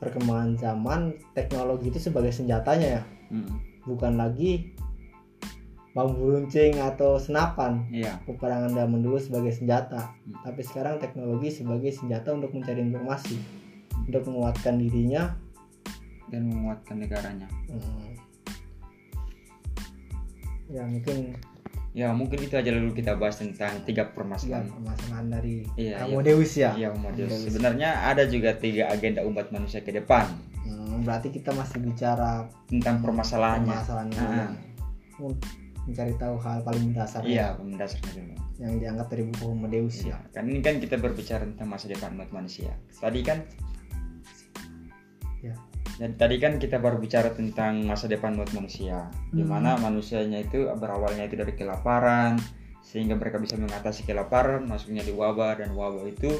perkembangan 0.00 0.56
zaman 0.56 1.00
teknologi 1.36 1.92
itu 1.92 2.00
sebagai 2.00 2.32
senjatanya 2.32 3.00
ya 3.00 3.02
Mm-mm. 3.36 3.84
bukan 3.84 4.16
lagi 4.16 4.72
bambu 5.92 6.32
runcing 6.32 6.80
atau 6.80 7.20
senapan 7.20 7.84
Iya. 7.88 8.16
peperangan 8.24 8.72
zaman 8.72 9.00
dulu 9.00 9.16
sebagai 9.16 9.52
senjata 9.52 10.16
tapi 10.40 10.60
sekarang 10.60 10.96
teknologi 10.96 11.52
sebagai 11.52 11.92
senjata 11.92 12.32
untuk 12.32 12.50
mencari 12.50 12.80
informasi 12.82 13.36
untuk 14.02 14.24
menguatkan 14.26 14.76
dirinya 14.76 15.36
Dan 16.26 16.48
menguatkan 16.48 16.96
negaranya. 16.96 17.44
hmm. 17.68 18.16
ya 20.68 20.82
mungkin 20.88 21.36
Ya 21.92 22.08
mungkin 22.08 22.40
itu 22.40 22.56
aja 22.56 22.72
dulu 22.72 22.96
kita 22.96 23.20
bahas 23.20 23.36
tentang 23.36 23.84
tiga 23.84 24.08
ya, 24.08 24.16
permasalahan. 24.16 24.64
permasalahan 24.64 25.26
dari 25.28 25.60
Iya, 25.76 26.08
Homo 26.08 26.24
Deus 26.24 26.56
ya 26.56 26.72
Iya 26.72 26.88
umat 26.88 27.12
Deus. 27.12 27.28
Deus. 27.28 27.52
Sebenarnya 27.52 28.08
ada 28.08 28.24
juga 28.24 28.56
tiga 28.56 28.88
agenda 28.88 29.20
umat 29.22 29.52
manusia 29.52 29.84
ke 29.84 29.92
depan 29.92 30.24
Hmm, 30.64 31.04
berarti 31.04 31.28
kita 31.28 31.52
masih 31.52 31.84
bicara 31.84 32.48
tentang 32.64 33.04
permasalahannya. 33.04 33.76
permasalahannya 33.76 34.16
Ah. 34.16 34.32
yang 34.32 34.56
mencari 35.82 36.14
tahu 36.14 36.36
hal 36.38 36.62
paling 36.62 36.94
mendasar 36.94 37.26
Iya, 37.26 37.58
mendasarnya 37.58 38.12
dulu. 38.14 38.34
yang 38.62 38.78
dianggap 38.78 39.06
dari 39.10 39.26
buku 39.26 39.42
Homo 39.50 39.66
Deus 39.66 40.06
Iya. 40.06 40.22
ya. 40.22 40.38
Kan 40.38 40.46
ini 40.46 40.62
kan 40.62 40.78
kita 40.78 40.94
berbicara 40.96 41.42
tentang 41.42 41.66
masa 41.66 41.90
depan 41.90 42.14
umat 42.14 42.30
manusia. 42.30 42.70
Tadi 42.98 43.20
kan 43.22 43.42
Dan 46.00 46.16
tadi 46.16 46.40
kan 46.40 46.56
kita 46.56 46.80
baru 46.80 46.96
bicara 46.98 47.30
tentang 47.36 47.84
masa 47.84 48.08
depan 48.08 48.34
buat 48.34 48.50
manusia, 48.56 49.12
di 49.30 49.44
mana 49.44 49.76
manusianya 49.76 50.40
itu 50.40 50.66
berawalnya 50.74 51.28
itu 51.28 51.36
dari 51.36 51.52
kelaparan, 51.52 52.40
sehingga 52.80 53.14
mereka 53.14 53.36
bisa 53.38 53.54
mengatasi 53.60 54.02
kelaparan, 54.08 54.64
masuknya 54.66 55.04
di 55.04 55.12
wabah 55.12 55.60
dan 55.62 55.76
wabah 55.76 56.08
itu 56.08 56.32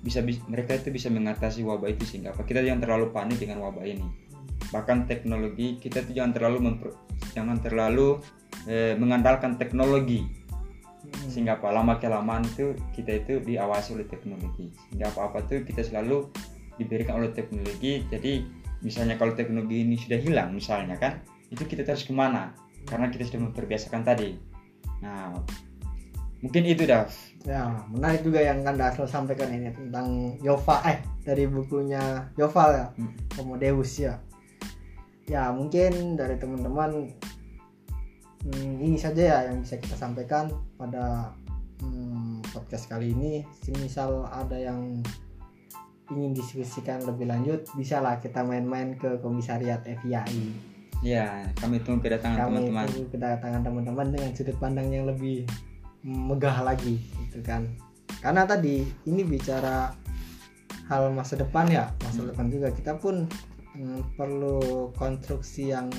bisa 0.00 0.22
bis- 0.22 0.40
mereka 0.46 0.78
itu 0.78 0.94
bisa 0.94 1.10
mengatasi 1.10 1.60
wabah 1.66 1.92
itu 1.92 2.08
sehingga 2.08 2.30
apa 2.32 2.46
kita 2.46 2.62
jangan 2.62 2.80
terlalu 2.88 3.06
panik 3.12 3.36
dengan 3.42 3.60
wabah 3.60 3.84
ini. 3.84 4.06
Bahkan 4.70 5.10
teknologi 5.10 5.76
kita 5.82 6.06
itu 6.06 6.16
jangan 6.22 6.32
terlalu 6.32 6.58
memper- 6.72 6.96
jangan 7.34 7.58
terlalu 7.60 8.22
eh, 8.66 8.94
mengandalkan 8.98 9.56
teknologi. 9.56 10.26
Sehingga 11.28 11.58
apa? 11.58 11.74
Lama 11.74 11.98
kelamaan 11.98 12.46
itu 12.46 12.78
kita 12.94 13.26
itu 13.26 13.42
diawasi 13.42 13.98
oleh 13.98 14.06
teknologi. 14.06 14.70
Sehingga 14.88 15.10
apa 15.10 15.30
apa 15.32 15.38
tuh 15.46 15.66
kita 15.66 15.82
selalu 15.82 16.30
diberikan 16.78 17.20
oleh 17.20 17.34
teknologi. 17.34 18.06
Jadi 18.08 18.46
misalnya 18.82 19.18
kalau 19.18 19.34
teknologi 19.34 19.86
ini 19.86 19.94
sudah 19.94 20.18
hilang 20.18 20.54
misalnya 20.54 20.98
kan 20.98 21.22
itu 21.50 21.62
kita 21.66 21.86
terus 21.86 22.06
ke 22.06 22.14
mana? 22.14 22.54
Karena 22.86 23.10
kita 23.10 23.28
sudah 23.28 23.50
memperbiasakan 23.50 24.02
tadi. 24.02 24.38
Nah 25.04 25.36
mungkin 26.42 26.66
itu 26.66 26.86
dah 26.86 27.06
Ya, 27.42 27.74
menarik 27.90 28.22
juga 28.22 28.38
yang 28.38 28.62
kan 28.62 28.78
Daslo 28.78 29.02
sampaikan 29.02 29.50
ini 29.50 29.74
tentang 29.74 30.38
Yova 30.46 30.78
eh 30.86 31.02
dari 31.26 31.50
bukunya 31.50 32.30
Yoval 32.38 32.70
ya, 32.70 32.86
Hmm. 32.94 33.10
Homo 33.34 33.58
Deus 33.58 33.98
ya. 33.98 34.22
Ya, 35.26 35.50
mungkin 35.50 36.14
dari 36.14 36.38
teman-teman 36.38 37.10
hmm, 38.46 38.82
ini 38.82 38.98
saja 38.98 39.22
ya 39.22 39.38
yang 39.50 39.62
bisa 39.62 39.78
kita 39.78 39.94
sampaikan 39.94 40.50
pada 40.78 41.34
hmm, 41.82 42.42
podcast 42.50 42.90
kali 42.90 43.14
ini. 43.14 43.46
Misal 43.78 44.26
ada 44.28 44.58
yang 44.58 45.02
ingin 46.12 46.32
diskusikan 46.36 47.00
lebih 47.08 47.30
lanjut, 47.30 47.64
bisalah 47.78 48.20
kita 48.20 48.44
main-main 48.44 48.98
ke 49.00 49.16
komisariat 49.22 49.80
FIAI. 49.86 50.72
ya 51.02 51.50
kami 51.58 51.82
tunggu 51.82 51.98
kedatangan 52.06 52.46
Kami 52.46 52.46
teman-teman 52.46 52.86
tunggu 52.86 53.10
kedatangan 53.10 53.60
teman-teman 53.66 54.06
dengan 54.14 54.30
sudut 54.38 54.54
pandang 54.62 54.86
yang 54.94 55.04
lebih 55.10 55.42
megah 56.06 56.62
lagi 56.62 57.02
gitu 57.26 57.42
kan 57.42 57.66
karena 58.22 58.46
tadi 58.46 58.86
ini 59.10 59.22
bicara 59.26 59.90
hal 60.86 61.10
masa 61.10 61.34
depan 61.34 61.66
ya 61.66 61.90
masa 62.06 62.22
depan 62.22 62.46
juga 62.54 62.70
kita 62.70 63.02
pun 63.02 63.26
mm, 63.74 64.14
perlu 64.14 64.94
konstruksi 64.94 65.74
yang 65.74 65.90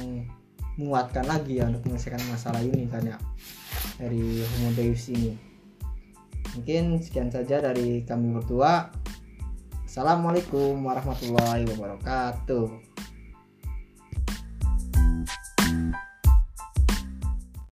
menguatkan 0.78 1.26
lagi 1.30 1.62
ya 1.62 1.70
untuk 1.70 1.86
menyelesaikan 1.86 2.24
masalah 2.30 2.62
ini 2.62 2.90
kan 2.90 3.04
ya 3.06 3.18
dari 4.02 4.42
Homo 4.42 4.70
Deus 4.74 5.10
ini. 5.14 5.38
Mungkin 6.54 7.02
sekian 7.02 7.30
saja 7.34 7.62
dari 7.62 8.06
kami 8.06 8.34
berdua. 8.34 8.90
Assalamualaikum 9.86 10.82
warahmatullahi 10.82 11.70
wabarakatuh 11.70 12.94